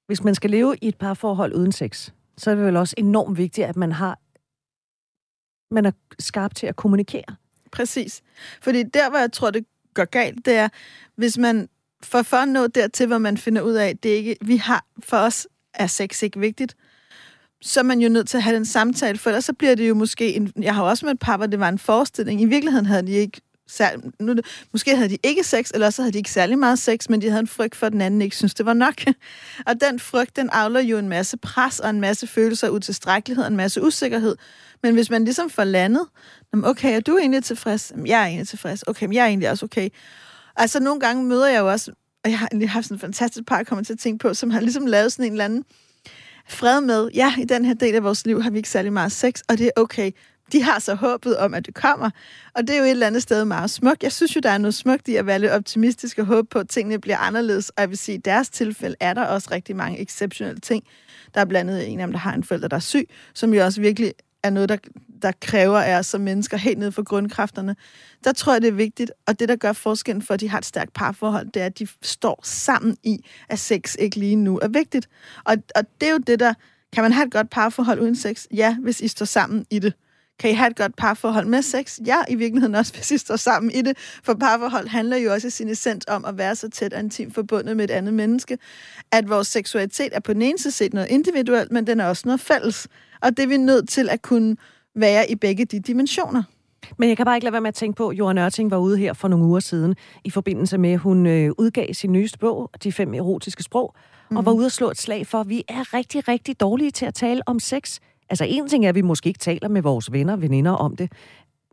hvis 0.07 0.23
man 0.23 0.35
skal 0.35 0.49
leve 0.49 0.75
i 0.81 0.87
et 0.87 0.97
parforhold 0.97 1.53
uden 1.53 1.71
sex, 1.71 2.09
så 2.37 2.51
er 2.51 2.55
det 2.55 2.65
vel 2.65 2.77
også 2.77 2.95
enormt 2.97 3.37
vigtigt, 3.37 3.67
at 3.67 3.75
man 3.75 3.91
har 3.91 4.19
man 5.71 5.85
er 5.85 5.91
skarp 6.19 6.55
til 6.55 6.67
at 6.67 6.75
kommunikere. 6.75 7.35
Præcis. 7.71 8.21
Fordi 8.61 8.83
der, 8.83 9.09
hvor 9.09 9.19
jeg 9.19 9.31
tror, 9.31 9.51
det 9.51 9.65
går 9.93 10.05
galt, 10.05 10.45
det 10.45 10.53
er, 10.53 10.69
hvis 11.15 11.37
man 11.37 11.69
for, 12.03 12.21
for 12.21 12.37
at 12.37 12.47
nå 12.47 12.67
dertil, 12.67 13.07
hvor 13.07 13.17
man 13.17 13.37
finder 13.37 13.61
ud 13.61 13.73
af, 13.73 13.89
at 13.89 14.03
det 14.03 14.09
ikke, 14.09 14.35
vi 14.41 14.57
har, 14.57 14.85
for 14.99 15.17
os 15.17 15.47
er 15.73 15.87
sex 15.87 16.23
ikke 16.23 16.39
vigtigt, 16.39 16.75
så 17.61 17.79
er 17.79 17.83
man 17.83 17.99
jo 17.99 18.09
nødt 18.09 18.27
til 18.27 18.37
at 18.37 18.43
have 18.43 18.55
den 18.55 18.65
samtale, 18.65 19.17
for 19.17 19.29
ellers 19.29 19.45
så 19.45 19.53
bliver 19.53 19.75
det 19.75 19.89
jo 19.89 19.93
måske, 19.93 20.35
en, 20.35 20.53
jeg 20.61 20.75
har 20.75 20.83
også 20.83 21.05
med 21.05 21.13
et 21.13 21.19
par, 21.19 21.37
hvor 21.37 21.45
det 21.45 21.59
var 21.59 21.69
en 21.69 21.79
forestilling, 21.79 22.41
i 22.41 22.45
virkeligheden 22.45 22.85
havde 22.85 23.07
de 23.07 23.11
ikke 23.11 23.41
særlig, 23.71 24.05
nu, 24.19 24.35
måske 24.71 24.95
havde 24.95 25.09
de 25.09 25.17
ikke 25.23 25.43
sex, 25.43 25.71
eller 25.73 25.89
så 25.89 26.01
havde 26.01 26.13
de 26.13 26.17
ikke 26.17 26.31
særlig 26.31 26.59
meget 26.59 26.79
sex, 26.79 27.09
men 27.09 27.21
de 27.21 27.29
havde 27.29 27.39
en 27.39 27.47
frygt 27.47 27.75
for, 27.75 27.85
at 27.85 27.93
den 27.93 28.01
anden 28.01 28.21
ikke 28.21 28.35
synes 28.35 28.53
det 28.53 28.65
var 28.65 28.73
nok. 28.73 28.93
og 29.67 29.81
den 29.81 29.99
frygt, 29.99 30.35
den 30.35 30.49
afler 30.49 30.79
jo 30.79 30.97
en 30.97 31.09
masse 31.09 31.37
pres 31.37 31.79
og 31.79 31.89
en 31.89 32.01
masse 32.01 32.27
følelser, 32.27 32.69
utilstrækkelighed 32.69 33.43
og 33.43 33.51
en 33.51 33.57
masse 33.57 33.81
usikkerhed. 33.83 34.35
Men 34.83 34.93
hvis 34.93 35.09
man 35.09 35.23
ligesom 35.23 35.49
får 35.49 35.63
landet, 35.63 36.07
okay, 36.63 36.95
er 36.95 36.99
du 36.99 37.17
egentlig 37.17 37.43
tilfreds? 37.43 37.93
Jeg 38.05 38.21
er 38.21 38.25
egentlig 38.25 38.47
tilfreds. 38.47 38.83
Okay, 38.87 39.05
men 39.05 39.13
jeg 39.13 39.23
er 39.23 39.27
egentlig 39.27 39.49
også 39.49 39.65
okay. 39.65 39.89
Altså, 40.55 40.79
nogle 40.79 40.99
gange 40.99 41.23
møder 41.23 41.47
jeg 41.47 41.59
jo 41.59 41.71
også, 41.71 41.91
og 42.23 42.29
jeg 42.29 42.39
har 42.39 42.47
egentlig 42.47 42.69
haft 42.69 42.85
sådan 42.85 42.95
en 42.95 42.99
fantastisk 42.99 43.45
par, 43.47 43.63
kommer 43.63 43.83
til 43.83 43.93
at 43.93 43.99
tænke 43.99 44.21
på, 44.21 44.33
som 44.33 44.49
har 44.49 44.61
ligesom 44.61 44.85
lavet 44.85 45.11
sådan 45.11 45.25
en 45.25 45.31
eller 45.31 45.45
anden 45.45 45.63
fred 46.49 46.81
med, 46.81 47.09
ja, 47.13 47.33
i 47.39 47.43
den 47.43 47.65
her 47.65 47.73
del 47.73 47.95
af 47.95 48.03
vores 48.03 48.25
liv 48.25 48.41
har 48.41 48.49
vi 48.49 48.57
ikke 48.57 48.69
særlig 48.69 48.93
meget 48.93 49.11
sex, 49.11 49.41
og 49.49 49.57
det 49.57 49.65
er 49.65 49.81
okay. 49.81 50.11
De 50.51 50.63
har 50.63 50.79
så 50.79 50.95
håbet 50.95 51.37
om, 51.37 51.53
at 51.53 51.65
det 51.65 51.73
kommer. 51.73 52.09
Og 52.55 52.67
det 52.67 52.69
er 52.69 52.77
jo 52.77 52.83
et 52.83 52.89
eller 52.89 53.07
andet 53.07 53.21
sted 53.21 53.45
meget 53.45 53.69
smukt. 53.69 54.03
Jeg 54.03 54.11
synes 54.11 54.35
jo, 54.35 54.39
der 54.43 54.49
er 54.49 54.57
noget 54.57 54.73
smukt 54.75 55.07
i 55.07 55.15
at 55.15 55.25
være 55.25 55.39
lidt 55.39 55.51
optimistisk 55.51 56.19
og 56.19 56.25
håbe 56.25 56.47
på, 56.51 56.59
at 56.59 56.69
tingene 56.69 56.99
bliver 56.99 57.17
anderledes. 57.17 57.69
Og 57.69 57.81
jeg 57.81 57.89
vil 57.89 57.97
sige, 57.97 58.15
at 58.15 58.19
i 58.19 58.21
deres 58.21 58.49
tilfælde 58.49 58.95
er 58.99 59.13
der 59.13 59.25
også 59.25 59.47
rigtig 59.51 59.75
mange 59.75 60.01
exceptionelle 60.01 60.59
ting. 60.59 60.83
Der 61.33 61.41
er 61.41 61.45
blandt 61.45 61.71
andet 61.71 61.89
en 61.89 61.99
af 61.99 62.07
dem, 62.07 62.11
der 62.11 62.19
har 62.19 62.33
en 62.33 62.43
forælder, 62.43 62.67
der 62.67 62.75
er 62.75 62.81
syg, 62.81 63.09
som 63.33 63.53
jo 63.53 63.63
også 63.63 63.81
virkelig 63.81 64.13
er 64.43 64.49
noget, 64.49 64.69
der, 64.69 64.77
der 65.21 65.31
kræver 65.41 65.79
af 65.79 65.99
os 65.99 66.05
som 66.05 66.21
mennesker 66.21 66.57
helt 66.57 66.79
ned 66.79 66.91
for 66.91 67.03
grundkræfterne. 67.03 67.75
Der 68.23 68.33
tror 68.33 68.53
jeg, 68.53 68.61
det 68.61 68.67
er 68.67 68.71
vigtigt, 68.71 69.11
og 69.27 69.39
det, 69.39 69.49
der 69.49 69.55
gør 69.55 69.73
forskellen 69.73 70.21
for, 70.21 70.33
at 70.33 70.39
de 70.39 70.49
har 70.49 70.57
et 70.57 70.65
stærkt 70.65 70.93
parforhold, 70.93 71.47
det 71.53 71.61
er, 71.61 71.65
at 71.65 71.79
de 71.79 71.87
står 72.01 72.39
sammen 72.43 72.97
i, 73.03 73.25
at 73.49 73.59
sex 73.59 73.95
ikke 73.99 74.15
lige 74.15 74.35
nu 74.35 74.59
er 74.59 74.67
vigtigt. 74.67 75.09
Og, 75.43 75.55
og 75.75 75.83
det 76.01 76.09
er 76.09 76.11
jo 76.11 76.17
det, 76.17 76.39
der... 76.39 76.53
Kan 76.93 77.03
man 77.03 77.13
have 77.13 77.25
et 77.25 77.31
godt 77.31 77.49
parforhold 77.49 77.99
uden 77.99 78.15
sex? 78.15 78.45
Ja, 78.53 78.77
hvis 78.81 79.01
I 79.01 79.07
står 79.07 79.25
sammen 79.25 79.65
i 79.69 79.79
det. 79.79 79.93
Kan 80.41 80.49
I 80.49 80.53
have 80.53 80.69
et 80.69 80.75
godt 80.75 80.95
parforhold 80.95 81.45
med 81.45 81.61
sex? 81.61 81.99
Ja, 82.05 82.17
i 82.29 82.35
virkeligheden 82.35 82.75
også, 82.75 82.93
hvis 82.95 83.11
I 83.11 83.17
står 83.17 83.35
sammen 83.35 83.71
i 83.71 83.81
det. 83.81 83.97
For 84.23 84.33
parforhold 84.33 84.87
handler 84.87 85.17
jo 85.17 85.33
også 85.33 85.47
i 85.47 85.49
sin 85.49 85.69
essens 85.69 86.05
om 86.07 86.25
at 86.25 86.37
være 86.37 86.55
så 86.55 86.69
tæt 86.69 86.93
og 86.93 86.99
intimt 86.99 87.33
forbundet 87.35 87.77
med 87.77 87.85
et 87.85 87.91
andet 87.91 88.13
menneske, 88.13 88.57
at 89.11 89.29
vores 89.29 89.47
seksualitet 89.47 90.09
er 90.11 90.19
på 90.19 90.33
den 90.33 90.41
ene 90.41 90.57
side 90.59 90.73
set 90.73 90.93
noget 90.93 91.07
individuelt, 91.09 91.71
men 91.71 91.87
den 91.87 91.99
er 91.99 92.05
også 92.05 92.23
noget 92.25 92.39
fælles. 92.39 92.87
Og 93.21 93.37
det 93.37 93.43
er 93.43 93.47
vi 93.47 93.57
nødt 93.57 93.89
til 93.89 94.09
at 94.09 94.21
kunne 94.21 94.57
være 94.95 95.31
i 95.31 95.35
begge 95.35 95.65
de 95.65 95.79
dimensioner. 95.79 96.43
Men 96.97 97.09
jeg 97.09 97.17
kan 97.17 97.25
bare 97.25 97.37
ikke 97.37 97.45
lade 97.45 97.53
være 97.53 97.61
med 97.61 97.67
at 97.67 97.75
tænke 97.75 97.97
på, 97.97 98.09
at 98.09 98.17
Johan 98.17 98.37
Ørting 98.37 98.71
var 98.71 98.77
ude 98.77 98.97
her 98.97 99.13
for 99.13 99.27
nogle 99.27 99.45
uger 99.45 99.59
siden, 99.59 99.95
i 100.23 100.29
forbindelse 100.29 100.77
med, 100.77 100.91
at 100.91 100.99
hun 100.99 101.25
øh, 101.25 101.51
udgav 101.57 101.93
sin 101.93 102.11
nyeste 102.11 102.39
bog, 102.39 102.69
De 102.83 102.91
fem 102.91 103.13
erotiske 103.13 103.63
sprog, 103.63 103.95
mm. 104.31 104.37
og 104.37 104.45
var 104.45 104.51
ude 104.51 104.65
at 104.65 104.71
slå 104.71 104.91
et 104.91 104.97
slag 104.97 105.27
for, 105.27 105.39
at 105.39 105.49
vi 105.49 105.63
er 105.67 105.93
rigtig, 105.93 106.27
rigtig 106.27 106.59
dårlige 106.59 106.91
til 106.91 107.05
at 107.05 107.13
tale 107.13 107.41
om 107.45 107.59
sex. 107.59 107.99
Altså 108.31 108.45
en 108.47 108.67
ting 108.67 108.85
er, 108.85 108.89
at 108.89 108.95
vi 108.95 109.01
måske 109.01 109.27
ikke 109.27 109.39
taler 109.39 109.67
med 109.67 109.81
vores 109.81 110.11
venner 110.11 110.33
og 110.33 110.41
veninder 110.41 110.71
om 110.71 110.95
det, 110.95 111.11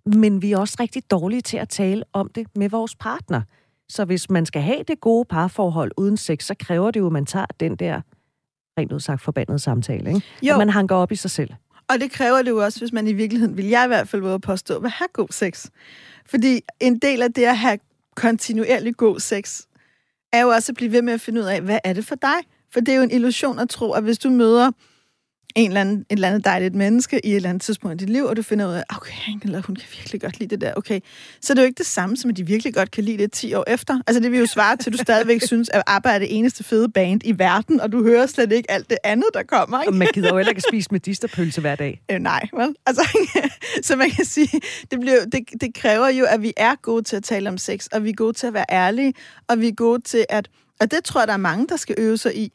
men 0.07 0.43
vi 0.43 0.53
er 0.53 0.59
også 0.59 0.77
rigtig 0.81 1.11
dårlige 1.11 1.41
til 1.41 1.57
at 1.57 1.69
tale 1.69 2.05
om 2.13 2.31
det 2.35 2.47
med 2.57 2.69
vores 2.69 2.95
partner. 2.97 3.43
Så 3.89 4.05
hvis 4.05 4.31
man 4.31 4.47
skal 4.47 4.63
have 4.63 4.83
det 4.89 5.01
gode 5.01 5.25
parforhold 5.25 5.93
uden 5.97 6.17
sex, 6.17 6.45
så 6.45 6.55
kræver 6.61 6.91
det 6.91 7.01
jo, 7.01 7.07
at 7.07 7.13
man 7.13 7.27
tager 7.27 7.47
den 7.61 7.77
der 7.77 8.01
rent 8.79 8.93
udsagt 8.93 9.23
forbandet 9.23 9.63
samtale. 9.63 10.09
Ikke? 10.09 10.27
Jo. 10.43 10.53
At 10.53 10.59
man 10.59 10.71
hanker 10.71 10.97
op 10.97 11.13
i 11.13 11.17
sig 11.17 11.31
selv. 11.31 11.51
Og 11.89 12.01
det 12.01 12.11
kræver 12.11 12.43
det 12.43 12.51
jo 12.51 12.65
også, 12.65 12.79
hvis 12.79 12.93
man 12.93 13.09
i 13.09 13.13
virkeligheden, 13.13 13.57
vil 13.57 13.67
jeg 13.67 13.85
i 13.85 13.89
hvert 13.89 14.09
fald 14.09 14.23
våge 14.23 14.41
påstå, 14.41 14.81
vil 14.81 14.91
have 14.91 15.09
god 15.13 15.29
sex. 15.31 15.67
Fordi 16.27 16.61
en 16.81 16.99
del 16.99 17.23
af 17.23 17.33
det 17.33 17.45
at 17.45 17.59
have 17.59 17.79
kontinuerlig 18.17 18.97
god 18.97 19.21
sex, 19.21 19.61
er 20.33 20.43
jo 20.43 20.49
også 20.49 20.73
at 20.73 20.77
blive 20.77 20.93
ved 20.93 21.03
med 21.03 21.13
at 21.13 21.21
finde 21.21 21.41
ud 21.41 21.47
af, 21.47 21.61
hvad 21.61 21.79
er 21.85 21.93
det 21.93 22.05
for 22.05 22.15
dig? 22.15 22.39
For 22.73 22.81
det 22.81 22.89
er 22.89 22.97
jo 22.97 23.03
en 23.03 23.11
illusion 23.11 23.59
at 23.59 23.69
tro, 23.69 23.93
at 23.93 24.03
hvis 24.03 24.19
du 24.19 24.31
møder 24.31 24.71
en 25.59 25.71
eller 25.71 25.81
anden, 25.81 25.97
et 25.97 26.07
eller 26.11 26.29
andet 26.29 26.45
dejligt 26.45 26.75
menneske 26.75 27.27
i 27.27 27.31
et 27.31 27.37
eller 27.37 27.49
andet 27.49 27.63
tidspunkt 27.63 28.03
i 28.03 28.05
dit 28.05 28.13
liv, 28.13 28.25
og 28.25 28.37
du 28.37 28.43
finder 28.43 28.67
ud 28.69 28.73
af, 28.73 28.85
okay, 28.97 29.13
han 29.13 29.41
eller 29.45 29.63
hun 29.63 29.77
kan 29.77 29.85
virkelig 29.99 30.21
godt 30.21 30.39
lide 30.39 30.51
det 30.51 30.61
der, 30.61 30.73
okay. 30.77 31.01
Så 31.41 31.55
det 31.55 31.59
er 31.59 31.63
jo 31.63 31.67
ikke 31.67 31.79
det 31.79 31.87
samme, 31.87 32.17
som 32.17 32.31
at 32.31 32.37
de 32.37 32.47
virkelig 32.47 32.75
godt 32.75 32.91
kan 32.91 33.05
lide 33.05 33.19
det 33.19 33.33
10 33.33 33.55
år 33.55 33.65
efter. 33.67 34.01
Altså 34.07 34.21
det 34.21 34.33
vil 34.33 34.41
jo 34.41 34.47
svare 34.47 34.77
til, 34.77 34.91
at 34.91 34.93
du 34.93 34.99
stadigvæk 34.99 35.43
synes, 35.53 35.69
at 35.69 35.83
arbejde 35.87 36.15
er 36.15 36.19
det 36.19 36.39
eneste 36.39 36.65
fede 36.65 36.89
band 36.89 37.21
i 37.25 37.39
verden, 37.39 37.81
og 37.81 37.93
du 37.93 38.03
hører 38.03 38.27
slet 38.27 38.53
ikke 38.53 38.71
alt 38.71 38.91
det 38.91 38.99
andet, 39.05 39.27
der 39.35 39.43
kommer. 39.43 39.81
Ikke? 39.81 39.91
Og 39.91 39.95
man 39.95 40.09
gider 40.15 40.29
jo 40.29 40.37
heller 40.37 40.51
ikke 40.51 40.63
spise 40.69 40.89
med 40.91 41.01
disterpølse 41.01 41.61
hver 41.61 41.77
dag. 41.77 42.03
Øh, 42.11 42.19
nej, 42.19 42.49
vel? 42.55 42.75
Altså, 42.87 43.19
så 43.83 43.97
man 43.97 44.11
kan 44.11 44.25
sige, 44.25 44.61
det, 44.91 45.01
bliver, 45.01 45.25
det, 45.25 45.41
det 45.61 45.75
kræver 45.75 46.09
jo, 46.09 46.25
at 46.25 46.43
vi 46.43 46.53
er 46.57 46.75
gode 46.83 47.03
til 47.03 47.17
at 47.17 47.25
tale 47.25 47.49
om 47.49 47.59
sex, 47.59 47.87
og 47.93 48.05
vi 48.05 48.11
er 48.11 48.15
gode 48.15 48.33
til 48.33 48.47
at 48.47 48.55
være 48.55 48.67
ærlige, 48.73 49.15
og 49.49 49.61
vi 49.61 49.69
er 49.69 49.75
gode 49.75 50.03
til 50.03 50.27
at, 50.29 50.49
og 50.81 50.91
det 50.91 51.05
tror 51.05 51.21
jeg, 51.21 51.29
der 51.29 51.35
er 51.35 51.39
mange, 51.39 51.67
der 51.69 51.77
skal 51.77 51.95
øve 51.99 52.19
sig 52.19 52.37
i, 52.37 52.53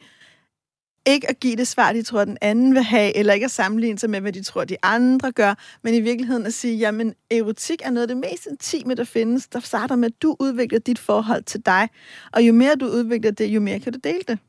ikke 1.05 1.29
at 1.29 1.39
give 1.39 1.55
det 1.55 1.67
svar, 1.67 1.93
de 1.93 2.03
tror, 2.03 2.25
den 2.25 2.37
anden 2.41 2.73
vil 2.73 2.83
have, 2.83 3.17
eller 3.17 3.33
ikke 3.33 3.43
at 3.43 3.51
sammenligne 3.51 3.99
sig 3.99 4.09
med, 4.09 4.21
hvad 4.21 4.33
de 4.33 4.43
tror, 4.43 4.63
de 4.63 4.77
andre 4.83 5.31
gør, 5.31 5.53
men 5.81 5.93
i 5.93 5.99
virkeligheden 5.99 6.45
at 6.45 6.53
sige, 6.53 6.77
jamen, 6.77 7.13
erotik 7.31 7.81
er 7.83 7.89
noget 7.89 8.01
af 8.01 8.07
det 8.07 8.17
mest 8.17 8.47
intime, 8.51 8.95
der 8.95 9.03
findes. 9.03 9.47
Der 9.47 9.59
starter 9.59 9.95
med, 9.95 10.09
at 10.09 10.21
du 10.21 10.35
udvikler 10.39 10.79
dit 10.79 10.99
forhold 10.99 11.43
til 11.43 11.65
dig, 11.65 11.89
og 12.31 12.43
jo 12.43 12.53
mere 12.53 12.75
du 12.75 12.85
udvikler 12.85 13.31
det, 13.31 13.45
jo 13.45 13.59
mere 13.59 13.79
kan 13.79 13.93
du 13.93 13.99
dele 14.03 14.21
det. 14.27 14.39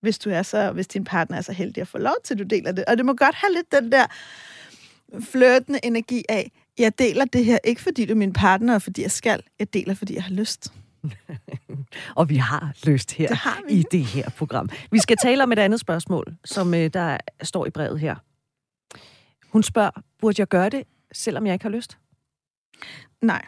Hvis, 0.00 0.18
du 0.18 0.30
er 0.30 0.42
så, 0.42 0.72
hvis 0.72 0.86
din 0.86 1.04
partner 1.04 1.36
er 1.36 1.40
så 1.40 1.52
heldig 1.52 1.80
at 1.80 1.88
få 1.88 1.98
lov 1.98 2.16
til, 2.24 2.34
at 2.34 2.38
du 2.38 2.44
deler 2.44 2.72
det. 2.72 2.84
Og 2.84 2.96
det 2.96 3.06
må 3.06 3.12
godt 3.12 3.34
have 3.34 3.52
lidt 3.52 3.72
den 3.72 3.92
der 3.92 4.06
flirtende 5.20 5.80
energi 5.82 6.24
af, 6.28 6.50
jeg 6.78 6.98
deler 6.98 7.24
det 7.24 7.44
her 7.44 7.58
ikke 7.64 7.80
fordi 7.80 8.04
du 8.04 8.12
er 8.12 8.16
min 8.16 8.32
partner, 8.32 8.74
og 8.74 8.82
fordi 8.82 9.02
jeg 9.02 9.10
skal. 9.10 9.42
Jeg 9.58 9.74
deler, 9.74 9.94
fordi 9.94 10.14
jeg 10.14 10.22
har 10.22 10.34
lyst. 10.34 10.72
og 12.18 12.28
vi 12.28 12.36
har 12.36 12.72
lyst 12.84 13.12
her 13.12 13.28
det 13.28 13.36
har 13.36 13.60
vi. 13.68 13.74
i 13.74 13.84
det 13.90 14.04
her 14.04 14.30
program. 14.30 14.68
Vi 14.90 14.98
skal 14.98 15.16
tale 15.16 15.42
om 15.42 15.52
et 15.52 15.58
andet 15.58 15.80
spørgsmål, 15.80 16.36
som 16.44 16.74
øh, 16.74 16.90
der 16.92 17.18
står 17.42 17.66
i 17.66 17.70
brevet 17.70 18.00
her. 18.00 18.16
Hun 19.52 19.62
spørger, 19.62 19.90
burde 20.20 20.40
jeg 20.40 20.48
gøre 20.48 20.68
det, 20.68 20.84
selvom 21.12 21.46
jeg 21.46 21.52
ikke 21.52 21.64
har 21.64 21.70
lyst? 21.70 21.98
Nej. 23.22 23.44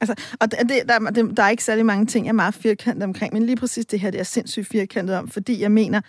Altså, 0.00 0.14
og 0.40 0.50
det, 0.50 0.88
der, 0.88 0.98
der, 0.98 1.22
der 1.22 1.42
er 1.42 1.48
ikke 1.48 1.64
særlig 1.64 1.86
mange 1.86 2.06
ting, 2.06 2.26
jeg 2.26 2.30
er 2.30 2.34
meget 2.34 2.54
firkantet 2.54 3.02
omkring, 3.02 3.34
men 3.34 3.46
lige 3.46 3.56
præcis 3.56 3.86
det 3.86 4.00
her, 4.00 4.10
det 4.10 4.20
er 4.20 4.24
sindssygt 4.24 4.68
firkantet 4.68 5.16
om, 5.16 5.28
fordi 5.28 5.60
jeg 5.60 5.72
mener, 5.72 6.00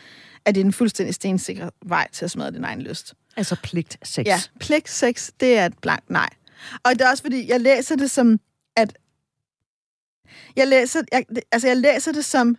at 0.46 0.56
det 0.56 0.62
er 0.62 0.66
en 0.66 0.74
fuldstændig 0.74 1.16
stensikker 1.16 1.70
vej 1.86 2.08
til 2.12 2.26
at 2.26 2.32
smadre 2.32 2.52
din 2.52 2.64
egen 2.64 2.82
lyst. 2.82 3.14
Altså 3.38 3.56
pligt 3.64 3.98
sex. 4.04 4.26
Ja, 4.26 4.40
pligt 4.60 4.90
sex, 4.90 5.30
det 5.40 5.58
er 5.58 5.66
et 5.66 5.78
blankt 5.82 6.10
nej. 6.10 6.30
Og 6.84 6.92
det 6.94 7.02
er 7.02 7.10
også 7.10 7.24
fordi, 7.24 7.50
jeg 7.50 7.62
læser 7.62 7.96
det 7.96 8.12
som, 8.12 8.40
at... 8.76 8.98
Jeg 10.56 10.68
læser, 10.68 11.02
jeg, 11.12 11.26
altså 11.52 11.68
jeg 11.68 11.78
læser 11.78 12.12
det 12.12 12.26
som, 12.26 12.58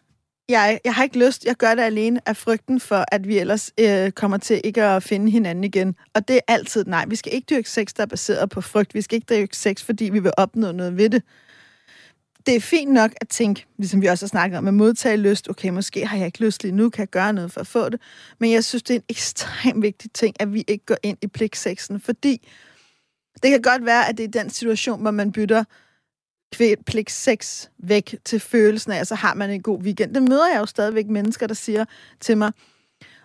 jeg, 0.48 0.80
jeg 0.84 0.94
har 0.94 1.04
ikke 1.04 1.18
lyst, 1.26 1.44
jeg 1.44 1.56
gør 1.56 1.74
det 1.74 1.82
alene 1.82 2.20
af 2.28 2.36
frygten 2.36 2.80
for, 2.80 3.04
at 3.12 3.28
vi 3.28 3.38
ellers 3.38 3.72
øh, 3.80 4.10
kommer 4.10 4.36
til 4.36 4.60
ikke 4.64 4.82
at 4.82 5.02
finde 5.02 5.30
hinanden 5.30 5.64
igen. 5.64 5.94
Og 6.14 6.28
det 6.28 6.36
er 6.36 6.40
altid 6.48 6.84
nej. 6.84 7.04
Vi 7.08 7.16
skal 7.16 7.34
ikke 7.34 7.46
dyrke 7.50 7.70
sex, 7.70 7.92
der 7.96 8.02
er 8.02 8.06
baseret 8.06 8.50
på 8.50 8.60
frygt. 8.60 8.94
Vi 8.94 9.02
skal 9.02 9.16
ikke 9.16 9.34
dyrke 9.34 9.56
sex, 9.56 9.82
fordi 9.82 10.04
vi 10.04 10.18
vil 10.18 10.32
opnå 10.36 10.72
noget 10.72 10.96
ved 10.96 11.10
det. 11.10 11.22
Det 12.46 12.56
er 12.56 12.60
fint 12.60 12.92
nok 12.92 13.10
at 13.20 13.28
tænke, 13.28 13.66
ligesom 13.78 14.02
vi 14.02 14.06
også 14.06 14.24
har 14.24 14.28
snakket 14.28 14.58
om, 14.58 14.68
at 14.68 14.74
modtage 14.74 15.16
lyst. 15.16 15.48
Okay, 15.48 15.68
måske 15.68 16.06
har 16.06 16.16
jeg 16.16 16.26
ikke 16.26 16.44
lyst 16.44 16.62
lige 16.62 16.76
nu, 16.76 16.90
kan 16.90 17.00
jeg 17.00 17.08
gøre 17.08 17.32
noget 17.32 17.52
for 17.52 17.60
at 17.60 17.66
få 17.66 17.88
det. 17.88 18.00
Men 18.38 18.52
jeg 18.52 18.64
synes, 18.64 18.82
det 18.82 18.94
er 18.94 18.98
en 18.98 19.04
ekstremt 19.08 19.82
vigtig 19.82 20.12
ting, 20.12 20.36
at 20.40 20.54
vi 20.54 20.64
ikke 20.68 20.86
går 20.86 20.96
ind 21.02 21.18
i 21.22 21.26
pligtsexen, 21.26 22.00
fordi 22.00 22.48
det 23.42 23.50
kan 23.50 23.62
godt 23.62 23.84
være, 23.84 24.08
at 24.08 24.18
det 24.18 24.24
er 24.24 24.42
den 24.42 24.50
situation, 24.50 25.00
hvor 25.00 25.10
man 25.10 25.32
bytter 25.32 25.64
pligt 26.86 27.10
sex 27.10 27.68
væk 27.78 28.16
til 28.24 28.40
følelsen 28.40 28.92
af, 28.92 29.06
så 29.06 29.14
har 29.14 29.34
man 29.34 29.50
en 29.50 29.62
god 29.62 29.82
weekend. 29.82 30.14
Det 30.14 30.22
møder 30.22 30.48
jeg 30.52 30.60
jo 30.60 30.66
stadigvæk 30.66 31.06
mennesker, 31.06 31.46
der 31.46 31.54
siger 31.54 31.84
til 32.20 32.38
mig, 32.38 32.52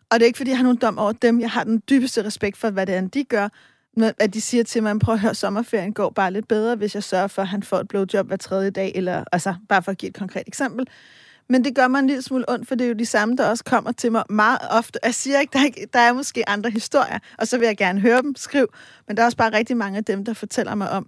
og 0.10 0.20
det 0.20 0.22
er 0.22 0.28
ikke, 0.28 0.38
fordi 0.38 0.50
jeg 0.50 0.58
har 0.58 0.64
nogen 0.64 0.78
dom 0.78 0.98
over 0.98 1.12
dem. 1.12 1.40
Jeg 1.40 1.52
har 1.52 1.64
den 1.64 1.82
dybeste 1.90 2.26
respekt 2.26 2.58
for, 2.58 2.70
hvad 2.70 2.86
det 2.86 2.96
er, 2.96 3.02
de 3.02 3.24
gør. 3.24 3.50
At 4.20 4.34
de 4.34 4.42
siger 4.42 4.64
til 4.64 4.84
mig, 4.84 5.00
prøv 5.00 5.14
at 5.14 5.20
høre, 5.20 5.36
sommerferien 5.36 5.94
går 5.94 6.10
bare 6.10 6.32
lidt 6.32 6.48
bedre, 6.48 6.76
hvis 6.76 6.96
jeg 6.96 7.04
sørger 7.04 7.28
for, 7.28 7.42
at 7.42 7.48
han 7.48 7.64
får 7.64 7.80
et 7.80 7.88
blowjob 7.88 8.28
hver 8.28 8.38
tredje 8.38 8.70
dag, 8.70 8.92
eller 8.96 9.24
altså, 9.32 9.56
bare 9.70 9.84
for 9.84 9.92
at 9.92 9.98
give 9.98 10.10
et 10.10 10.16
konkret 10.16 10.44
eksempel. 10.48 10.88
Men 11.50 11.64
det 11.64 11.76
gør 11.76 11.88
mig 11.88 12.00
en 12.00 12.08
lille 12.08 12.22
smule 12.22 12.50
ondt, 12.50 12.68
for 12.68 12.76
det 12.76 12.86
er 12.86 12.88
jo 12.88 12.94
de 12.94 13.06
samme, 13.06 13.38
der 13.38 13.50
også 13.50 13.64
kommer 13.64 13.92
til 13.92 14.12
mig 14.12 14.24
meget 14.30 14.60
ofte. 14.70 15.00
Jeg 15.04 15.16
siger 15.16 15.40
ikke, 15.40 15.52
der 15.54 15.60
er, 15.60 15.66
ikke, 15.66 15.88
der 15.94 16.00
er 16.00 16.14
måske 16.14 16.50
andre 16.50 16.70
historier, 16.70 17.20
og 17.38 17.48
så 17.48 17.58
vil 17.58 17.66
jeg 17.66 17.78
gerne 17.78 18.00
høre 18.00 18.22
dem, 18.22 18.36
skriv. 18.36 18.68
Men 19.08 19.18
der 19.18 19.24
er 19.24 19.26
også 19.26 19.38
bare 19.38 19.54
rigtig 19.54 19.78
mange 19.78 19.98
af 19.98 20.06
dem, 20.06 20.26
der 20.26 20.34
fortæller 20.34 20.76
mig 20.76 20.92
om, 20.92 21.08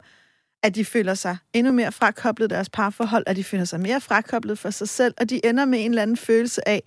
at 0.64 0.76
de 0.76 0.86
føler 0.86 1.14
sig 1.14 1.38
endnu 1.54 1.72
mere 1.72 1.92
frakoblet 1.92 2.50
deres 2.50 2.70
parforhold, 2.70 3.24
at 3.28 3.36
de 3.36 3.44
føler 3.44 3.66
sig 3.66 3.80
mere 3.80 4.02
frakoblet 4.02 4.60
for 4.60 4.70
sig 4.70 4.90
selv, 4.90 5.14
og 5.18 5.30
de 5.30 5.46
ender 5.46 5.66
med 5.66 5.86
en 5.86 5.92
eller 5.92 6.02
anden 6.02 6.18
følelse 6.18 6.68
af, 6.68 6.84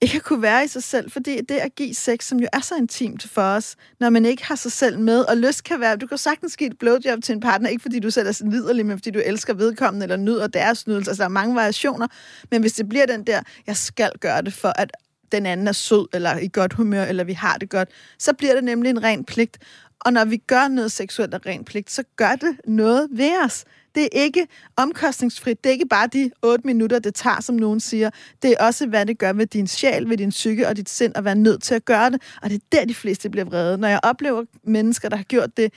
ikke 0.00 0.16
at 0.16 0.22
kunne 0.22 0.42
være 0.42 0.64
i 0.64 0.68
sig 0.68 0.82
selv, 0.82 1.10
fordi 1.10 1.40
det 1.40 1.54
at 1.54 1.74
give 1.74 1.94
sex, 1.94 2.24
som 2.24 2.40
jo 2.40 2.46
er 2.52 2.60
så 2.60 2.74
intimt 2.76 3.28
for 3.28 3.42
os, 3.42 3.76
når 4.00 4.10
man 4.10 4.24
ikke 4.24 4.44
har 4.44 4.54
sig 4.54 4.72
selv 4.72 4.98
med, 4.98 5.20
og 5.20 5.36
lyst 5.36 5.64
kan 5.64 5.80
være, 5.80 5.96
du 5.96 6.06
kan 6.06 6.18
sagtens 6.18 6.56
give 6.56 6.70
et 6.70 6.78
blowjob 6.78 7.22
til 7.22 7.32
en 7.32 7.40
partner, 7.40 7.68
ikke 7.68 7.82
fordi 7.82 7.98
du 7.98 8.10
selv 8.10 8.28
er 8.28 8.32
sådan 8.32 8.52
liderlig, 8.52 8.86
men 8.86 8.98
fordi 8.98 9.10
du 9.10 9.20
elsker 9.24 9.54
vedkommende, 9.54 10.04
eller 10.04 10.16
nyder 10.16 10.46
deres 10.46 10.86
nydelse, 10.86 11.10
altså 11.10 11.22
der 11.22 11.28
er 11.28 11.32
mange 11.32 11.54
variationer, 11.54 12.06
men 12.50 12.60
hvis 12.60 12.72
det 12.72 12.88
bliver 12.88 13.06
den 13.06 13.24
der, 13.24 13.42
jeg 13.66 13.76
skal 13.76 14.10
gøre 14.20 14.42
det 14.42 14.52
for, 14.52 14.72
at 14.76 14.92
den 15.32 15.46
anden 15.46 15.68
er 15.68 15.72
sød, 15.72 16.06
eller 16.14 16.38
i 16.38 16.48
godt 16.52 16.72
humør, 16.72 17.04
eller 17.04 17.24
vi 17.24 17.32
har 17.32 17.56
det 17.56 17.70
godt, 17.70 17.88
så 18.18 18.32
bliver 18.32 18.54
det 18.54 18.64
nemlig 18.64 18.90
en 18.90 19.02
ren 19.02 19.24
pligt. 19.24 19.58
Og 20.04 20.12
når 20.12 20.24
vi 20.24 20.36
gør 20.36 20.68
noget 20.68 20.92
seksuelt 20.92 21.34
af 21.34 21.46
ren 21.46 21.64
pligt, 21.64 21.90
så 21.90 22.02
gør 22.16 22.36
det 22.36 22.56
noget 22.66 23.08
ved 23.10 23.44
os. 23.44 23.64
Det 23.94 24.02
er 24.02 24.08
ikke 24.12 24.46
omkostningsfrit. 24.76 25.64
Det 25.64 25.70
er 25.70 25.72
ikke 25.72 25.88
bare 25.88 26.06
de 26.06 26.30
otte 26.42 26.66
minutter, 26.66 26.98
det 26.98 27.14
tager, 27.14 27.40
som 27.40 27.54
nogen 27.54 27.80
siger. 27.80 28.10
Det 28.42 28.50
er 28.50 28.66
også, 28.66 28.86
hvad 28.86 29.06
det 29.06 29.18
gør 29.18 29.32
ved 29.32 29.46
din 29.46 29.66
sjæl, 29.66 30.08
ved 30.08 30.16
din 30.16 30.30
psyke 30.30 30.68
og 30.68 30.76
dit 30.76 30.88
sind, 30.88 31.12
at 31.16 31.24
være 31.24 31.34
nødt 31.34 31.62
til 31.62 31.74
at 31.74 31.84
gøre 31.84 32.10
det. 32.10 32.22
Og 32.42 32.50
det 32.50 32.56
er 32.56 32.66
der, 32.72 32.84
de 32.84 32.94
fleste 32.94 33.30
bliver 33.30 33.44
vrede. 33.44 33.78
Når 33.78 33.88
jeg 33.88 34.00
oplever 34.02 34.44
mennesker, 34.64 35.08
der 35.08 35.16
har 35.16 35.24
gjort 35.24 35.56
det 35.56 35.72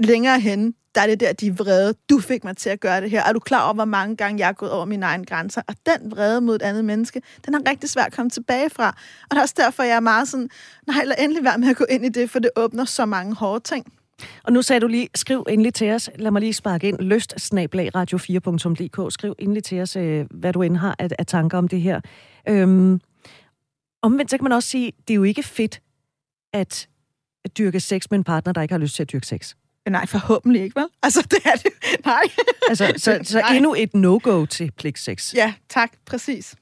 længere 0.00 0.40
hen, 0.40 0.74
der 0.94 1.00
er 1.00 1.06
det 1.06 1.20
der, 1.20 1.32
de 1.32 1.46
er 1.46 1.52
vrede. 1.52 1.94
Du 2.10 2.18
fik 2.18 2.44
mig 2.44 2.56
til 2.56 2.70
at 2.70 2.80
gøre 2.80 3.00
det 3.00 3.10
her. 3.10 3.22
Er 3.22 3.32
du 3.32 3.38
klar 3.38 3.64
over, 3.64 3.74
hvor 3.74 3.84
mange 3.84 4.16
gange 4.16 4.38
jeg 4.38 4.46
har 4.46 4.52
gået 4.52 4.72
over 4.72 4.84
mine 4.84 5.06
egne 5.06 5.24
grænser? 5.24 5.62
Og 5.66 5.74
den 5.86 6.10
vrede 6.10 6.40
mod 6.40 6.54
et 6.54 6.62
andet 6.62 6.84
menneske, 6.84 7.22
den 7.46 7.54
er 7.54 7.70
rigtig 7.70 7.90
svært 7.90 8.06
at 8.06 8.12
komme 8.12 8.30
tilbage 8.30 8.70
fra. 8.70 8.88
Og 9.22 9.30
det 9.30 9.36
er 9.36 9.42
også 9.42 9.54
derfor, 9.56 9.82
jeg 9.82 9.96
er 9.96 10.00
meget 10.00 10.28
sådan, 10.28 10.48
nej, 10.86 11.04
lad 11.04 11.16
endelig 11.18 11.44
være 11.44 11.58
med 11.58 11.68
at 11.68 11.76
gå 11.76 11.84
ind 11.90 12.04
i 12.04 12.08
det, 12.08 12.30
for 12.30 12.38
det 12.38 12.50
åbner 12.56 12.84
så 12.84 13.06
mange 13.06 13.34
hårde 13.34 13.64
ting. 13.64 13.92
Og 14.44 14.52
nu 14.52 14.62
sagde 14.62 14.80
du 14.80 14.86
lige, 14.86 15.08
skriv 15.14 15.46
endelig 15.48 15.74
til 15.74 15.90
os. 15.90 16.10
Lad 16.14 16.30
mig 16.30 16.40
lige 16.40 16.52
sparke 16.52 16.88
ind. 16.88 16.98
Lyst 16.98 17.34
radio4.dk. 17.54 19.12
Skriv 19.12 19.34
endelig 19.38 19.64
til 19.64 19.80
os, 19.80 19.96
øh, 19.96 20.26
hvad 20.30 20.52
du 20.52 20.62
end 20.62 20.76
har 20.76 20.96
af, 20.98 21.08
af 21.18 21.26
tanker 21.26 21.58
om 21.58 21.68
det 21.68 21.80
her. 21.80 22.00
Øhm, 22.48 23.00
omvendt, 24.02 24.30
så 24.30 24.36
kan 24.36 24.44
man 24.44 24.52
også 24.52 24.68
sige, 24.68 24.92
det 25.08 25.14
er 25.14 25.16
jo 25.16 25.22
ikke 25.22 25.42
fedt 25.42 25.80
at 26.52 26.88
dyrke 27.58 27.80
sex 27.80 28.10
med 28.10 28.18
en 28.18 28.24
partner, 28.24 28.52
der 28.52 28.62
ikke 28.62 28.74
har 28.74 28.78
lyst 28.78 28.94
til 28.94 29.02
at 29.02 29.12
dyrke 29.12 29.26
sex. 29.26 29.54
Nej, 29.88 30.06
forhåbentlig 30.06 30.62
ikke, 30.62 30.80
vel? 30.80 30.88
Altså, 31.02 31.26
det 31.30 31.38
er 31.44 31.56
det. 31.56 31.72
Nej. 32.04 32.22
altså, 32.68 32.92
så, 32.96 33.20
så 33.22 33.38
Nej. 33.38 33.56
endnu 33.56 33.74
et 33.78 33.94
no-go 33.94 34.44
til 34.44 34.72
pligt-sex. 34.72 35.34
Ja, 35.34 35.54
tak. 35.68 35.92
Præcis. 36.06 36.54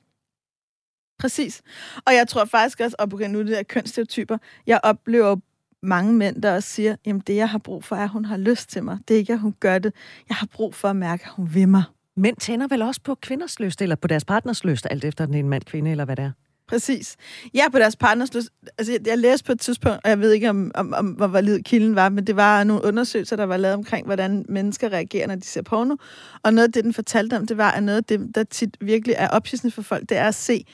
Præcis. 1.19 1.63
Og 2.07 2.15
jeg 2.15 2.29
tror 2.29 2.45
faktisk 2.45 2.81
også, 2.81 2.97
og 2.99 3.09
okay, 3.13 3.29
nu 3.29 3.39
det 3.39 3.49
der 3.49 3.63
kønsstereotyper, 3.63 4.39
jeg 4.67 4.81
oplever 4.83 5.37
mange 5.83 6.13
mænd, 6.13 6.43
der 6.43 6.55
også 6.55 6.69
siger, 6.69 6.97
jamen 7.07 7.23
det, 7.27 7.37
jeg 7.37 7.49
har 7.51 7.59
brug 7.59 7.85
for, 7.85 7.97
er, 7.97 8.03
at 8.03 8.09
hun 8.09 8.25
har 8.25 8.37
lyst 8.37 8.71
til 8.71 8.85
mig. 8.85 8.99
Det 9.09 9.15
er 9.15 9.19
ikke, 9.19 9.33
at 9.33 9.39
hun 9.39 9.55
gør 9.61 9.79
det. 9.79 9.93
Jeg 10.29 10.37
har 10.37 10.47
brug 10.47 10.75
for 10.75 10.89
at 10.89 10.97
mærke, 10.97 11.25
at 11.25 11.31
hun 11.31 11.55
vil 11.55 11.69
mig. 11.69 11.83
Mænd 12.17 12.37
tænder 12.37 12.67
vel 12.67 12.83
også 12.83 13.01
på 13.05 13.15
kvinders 13.15 13.61
lyst, 13.61 13.83
eller 13.83 13.97
på 13.97 14.09
deres 14.09 14.25
partners 14.25 14.65
lyst, 14.65 14.87
alt 14.91 15.05
efter 15.05 15.27
den 15.27 15.35
en 15.35 15.49
mand, 15.49 15.63
kvinde, 15.63 15.91
eller 15.91 16.05
hvad 16.05 16.17
det 16.17 16.25
er? 16.25 16.31
Præcis. 16.69 17.17
Ja, 17.55 17.69
på 17.73 17.79
deres 17.79 17.97
partners 17.97 18.35
lyst. 18.35 18.51
Altså, 18.79 18.93
jeg, 18.93 19.07
jeg 19.07 19.19
læste 19.19 19.45
på 19.45 19.53
et 19.53 19.61
tidspunkt, 19.61 20.01
og 20.05 20.11
jeg 20.11 20.21
ved 20.21 20.33
ikke, 20.33 20.51
om, 20.51 20.71
om, 20.75 20.93
om 20.93 21.07
hvor 21.07 21.27
valid 21.27 21.63
kilden 21.63 21.95
var, 21.95 22.09
men 22.09 22.27
det 22.27 22.37
var 22.37 22.65
nogle 22.65 22.85
undersøgelser, 22.85 23.37
der 23.37 23.45
var 23.45 23.57
lavet 23.57 23.75
omkring, 23.75 24.07
hvordan 24.07 24.45
mennesker 24.49 24.93
reagerer, 24.93 25.27
når 25.27 25.35
de 25.35 25.47
ser 25.47 25.63
porno. 25.63 25.97
Og 26.43 26.55
noget 26.55 26.69
af 26.69 26.73
det, 26.73 26.85
den 26.85 26.95
fortalte 26.95 27.37
om, 27.37 27.47
det 27.47 27.57
var, 27.57 27.71
at 27.71 27.83
noget 27.83 27.97
af 27.97 28.05
det, 28.05 28.35
der 28.35 28.45
tit 28.45 28.77
virkelig 28.81 29.15
er 29.19 29.29
ophidsende 29.29 29.75
for 29.75 29.83
folk, 29.83 30.09
det 30.09 30.17
er 30.17 30.29
at 30.29 30.35
se 30.35 30.65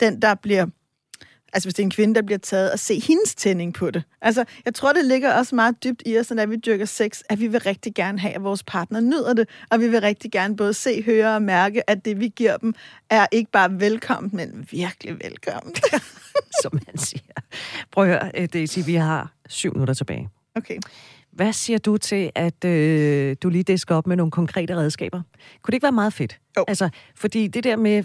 den, 0.00 0.22
der 0.22 0.34
bliver 0.34 0.66
altså 1.54 1.66
hvis 1.66 1.74
det 1.74 1.82
er 1.82 1.86
en 1.86 1.90
kvinde, 1.90 2.14
der 2.14 2.22
bliver 2.22 2.38
taget, 2.38 2.72
og 2.72 2.78
se 2.78 3.00
hendes 3.00 3.34
tænding 3.34 3.74
på 3.74 3.90
det. 3.90 4.02
Altså, 4.20 4.44
jeg 4.64 4.74
tror, 4.74 4.92
det 4.92 5.04
ligger 5.04 5.32
også 5.32 5.54
meget 5.54 5.84
dybt 5.84 6.02
i 6.06 6.18
os, 6.18 6.30
når 6.30 6.46
vi 6.46 6.56
dyrker 6.56 6.84
sex, 6.84 7.20
at 7.28 7.40
vi 7.40 7.46
vil 7.46 7.60
rigtig 7.60 7.94
gerne 7.94 8.18
have, 8.18 8.34
at 8.34 8.42
vores 8.42 8.62
partner 8.62 9.00
nyder 9.00 9.32
det, 9.32 9.48
og 9.70 9.80
vi 9.80 9.88
vil 9.88 10.00
rigtig 10.00 10.32
gerne 10.32 10.56
både 10.56 10.74
se, 10.74 11.02
høre 11.02 11.34
og 11.34 11.42
mærke, 11.42 11.90
at 11.90 12.04
det, 12.04 12.20
vi 12.20 12.28
giver 12.28 12.56
dem, 12.56 12.74
er 13.10 13.26
ikke 13.32 13.50
bare 13.50 13.80
velkommen, 13.80 14.30
men 14.34 14.68
virkelig 14.70 15.18
velkommen. 15.24 15.74
Som 16.62 16.72
man 16.72 16.98
siger. 16.98 17.32
Prøv 17.90 18.04
at 18.04 18.10
høre, 18.10 18.30
øh, 18.34 18.48
Daisy, 18.52 18.78
vi 18.86 18.94
har 18.94 19.32
syv 19.48 19.72
minutter 19.72 19.94
tilbage. 19.94 20.28
Okay. 20.54 20.78
Hvad 21.34 21.52
siger 21.52 21.78
du 21.78 21.96
til, 21.96 22.30
at 22.34 22.64
øh, 22.64 23.36
du 23.42 23.48
lige 23.48 23.62
disker 23.62 23.94
op 23.94 24.06
med 24.06 24.16
nogle 24.16 24.30
konkrete 24.30 24.76
redskaber? 24.76 25.22
Kunne 25.62 25.72
det 25.72 25.74
ikke 25.74 25.82
være 25.82 25.92
meget 25.92 26.12
fedt? 26.12 26.38
Jo. 26.56 26.64
Altså, 26.68 26.88
fordi 27.14 27.46
det 27.46 27.64
der 27.64 27.76
med, 27.76 28.04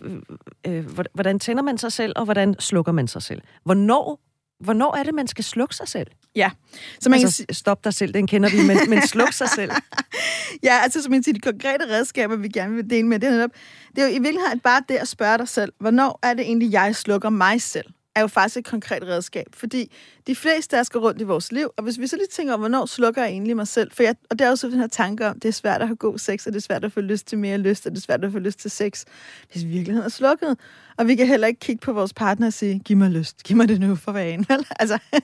øh, 0.67 0.77
øh 0.77 0.86
hvordan 1.13 1.39
tænder 1.39 1.63
man 1.63 1.77
sig 1.77 1.91
selv, 1.91 2.13
og 2.15 2.25
hvordan 2.25 2.55
slukker 2.59 2.91
man 2.91 3.07
sig 3.07 3.23
selv? 3.23 3.41
Hvornår, 3.63 4.19
hvornår 4.59 4.95
er 4.95 5.03
det, 5.03 5.13
man 5.13 5.27
skal 5.27 5.43
slukke 5.43 5.75
sig 5.75 5.88
selv? 5.88 6.07
Ja. 6.36 6.51
Så 6.99 7.09
man 7.09 7.19
altså, 7.19 7.45
kan... 7.45 7.55
stop 7.55 7.84
dig 7.84 7.93
selv, 7.93 8.13
den 8.13 8.27
kender 8.27 8.49
vi, 8.49 8.67
men, 8.67 8.89
men 8.89 9.01
sluk 9.07 9.34
sig 9.34 9.49
selv. 9.49 9.71
ja, 10.67 10.80
altså 10.84 11.03
som 11.03 11.11
man 11.11 11.23
siger, 11.23 11.34
de 11.34 11.39
konkrete 11.39 11.89
redskaber, 11.89 12.36
vi 12.36 12.47
gerne 12.47 12.75
vil 12.75 12.89
dele 12.89 13.07
med, 13.07 13.19
det 13.19 13.30
er 13.30 13.32
netop, 13.32 13.51
det 13.95 14.03
er 14.03 14.07
jo 14.07 14.13
i 14.13 14.19
virkeligheden 14.19 14.59
bare 14.59 14.82
det 14.89 14.95
at 14.95 15.07
spørge 15.07 15.38
dig 15.38 15.47
selv, 15.47 15.73
hvornår 15.80 16.19
er 16.23 16.34
det 16.34 16.45
egentlig, 16.45 16.71
jeg 16.71 16.95
slukker 16.95 17.30
mig 17.30 17.61
selv? 17.61 17.86
Er 18.16 18.22
jo 18.22 18.28
faktisk 18.28 18.57
et 18.57 18.66
konkret 18.66 19.03
redskab, 19.03 19.45
fordi 19.53 19.91
de 20.28 20.36
fleste 20.36 20.78
der 20.78 20.84
går 20.91 20.99
rundt 20.99 21.22
i 21.22 21.24
vores 21.24 21.51
liv, 21.51 21.70
og 21.78 21.84
hvis 21.84 21.99
vi 21.99 22.07
så 22.07 22.16
lige 22.16 22.28
tænker 22.28 22.53
om, 22.53 22.60
hvornår 22.60 22.86
slukker 22.86 23.22
jeg 23.22 23.32
egentlig 23.32 23.55
mig 23.55 23.68
selv, 23.68 23.91
for 23.91 24.03
jeg, 24.03 24.16
og 24.30 24.39
det 24.39 24.45
er 24.45 24.49
jo 24.49 24.55
så 24.55 24.68
den 24.68 24.80
her 24.80 24.88
tanke 24.88 25.28
om, 25.28 25.39
det 25.39 25.47
er 25.49 25.53
svært 25.53 25.82
at 25.82 25.88
have 25.88 25.95
god 25.95 26.18
sex, 26.18 26.45
og 26.45 26.53
det 26.53 26.60
er 26.60 26.62
svært 26.62 26.86
at 26.86 26.91
få 26.91 27.01
lyst 27.01 27.28
til 27.28 27.38
mere 27.38 27.57
lyst, 27.57 27.86
og 27.86 27.91
det 27.91 27.97
er 27.97 28.01
svært 28.01 28.24
at 28.24 28.32
få 28.32 28.39
lyst 28.39 28.60
til 28.60 28.72
sex, 28.72 29.05
hvis 29.51 29.66
virkeligheden 29.66 30.05
er 30.05 30.10
slukket. 30.10 30.57
Og 30.97 31.07
vi 31.07 31.16
kan 31.16 31.28
heller 31.28 31.47
ikke 31.47 31.60
kigge 31.60 31.80
på 31.80 31.93
vores 31.93 32.14
partner 32.14 32.47
og 32.47 32.53
sige, 32.53 32.80
giv 32.80 32.97
mig 32.97 33.10
lyst, 33.10 33.43
giv 33.43 33.57
mig 33.57 33.68
det 33.68 33.80
nu 33.80 33.95
for 33.95 34.12
vanen. 34.12 34.45
altså, 34.80 34.99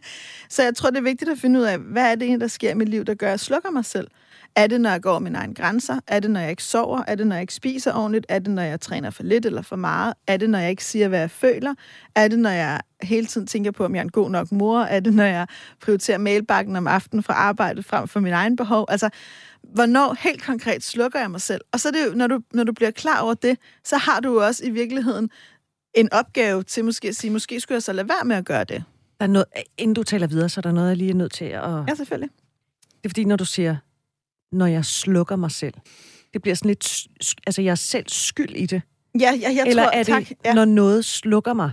så 0.50 0.64
jeg 0.64 0.76
tror, 0.76 0.90
det 0.90 0.98
er 0.98 1.04
vigtigt 1.04 1.32
at 1.32 1.38
finde 1.38 1.60
ud 1.60 1.66
af, 1.66 1.78
hvad 1.78 2.12
er 2.12 2.16
det 2.16 2.22
egentlig, 2.22 2.42
der 2.42 2.48
sker 2.48 2.72
i 2.72 2.74
mit 2.74 2.90
liv, 2.90 3.06
der 3.06 3.14
gør, 3.14 3.28
at 3.28 3.32
jeg 3.32 3.40
slukker 3.40 3.72
mig 3.72 3.86
selv. 3.86 4.08
Er 4.56 4.68
det, 4.68 4.82
når 4.82 4.90
jeg 4.90 5.02
går 5.02 5.20
mine 5.20 5.38
egne 5.38 5.54
grænser? 5.54 6.00
Er 6.08 6.20
det, 6.20 6.32
når 6.32 6.40
jeg 6.40 6.50
ikke 6.50 6.64
sover? 6.64 7.04
Er 7.08 7.16
det, 7.16 7.28
når 7.28 7.36
jeg 7.36 7.42
ikke 7.42 7.54
spiser 7.54 7.94
ordentligt? 7.94 8.26
Er 8.30 8.40
det, 8.40 8.54
når 8.54 8.62
jeg 8.62 8.82
træner 8.82 9.10
for 9.10 9.24
lidt 9.24 9.46
eller 9.46 9.62
for 9.62 9.76
meget? 9.76 10.14
Er 10.28 10.38
det, 10.38 10.50
når 10.50 10.60
jeg 10.60 10.70
ikke 10.70 10.86
siger, 10.86 11.08
hvad 11.08 11.20
jeg 11.20 11.32
føler? 11.32 11.74
Er 12.16 12.28
det, 12.28 12.40
når 12.40 12.50
jeg 12.50 12.82
hele 13.02 13.28
tiden 13.28 13.48
tænker 13.48 13.72
på, 13.72 13.86
om 13.86 13.96
jeg 13.96 14.00
er 14.00 14.04
en 14.04 14.12
god 14.12 14.30
nok 14.30 14.52
mor? 14.52 14.80
Er 14.80 15.00
det, 15.00 15.14
når 15.14 15.24
jeg 15.24 15.48
prioriterer 15.82 16.18
mailbakken 16.18 16.76
om 16.76 16.88
aftenen 16.88 17.24
fra 17.24 17.34
arbejdet 17.34 17.86
frem 17.86 18.08
for 18.08 18.20
min 18.20 18.34
egen 18.34 18.56
behov? 18.56 18.86
Altså, 18.90 19.10
hvornår 19.74 20.16
helt 20.20 20.44
konkret 20.44 20.84
slukker 20.84 21.20
jeg 21.20 21.32
mig 21.32 21.42
selv? 21.42 21.62
Og 21.72 21.80
så 21.80 21.88
er 21.88 21.92
det 21.92 22.06
jo, 22.10 22.16
når 22.16 22.28
du, 22.28 22.40
når 22.54 22.64
du 22.64 22.74
bliver 22.74 22.92
klar 22.92 23.22
over 23.22 23.34
det, 23.34 23.58
så 23.84 23.98
har 23.98 24.20
du 24.20 24.42
også 24.42 24.66
i 24.66 24.70
virkeligheden 24.70 25.30
en 25.94 26.14
opgave 26.14 26.64
til 26.64 26.86
måske 26.86 27.08
at 27.08 27.16
sige, 27.16 27.32
måske 27.32 27.60
skulle 27.60 27.76
jeg 27.76 27.84
så 27.84 27.94
lade 27.94 28.10
være 28.10 28.26
med 28.26 28.36
at 28.36 28.46
gøre 28.46 28.64
det. 28.64 28.84
Der 29.20 29.26
er 29.26 29.28
noget, 29.28 29.46
inden 29.78 29.94
du 29.94 30.04
taler 30.04 30.28
videre, 30.28 30.50
så 30.50 30.60
er 30.60 30.62
der 30.62 30.72
noget, 30.72 30.90
jeg 30.90 30.98
lige 30.98 31.10
er 31.10 31.16
nødt 31.16 31.34
til 31.34 31.46
at... 31.46 31.70
Ja, 31.88 31.96
selvfølgelig. 31.96 32.30
Det 32.88 33.06
er 33.06 33.10
fordi, 33.10 33.26
når 33.26 33.36
du 33.36 33.46
siger, 33.46 33.76
når 34.56 34.66
jeg 34.66 34.86
slukker 34.86 35.36
mig 35.36 35.52
selv. 35.52 35.74
Det 36.34 36.42
bliver 36.42 36.56
sådan 36.56 36.70
lidt... 36.70 37.08
Altså, 37.48 37.62
jeg 37.62 37.72
er 37.72 37.76
selv 37.76 38.06
skyld 38.08 38.56
i 38.56 38.66
det. 38.66 38.82
Ja, 39.20 39.34
ja 39.42 39.54
jeg 39.56 39.68
Eller 39.68 39.84
tror, 39.84 39.92
er 39.92 39.98
det, 39.98 40.08
tak. 40.08 40.24
Ja. 40.46 40.54
når 40.54 40.66
noget 40.66 41.06
slukker 41.06 41.54
mig? 41.54 41.72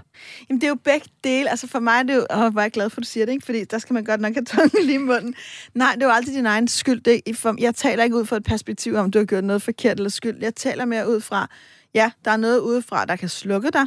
Jamen, 0.48 0.60
det 0.60 0.66
er 0.66 0.68
jo 0.68 0.74
begge 0.84 1.06
dele. 1.24 1.50
Altså 1.50 1.66
for 1.66 1.78
mig, 1.78 2.04
det 2.04 2.10
er 2.10 2.16
jo... 2.16 2.26
Åh, 2.30 2.52
hvor 2.52 2.60
er 2.60 2.64
jeg 2.64 2.72
glad 2.72 2.90
for, 2.90 3.00
at 3.00 3.04
du 3.04 3.08
siger 3.08 3.26
det, 3.26 3.32
ikke? 3.32 3.44
Fordi 3.44 3.64
der 3.64 3.78
skal 3.78 3.94
man 3.94 4.04
godt 4.04 4.20
nok 4.20 4.34
have 4.34 4.44
tungen 4.44 4.86
lige 4.86 4.94
i 4.94 4.98
munden. 4.98 5.34
Nej, 5.74 5.92
det 5.94 6.02
er 6.02 6.06
jo 6.06 6.12
altid 6.12 6.34
din 6.34 6.46
egen 6.46 6.68
skyld. 6.68 7.00
Det 7.00 7.20
er, 7.26 7.34
for, 7.34 7.54
jeg 7.58 7.74
taler 7.74 8.04
ikke 8.04 8.16
ud 8.16 8.26
fra 8.26 8.36
et 8.36 8.44
perspektiv 8.44 8.94
om, 8.94 9.10
du 9.10 9.18
har 9.18 9.26
gjort 9.26 9.44
noget 9.44 9.62
forkert 9.62 9.96
eller 9.96 10.10
skyld. 10.10 10.36
Jeg 10.40 10.54
taler 10.54 10.84
mere 10.84 11.08
ud 11.08 11.20
fra, 11.20 11.48
ja, 11.94 12.10
der 12.24 12.30
er 12.30 12.36
noget 12.36 12.58
udefra, 12.58 13.04
der 13.04 13.16
kan 13.16 13.28
slukke 13.28 13.70
dig. 13.70 13.86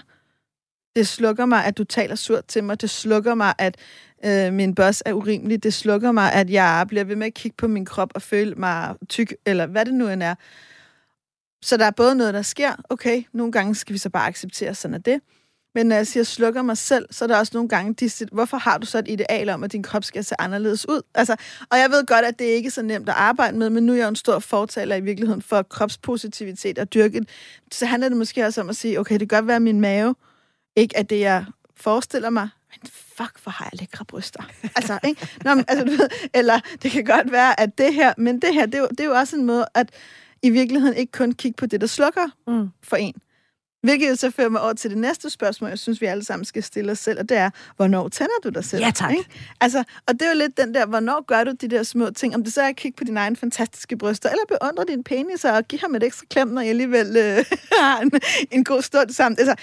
Det 0.95 1.07
slukker 1.07 1.45
mig, 1.45 1.65
at 1.65 1.77
du 1.77 1.83
taler 1.83 2.15
surt 2.15 2.45
til 2.45 2.63
mig. 2.63 2.81
Det 2.81 2.89
slukker 2.89 3.35
mig, 3.35 3.53
at 3.57 3.77
øh, 4.25 4.53
min 4.53 4.75
boss 4.75 5.03
er 5.05 5.13
urimelig. 5.13 5.63
Det 5.63 5.73
slukker 5.73 6.11
mig, 6.11 6.33
at 6.33 6.49
jeg 6.49 6.85
bliver 6.87 7.03
ved 7.03 7.15
med 7.15 7.27
at 7.27 7.33
kigge 7.33 7.55
på 7.57 7.67
min 7.67 7.85
krop 7.85 8.11
og 8.15 8.21
føle 8.21 8.55
mig 8.55 8.95
tyk, 9.09 9.35
eller 9.45 9.65
hvad 9.65 9.85
det 9.85 9.93
nu 9.93 10.07
end 10.07 10.23
er. 10.23 10.35
Så 11.61 11.77
der 11.77 11.85
er 11.85 11.91
både 11.91 12.15
noget, 12.15 12.33
der 12.33 12.41
sker. 12.41 12.71
Okay, 12.89 13.23
nogle 13.33 13.51
gange 13.51 13.75
skal 13.75 13.93
vi 13.93 13.97
så 13.97 14.09
bare 14.09 14.27
acceptere, 14.27 14.75
sådan 14.75 14.93
er 14.95 14.99
det. 14.99 15.21
Men 15.75 15.85
når 15.85 15.95
jeg 15.95 16.07
siger 16.07 16.23
slukker 16.23 16.61
mig 16.61 16.77
selv, 16.77 17.05
så 17.11 17.25
er 17.25 17.27
der 17.27 17.37
også 17.37 17.51
nogle 17.53 17.69
gange, 17.69 17.93
de 17.93 18.09
siger, 18.09 18.29
hvorfor 18.31 18.57
har 18.57 18.77
du 18.77 18.85
så 18.85 18.97
et 18.99 19.07
ideal 19.07 19.49
om, 19.49 19.63
at 19.63 19.71
din 19.71 19.83
krop 19.83 20.03
skal 20.03 20.23
se 20.23 20.41
anderledes 20.41 20.89
ud? 20.89 21.01
Altså, 21.15 21.35
og 21.71 21.77
jeg 21.77 21.89
ved 21.91 22.05
godt, 22.05 22.25
at 22.25 22.39
det 22.39 22.45
ikke 22.45 22.67
er 22.67 22.71
så 22.71 22.81
nemt 22.81 23.09
at 23.09 23.15
arbejde 23.17 23.57
med, 23.57 23.69
men 23.69 23.85
nu 23.85 23.91
er 23.91 23.97
jeg 23.97 24.03
jo 24.03 24.09
en 24.09 24.15
stor 24.15 24.39
fortaler 24.39 24.95
i 24.95 25.01
virkeligheden 25.01 25.41
for 25.41 25.61
kropspositivitet 25.61 26.79
og 26.79 26.93
dyrke. 26.93 27.25
Så 27.71 27.85
handler 27.85 28.09
det 28.09 28.17
måske 28.17 28.45
også 28.45 28.61
om 28.61 28.69
at 28.69 28.75
sige, 28.75 28.99
okay, 28.99 29.19
det 29.19 29.29
kan 29.29 29.37
godt 29.37 29.47
være 29.47 29.59
min 29.59 29.81
mave, 29.81 30.15
ikke 30.75 30.97
at 30.97 31.09
det, 31.09 31.19
jeg 31.19 31.45
forestiller 31.75 32.29
mig, 32.29 32.49
men 32.71 32.89
fuck, 33.17 33.43
hvor 33.43 33.49
har 33.49 33.69
jeg 33.71 33.79
lækre 33.79 34.05
bryster. 34.05 34.43
Altså, 34.75 34.99
ikke? 35.03 35.27
Nå, 35.43 35.55
men, 35.55 35.65
altså, 35.67 35.85
du 35.85 35.91
ved, 35.91 36.09
eller 36.33 36.59
det 36.83 36.91
kan 36.91 37.05
godt 37.05 37.31
være, 37.31 37.59
at 37.59 37.77
det 37.77 37.93
her, 37.93 38.13
men 38.17 38.41
det 38.41 38.53
her, 38.53 38.65
det 38.65 38.75
er, 38.75 38.79
jo, 38.79 38.87
det 38.87 38.99
er 38.99 39.05
jo 39.05 39.13
også 39.13 39.35
en 39.35 39.45
måde, 39.45 39.65
at 39.73 39.89
i 40.41 40.49
virkeligheden 40.49 40.97
ikke 40.97 41.11
kun 41.11 41.31
kigge 41.31 41.55
på 41.55 41.65
det, 41.65 41.81
der 41.81 41.87
slukker 41.87 42.27
mm. 42.47 42.69
for 42.83 42.95
en. 42.95 43.15
Hvilket 43.85 44.09
jo 44.09 44.15
så 44.15 44.31
fører 44.31 44.49
mig 44.49 44.61
over 44.61 44.73
til 44.73 44.89
det 44.89 44.97
næste 44.97 45.29
spørgsmål, 45.29 45.69
jeg 45.69 45.79
synes, 45.79 46.01
vi 46.01 46.05
alle 46.05 46.23
sammen 46.23 46.45
skal 46.45 46.63
stille 46.63 46.91
os 46.91 46.99
selv, 46.99 47.19
og 47.19 47.29
det 47.29 47.37
er, 47.37 47.49
hvornår 47.75 48.09
tænder 48.09 48.39
du 48.43 48.49
dig 48.49 48.65
selv? 48.65 48.83
Ja, 48.83 48.91
tak. 48.95 49.11
Ikke? 49.11 49.29
Altså, 49.61 49.83
og 50.07 50.13
det 50.13 50.21
er 50.21 50.29
jo 50.29 50.37
lidt 50.37 50.57
den 50.57 50.73
der, 50.73 50.85
hvornår 50.85 51.25
gør 51.25 51.43
du 51.43 51.51
de 51.61 51.67
der 51.67 51.83
små 51.83 52.09
ting? 52.09 52.35
Om 52.35 52.43
det 52.43 52.53
så 52.53 52.61
er 52.61 52.67
at 52.67 52.75
kigge 52.75 52.95
på 52.95 53.03
dine 53.03 53.19
egne 53.19 53.35
fantastiske 53.35 53.97
bryster, 53.97 54.29
eller 54.29 54.43
beundre 54.47 54.85
din 54.87 55.03
penis 55.03 55.45
og 55.45 55.67
give 55.67 55.81
ham 55.81 55.95
et 55.95 56.03
ekstra 56.03 56.25
klem, 56.29 56.47
når 56.47 56.61
jeg 56.61 56.69
alligevel 56.69 57.17
øh, 57.17 57.45
har 57.81 57.99
en, 57.99 58.11
en 58.51 58.63
god 58.63 58.81
stund 58.81 59.09
sammen. 59.09 59.39
Altså, 59.39 59.55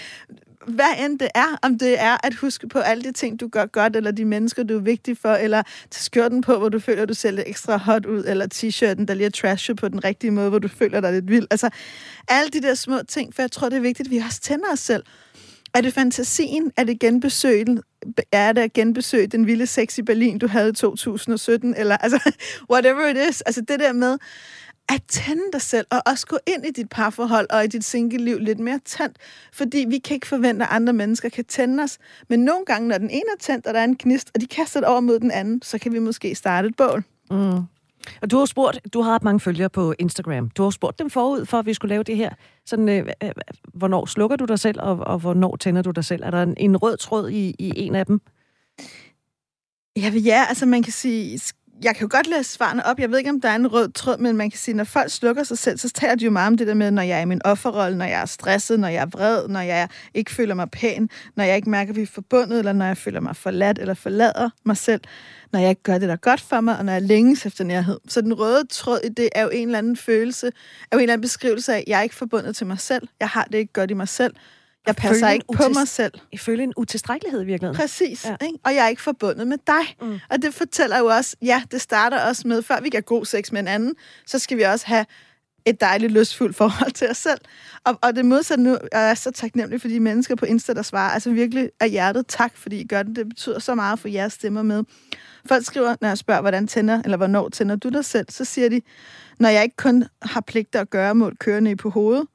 hvad 0.67 1.05
end 1.05 1.19
det 1.19 1.29
er, 1.35 1.57
om 1.61 1.79
det 1.79 2.01
er 2.01 2.17
at 2.23 2.35
huske 2.35 2.67
på 2.67 2.79
alle 2.79 3.03
de 3.03 3.11
ting, 3.11 3.39
du 3.39 3.47
gør 3.47 3.65
godt, 3.65 3.95
eller 3.95 4.11
de 4.11 4.25
mennesker, 4.25 4.63
du 4.63 4.75
er 4.75 4.81
vigtig 4.81 5.17
for, 5.17 5.33
eller 5.33 5.63
tage 5.91 6.03
skjorten 6.03 6.41
på, 6.41 6.57
hvor 6.57 6.69
du 6.69 6.79
føler, 6.79 7.05
du 7.05 7.13
ser 7.13 7.31
lidt 7.31 7.47
ekstra 7.47 7.77
hot 7.77 8.05
ud, 8.05 8.23
eller 8.27 8.47
t-shirten, 8.53 9.05
der 9.05 9.13
lige 9.13 9.25
er 9.25 9.29
trashet 9.29 9.77
på 9.77 9.87
den 9.87 10.03
rigtige 10.03 10.31
måde, 10.31 10.49
hvor 10.49 10.59
du 10.59 10.67
føler 10.67 11.01
dig 11.01 11.13
lidt 11.13 11.29
vild. 11.29 11.47
Altså, 11.51 11.69
alle 12.27 12.49
de 12.49 12.61
der 12.61 12.73
små 12.73 12.99
ting, 13.07 13.35
for 13.35 13.41
jeg 13.41 13.51
tror, 13.51 13.69
det 13.69 13.77
er 13.77 13.81
vigtigt, 13.81 14.07
at 14.07 14.11
vi 14.11 14.17
også 14.17 14.41
tænder 14.41 14.71
os 14.73 14.79
selv. 14.79 15.03
Er 15.73 15.81
det 15.81 15.93
fantasien? 15.93 16.71
Er 16.77 16.83
det 16.83 16.99
genbesøgen? 16.99 17.81
Er 18.31 18.51
det 18.51 18.61
at 18.61 18.73
genbesøge 18.73 19.27
den 19.27 19.47
vilde 19.47 19.67
sex 19.67 19.97
i 19.97 20.01
Berlin, 20.01 20.37
du 20.37 20.47
havde 20.47 20.69
i 20.69 20.73
2017? 20.73 21.75
Eller 21.77 21.97
altså, 21.97 22.31
whatever 22.71 23.07
it 23.07 23.29
is. 23.29 23.41
Altså 23.41 23.61
det 23.61 23.79
der 23.79 23.93
med, 23.93 24.17
at 24.89 25.01
tænde 25.07 25.51
dig 25.53 25.61
selv, 25.61 25.87
og 25.91 26.01
også 26.05 26.27
gå 26.27 26.37
ind 26.47 26.65
i 26.65 26.71
dit 26.71 26.89
parforhold 26.89 27.47
og 27.49 27.63
i 27.63 27.67
dit 27.67 27.83
single-liv 27.83 28.39
lidt 28.39 28.59
mere 28.59 28.79
tændt. 28.85 29.17
Fordi 29.53 29.85
vi 29.89 29.97
kan 29.97 30.15
ikke 30.15 30.27
forvente, 30.27 30.65
at 30.65 30.71
andre 30.71 30.93
mennesker 30.93 31.29
kan 31.29 31.45
tænde 31.45 31.83
os. 31.83 31.97
Men 32.29 32.39
nogle 32.39 32.65
gange, 32.65 32.87
når 32.87 32.97
den 32.97 33.09
ene 33.09 33.29
er 33.33 33.39
tændt, 33.39 33.67
og 33.67 33.73
der 33.73 33.79
er 33.79 33.83
en 33.83 33.95
gnist, 33.99 34.31
og 34.35 34.41
de 34.41 34.47
kaster 34.47 34.79
det 34.79 34.89
over 34.89 34.99
mod 34.99 35.19
den 35.19 35.31
anden, 35.31 35.61
så 35.61 35.79
kan 35.79 35.93
vi 35.93 35.99
måske 35.99 36.35
starte 36.35 36.67
et 36.67 36.75
bål. 36.77 37.03
Mm. 37.31 37.59
Og 38.21 38.31
du 38.31 38.37
har 38.37 38.45
spurgt, 38.45 38.79
du 38.93 39.01
har 39.01 39.15
ret 39.15 39.23
mange 39.23 39.39
følgere 39.39 39.69
på 39.69 39.93
Instagram. 39.99 40.49
Du 40.49 40.63
har 40.63 40.69
spurgt 40.69 40.99
dem 40.99 41.09
forud 41.09 41.45
for, 41.45 41.59
at 41.59 41.65
vi 41.65 41.73
skulle 41.73 41.89
lave 41.89 42.03
det 42.03 42.17
her. 42.17 42.29
Sådan, 42.65 42.89
øh, 42.89 43.07
øh, 43.23 43.31
hvornår 43.73 44.05
slukker 44.05 44.37
du 44.37 44.45
dig 44.45 44.59
selv, 44.59 44.81
og, 44.81 44.99
og 44.99 45.19
hvornår 45.19 45.55
tænder 45.55 45.81
du 45.81 45.91
dig 45.91 46.05
selv? 46.05 46.23
Er 46.23 46.31
der 46.31 46.43
en, 46.43 46.53
en 46.57 46.77
rød 46.77 46.97
tråd 46.97 47.29
i, 47.29 47.55
i 47.59 47.71
en 47.75 47.95
af 47.95 48.05
dem? 48.05 48.21
Ja, 49.97 50.09
ja, 50.09 50.45
altså 50.49 50.65
man 50.65 50.83
kan 50.83 50.93
sige, 50.93 51.39
jeg 51.81 51.95
kan 51.95 52.07
jo 52.07 52.15
godt 52.15 52.27
læse 52.27 52.51
svarene 52.51 52.85
op. 52.85 52.99
Jeg 52.99 53.11
ved 53.11 53.17
ikke, 53.17 53.29
om 53.29 53.41
der 53.41 53.49
er 53.49 53.55
en 53.55 53.67
rød 53.67 53.91
tråd, 53.91 54.17
men 54.17 54.37
man 54.37 54.49
kan 54.49 54.59
sige, 54.59 54.75
når 54.75 54.83
folk 54.83 55.11
slukker 55.11 55.43
sig 55.43 55.57
selv, 55.57 55.77
så 55.77 55.89
taler 55.89 56.15
de 56.15 56.25
jo 56.25 56.31
meget 56.31 56.47
om 56.47 56.57
det 56.57 56.67
der 56.67 56.73
med, 56.73 56.91
når 56.91 57.01
jeg 57.01 57.17
er 57.17 57.21
i 57.21 57.25
min 57.25 57.41
offerrolle, 57.45 57.97
når 57.97 58.05
jeg 58.05 58.21
er 58.21 58.25
stresset, 58.25 58.79
når 58.79 58.87
jeg 58.87 59.01
er 59.01 59.05
vred, 59.05 59.47
når 59.47 59.59
jeg 59.59 59.87
ikke 60.13 60.31
føler 60.31 60.55
mig 60.55 60.71
pæn, 60.71 61.09
når 61.35 61.43
jeg 61.43 61.55
ikke 61.55 61.69
mærker, 61.69 61.91
at 61.91 61.95
vi 61.95 62.01
er 62.01 62.07
forbundet, 62.07 62.59
eller 62.59 62.73
når 62.73 62.85
jeg 62.85 62.97
føler 62.97 63.19
mig 63.19 63.35
forladt 63.35 63.79
eller 63.79 63.93
forlader 63.93 64.49
mig 64.63 64.77
selv, 64.77 65.01
når 65.51 65.59
jeg 65.59 65.69
ikke 65.69 65.83
gør 65.83 65.97
det, 65.97 66.07
der 66.07 66.13
er 66.13 66.17
godt 66.17 66.41
for 66.41 66.61
mig, 66.61 66.77
og 66.77 66.85
når 66.85 66.93
jeg 66.93 67.01
længes 67.01 67.45
efter 67.45 67.63
nærhed. 67.63 67.99
Så 68.07 68.21
den 68.21 68.33
røde 68.33 68.67
tråd 68.69 68.99
i 69.03 69.09
det 69.09 69.29
er 69.35 69.43
jo 69.43 69.49
en 69.49 69.67
eller 69.67 69.77
anden 69.77 69.97
følelse, 69.97 70.47
er 70.47 70.51
jo 70.93 70.97
en 70.97 71.01
eller 71.01 71.13
anden 71.13 71.21
beskrivelse 71.21 71.73
af, 71.73 71.77
at 71.77 71.83
jeg 71.87 71.99
er 71.99 72.03
ikke 72.03 72.15
forbundet 72.15 72.55
til 72.55 72.67
mig 72.67 72.79
selv. 72.79 73.07
Jeg 73.19 73.27
har 73.29 73.43
det 73.51 73.57
ikke 73.57 73.73
godt 73.73 73.91
i 73.91 73.93
mig 73.93 74.07
selv. 74.07 74.33
Jeg 74.87 74.95
passer 74.95 75.29
ikke 75.29 75.45
på 75.55 75.63
mig 75.73 75.87
selv. 75.87 76.13
Jeg 76.31 76.39
føler 76.39 76.63
en 76.63 76.73
utilstrækkelighed 76.77 77.41
i 77.41 77.45
virkeligheden. 77.45 77.81
Præcis. 77.81 78.25
Ja. 78.25 78.35
Ikke? 78.45 78.59
Og 78.65 78.75
jeg 78.75 78.85
er 78.85 78.87
ikke 78.87 79.01
forbundet 79.01 79.47
med 79.47 79.57
dig. 79.67 79.95
Mm. 80.01 80.19
Og 80.29 80.41
det 80.41 80.53
fortæller 80.53 80.97
jo 80.97 81.05
også, 81.05 81.35
ja, 81.41 81.63
det 81.71 81.81
starter 81.81 82.19
også 82.19 82.47
med, 82.47 82.61
før 82.61 82.81
vi 82.81 82.89
kan 82.89 83.03
god 83.03 83.25
sex 83.25 83.51
med 83.51 83.61
en 83.61 83.67
anden, 83.67 83.93
så 84.25 84.39
skal 84.39 84.57
vi 84.57 84.63
også 84.63 84.87
have 84.87 85.05
et 85.65 85.81
dejligt 85.81 86.11
lystfuldt 86.11 86.55
forhold 86.55 86.91
til 86.91 87.09
os 87.09 87.17
selv. 87.17 87.39
Og, 87.85 87.99
og 88.01 88.15
det 88.15 88.25
modsatte 88.25 88.63
nu, 88.63 88.77
jeg 88.91 89.09
er 89.09 89.13
så 89.13 89.31
taknemmelig 89.31 89.81
for 89.81 89.87
de 89.87 89.99
mennesker 89.99 90.35
på 90.35 90.45
Insta, 90.45 90.73
der 90.73 90.81
svarer, 90.81 91.11
altså 91.11 91.31
virkelig 91.31 91.69
af 91.79 91.89
hjertet 91.89 92.27
tak, 92.27 92.57
fordi 92.57 92.79
I 92.79 92.87
gør 92.87 93.03
det. 93.03 93.15
Det 93.15 93.29
betyder 93.29 93.59
så 93.59 93.75
meget 93.75 93.99
for 93.99 94.07
jeres 94.07 94.33
stemmer 94.33 94.61
med. 94.61 94.83
Folk 95.45 95.65
skriver, 95.65 95.95
når 96.01 96.07
jeg 96.07 96.17
spørger, 96.17 96.41
hvordan 96.41 96.67
tænder, 96.67 97.01
eller 97.03 97.17
hvornår 97.17 97.49
tænder 97.49 97.75
du 97.75 97.89
dig 97.89 98.05
selv, 98.05 98.25
så 98.29 98.45
siger 98.45 98.69
de, 98.69 98.81
når 99.39 99.49
jeg 99.49 99.63
ikke 99.63 99.75
kun 99.75 100.03
har 100.21 100.41
pligter 100.41 100.81
at 100.81 100.89
gøre 100.89 101.15
mod 101.15 101.31
kørende 101.39 101.71
i 101.71 101.75
på 101.75 101.89
hovedet, 101.89 102.27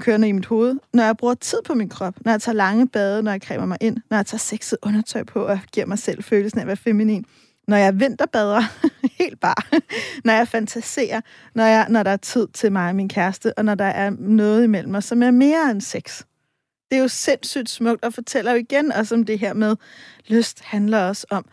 kørende 0.00 0.28
i 0.28 0.32
mit 0.32 0.46
hoved, 0.46 0.76
når 0.92 1.04
jeg 1.04 1.16
bruger 1.16 1.34
tid 1.34 1.58
på 1.66 1.74
min 1.74 1.88
krop, 1.88 2.14
når 2.24 2.32
jeg 2.32 2.42
tager 2.42 2.56
lange 2.56 2.88
bade, 2.88 3.22
når 3.22 3.30
jeg 3.30 3.40
cremer 3.40 3.66
mig 3.66 3.78
ind, 3.80 3.96
når 4.10 4.16
jeg 4.16 4.26
tager 4.26 4.38
sexet 4.38 4.78
undertøj 4.82 5.24
på 5.24 5.44
og 5.44 5.58
giver 5.72 5.86
mig 5.86 5.98
selv 5.98 6.22
følelsen 6.22 6.58
af 6.58 6.62
at 6.62 6.66
være 6.66 6.76
feminin, 6.76 7.24
når 7.68 7.76
jeg 7.76 8.00
vinterbader, 8.00 8.62
helt 9.20 9.40
bare, 9.40 9.80
når 10.24 10.32
jeg 10.32 10.48
fantaserer, 10.48 11.20
når, 11.54 11.64
jeg, 11.64 11.86
når 11.88 12.02
der 12.02 12.10
er 12.10 12.16
tid 12.16 12.48
til 12.48 12.72
mig 12.72 12.88
og 12.88 12.96
min 12.96 13.08
kæreste, 13.08 13.58
og 13.58 13.64
når 13.64 13.74
der 13.74 13.84
er 13.84 14.10
noget 14.10 14.64
imellem 14.64 14.94
os, 14.94 15.04
som 15.04 15.22
er 15.22 15.30
mere 15.30 15.70
end 15.70 15.80
sex. 15.80 16.22
Det 16.90 16.98
er 16.98 17.02
jo 17.02 17.08
sindssygt 17.08 17.70
smukt, 17.70 18.04
og 18.04 18.14
fortæller 18.14 18.52
jo 18.52 18.58
igen 18.58 18.92
også 18.92 19.14
om 19.14 19.24
det 19.24 19.38
her 19.38 19.54
med, 19.54 19.76
lyst 20.28 20.60
handler 20.64 20.98
også 20.98 21.26
om 21.30 21.44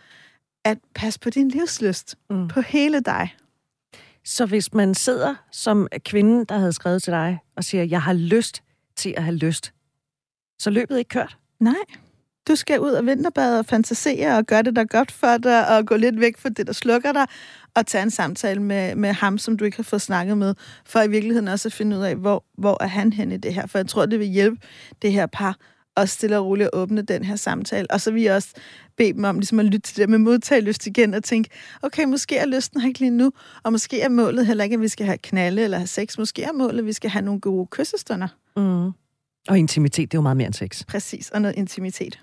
at 0.65 0.77
passe 0.95 1.19
på 1.19 1.29
din 1.29 1.49
livslyst, 1.49 2.15
mm. 2.29 2.47
på 2.47 2.61
hele 2.61 2.99
dig. 2.99 3.35
Så 4.30 4.45
hvis 4.45 4.73
man 4.73 4.95
sidder 4.95 5.36
som 5.51 5.88
kvinden, 6.05 6.45
der 6.45 6.57
havde 6.57 6.73
skrevet 6.73 7.03
til 7.03 7.13
dig, 7.13 7.39
og 7.55 7.63
siger, 7.63 7.84
jeg 7.84 8.01
har 8.01 8.13
lyst 8.13 8.63
til 8.95 9.13
at 9.17 9.23
have 9.23 9.36
lyst, 9.36 9.73
så 10.59 10.69
løbet 10.69 10.97
ikke 10.97 11.09
kørt? 11.09 11.38
Nej. 11.59 11.73
Du 12.47 12.55
skal 12.55 12.80
ud 12.80 12.91
og 12.91 13.05
vinterbade 13.05 13.59
og 13.59 13.65
fantasere 13.65 14.38
og 14.38 14.45
gøre 14.45 14.63
det, 14.63 14.75
der 14.75 14.82
er 14.82 14.86
godt 14.86 15.11
for 15.11 15.38
dig, 15.38 15.77
og 15.77 15.86
gå 15.86 15.95
lidt 15.95 16.19
væk 16.19 16.38
fra 16.38 16.49
det, 16.49 16.67
der 16.67 16.73
slukker 16.73 17.11
dig, 17.11 17.25
og 17.75 17.86
tage 17.86 18.01
en 18.01 18.11
samtale 18.11 18.61
med, 18.61 18.95
med 18.95 19.13
ham, 19.13 19.38
som 19.38 19.57
du 19.57 19.65
ikke 19.65 19.77
har 19.77 19.84
fået 19.84 20.01
snakket 20.01 20.38
med, 20.38 20.55
for 20.86 21.01
i 21.01 21.09
virkeligheden 21.09 21.47
også 21.47 21.67
at 21.67 21.73
finde 21.73 21.97
ud 21.97 22.01
af, 22.01 22.15
hvor, 22.15 22.43
hvor 22.57 22.84
er 22.84 22.88
han 22.88 23.13
hen 23.13 23.32
i 23.32 23.38
det 23.38 23.53
her. 23.53 23.67
For 23.67 23.77
jeg 23.77 23.88
tror, 23.88 24.05
det 24.05 24.19
vil 24.19 24.27
hjælpe 24.27 24.57
det 25.01 25.11
her 25.11 25.25
par 25.25 25.57
og 26.02 26.10
stille 26.10 26.38
og 26.38 26.45
roligt 26.45 26.70
at 26.74 26.80
åbne 26.80 27.02
den 27.02 27.24
her 27.24 27.36
samtale. 27.36 27.91
Og 27.91 28.02
så 28.02 28.12
vil 28.12 28.24
jeg 28.24 28.36
også 28.36 28.50
bede 28.97 29.14
dem 29.14 29.24
om 29.24 29.39
ligesom 29.39 29.60
at 29.60 29.66
lytte 29.66 29.80
til 29.80 29.97
det 29.97 30.10
med 30.10 30.18
modtagelyst 30.18 30.88
igen 30.88 31.14
og 31.14 31.24
tænke, 31.24 31.50
okay, 31.82 32.04
måske 32.04 32.38
er 32.38 32.45
lysten 32.45 32.82
her 32.82 32.88
ikke 32.88 33.00
lige 33.00 33.12
nu, 33.12 33.32
og 33.64 33.72
måske 33.72 34.02
er 34.02 34.10
målet 34.10 34.47
heller 34.47 34.64
ikke, 34.64 34.74
at 34.74 34.82
vi 34.82 34.88
skal 34.88 35.06
have 35.06 35.18
knalle 35.18 35.64
eller 35.64 35.78
have 35.78 35.88
sex. 35.88 36.18
Måske 36.18 36.43
er 36.43 36.52
målet, 36.52 36.80
at 36.80 36.86
vi 36.86 36.93
skal 36.93 37.10
have 37.10 37.26
nogle 37.26 37.39
gode 37.39 37.68
kyssestunder. 37.72 38.28
Mm. 38.58 38.91
Og 39.50 39.58
intimitet, 39.58 40.12
det 40.12 40.18
er 40.18 40.20
jo 40.20 40.22
meget 40.22 40.38
mere 40.38 40.47
end 40.47 40.54
sex. 40.54 40.86
Præcis, 40.86 41.30
og 41.30 41.41
noget 41.41 41.56
intimitet. 41.58 42.20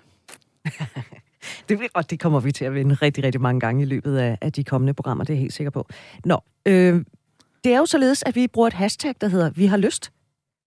det, 1.69 1.79
og 1.93 2.09
det 2.09 2.19
kommer 2.19 2.39
vi 2.39 2.51
til 2.51 2.65
at 2.65 2.73
vende 2.73 2.95
rigtig, 2.95 3.23
rigtig 3.23 3.41
mange 3.41 3.59
gange 3.59 3.81
i 3.81 3.85
løbet 3.85 4.17
af, 4.17 4.37
af 4.41 4.53
de 4.53 4.63
kommende 4.63 4.93
programmer, 4.93 5.23
det 5.23 5.33
er 5.33 5.35
jeg 5.35 5.41
helt 5.41 5.53
sikker 5.53 5.71
på. 5.71 5.87
Nå, 6.25 6.39
øh, 6.65 7.05
det 7.63 7.73
er 7.73 7.77
jo 7.77 7.85
således, 7.85 8.23
at 8.25 8.35
vi 8.35 8.47
bruger 8.47 8.67
et 8.67 8.73
hashtag, 8.73 9.13
der 9.21 9.27
hedder 9.27 9.49
Vi 9.49 9.65
har 9.65 9.77
lyst 9.77 10.11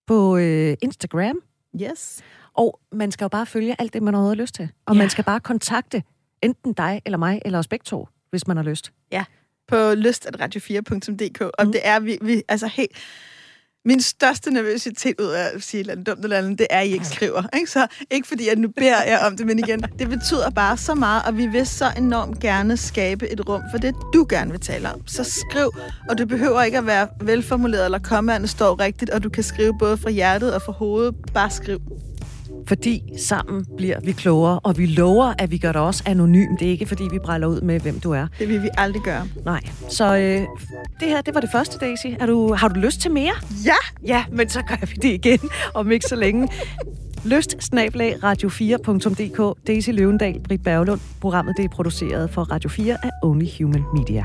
på 0.06 0.36
øh, 0.36 0.76
Instagram. 0.82 1.36
Yes. 1.82 2.22
Og 2.54 2.80
man 2.92 3.12
skal 3.12 3.24
jo 3.24 3.28
bare 3.28 3.46
følge 3.46 3.76
alt 3.78 3.92
det, 3.92 4.02
man 4.02 4.14
har 4.14 4.34
lyst 4.34 4.54
til. 4.54 4.68
Og 4.86 4.94
ja. 4.94 4.98
man 4.98 5.10
skal 5.10 5.24
bare 5.24 5.40
kontakte 5.40 6.02
enten 6.42 6.72
dig 6.72 7.02
eller 7.04 7.18
mig, 7.18 7.42
eller 7.44 7.58
os 7.58 7.68
begge 7.68 7.84
to, 7.84 8.08
hvis 8.30 8.46
man 8.46 8.56
har 8.56 8.64
lyst. 8.64 8.92
Ja, 9.12 9.24
på 9.68 9.94
lyst.radio4.dk. 9.94 11.40
Og 11.40 11.66
mm. 11.66 11.72
det 11.72 11.80
er 11.84 12.00
vi, 12.00 12.18
vi 12.22 12.42
altså 12.48 12.66
helt... 12.66 12.90
Min 13.84 14.00
største 14.00 14.50
nervøsitet 14.50 15.20
ud 15.20 15.26
af 15.26 15.50
at 15.54 15.62
sige 15.62 15.80
et 15.80 15.84
eller 15.84 15.92
andet 15.92 16.06
dumt 16.06 16.24
eller 16.24 16.38
andet, 16.38 16.58
det 16.58 16.66
er, 16.70 16.80
at 16.80 16.86
I 16.86 16.92
ikke 16.92 17.06
skriver. 17.06 17.42
Ikke? 17.56 17.70
Så 17.70 17.86
ikke 18.10 18.28
fordi 18.28 18.48
jeg 18.48 18.56
nu 18.56 18.68
beder 18.76 19.02
jer 19.02 19.26
om 19.26 19.36
det, 19.36 19.46
men 19.46 19.58
igen, 19.58 19.80
det 19.98 20.08
betyder 20.08 20.50
bare 20.50 20.76
så 20.76 20.94
meget, 20.94 21.22
og 21.26 21.36
vi 21.36 21.46
vil 21.46 21.66
så 21.66 21.92
enormt 21.96 22.40
gerne 22.40 22.76
skabe 22.76 23.28
et 23.28 23.48
rum 23.48 23.62
for 23.70 23.78
det, 23.78 23.94
du 24.14 24.26
gerne 24.28 24.50
vil 24.50 24.60
tale 24.60 24.92
om. 24.92 25.06
Så 25.06 25.24
skriv, 25.24 25.72
og 26.08 26.18
det 26.18 26.28
behøver 26.28 26.62
ikke 26.62 26.78
at 26.78 26.86
være 26.86 27.08
velformuleret, 27.20 27.84
eller 27.84 27.98
kommaerne 27.98 28.48
står 28.48 28.80
rigtigt, 28.80 29.10
og 29.10 29.22
du 29.22 29.28
kan 29.28 29.42
skrive 29.42 29.78
både 29.78 29.96
fra 29.96 30.10
hjertet 30.10 30.54
og 30.54 30.62
fra 30.62 30.72
hovedet. 30.72 31.14
Bare 31.34 31.50
skriv. 31.50 31.80
Fordi 32.68 33.02
sammen 33.18 33.64
bliver 33.76 34.00
vi 34.04 34.12
klogere, 34.12 34.58
og 34.58 34.78
vi 34.78 34.86
lover, 34.86 35.34
at 35.38 35.50
vi 35.50 35.58
gør 35.58 35.72
det 35.72 35.80
også 35.80 36.02
anonymt. 36.06 36.60
Det 36.60 36.66
er 36.66 36.70
ikke, 36.72 36.86
fordi 36.86 37.04
vi 37.10 37.18
bræller 37.18 37.46
ud 37.46 37.60
med, 37.60 37.80
hvem 37.80 38.00
du 38.00 38.10
er. 38.12 38.26
Det 38.38 38.48
vil 38.48 38.62
vi 38.62 38.68
aldrig 38.78 39.02
gøre. 39.02 39.28
Nej. 39.44 39.60
Så 39.88 40.16
øh, 40.16 40.46
det 41.00 41.08
her, 41.08 41.20
det 41.20 41.34
var 41.34 41.40
det 41.40 41.50
første, 41.52 41.78
Daisy. 41.78 42.06
Er 42.20 42.26
du, 42.26 42.54
har 42.54 42.68
du 42.68 42.80
lyst 42.80 43.00
til 43.00 43.10
mere? 43.10 43.32
Ja! 43.64 43.74
Ja, 44.06 44.24
men 44.32 44.48
så 44.48 44.62
gør 44.62 44.86
vi 44.86 44.94
det 45.02 45.14
igen 45.14 45.38
om 45.74 45.90
ikke 45.90 46.06
så 46.06 46.16
længe. 46.16 46.48
Lyst 47.24 47.56
snablag 47.62 48.16
radio4.dk. 48.24 49.66
Daisy 49.66 49.90
Løvendal, 49.90 50.40
Britt 50.40 50.64
Berglund. 50.64 51.00
Programmet 51.20 51.56
det 51.56 51.64
er 51.64 51.68
produceret 51.68 52.30
for 52.30 52.42
Radio 52.42 52.70
4 52.70 52.96
af 53.02 53.10
Only 53.22 53.46
Human 53.58 53.84
Media. 53.94 54.24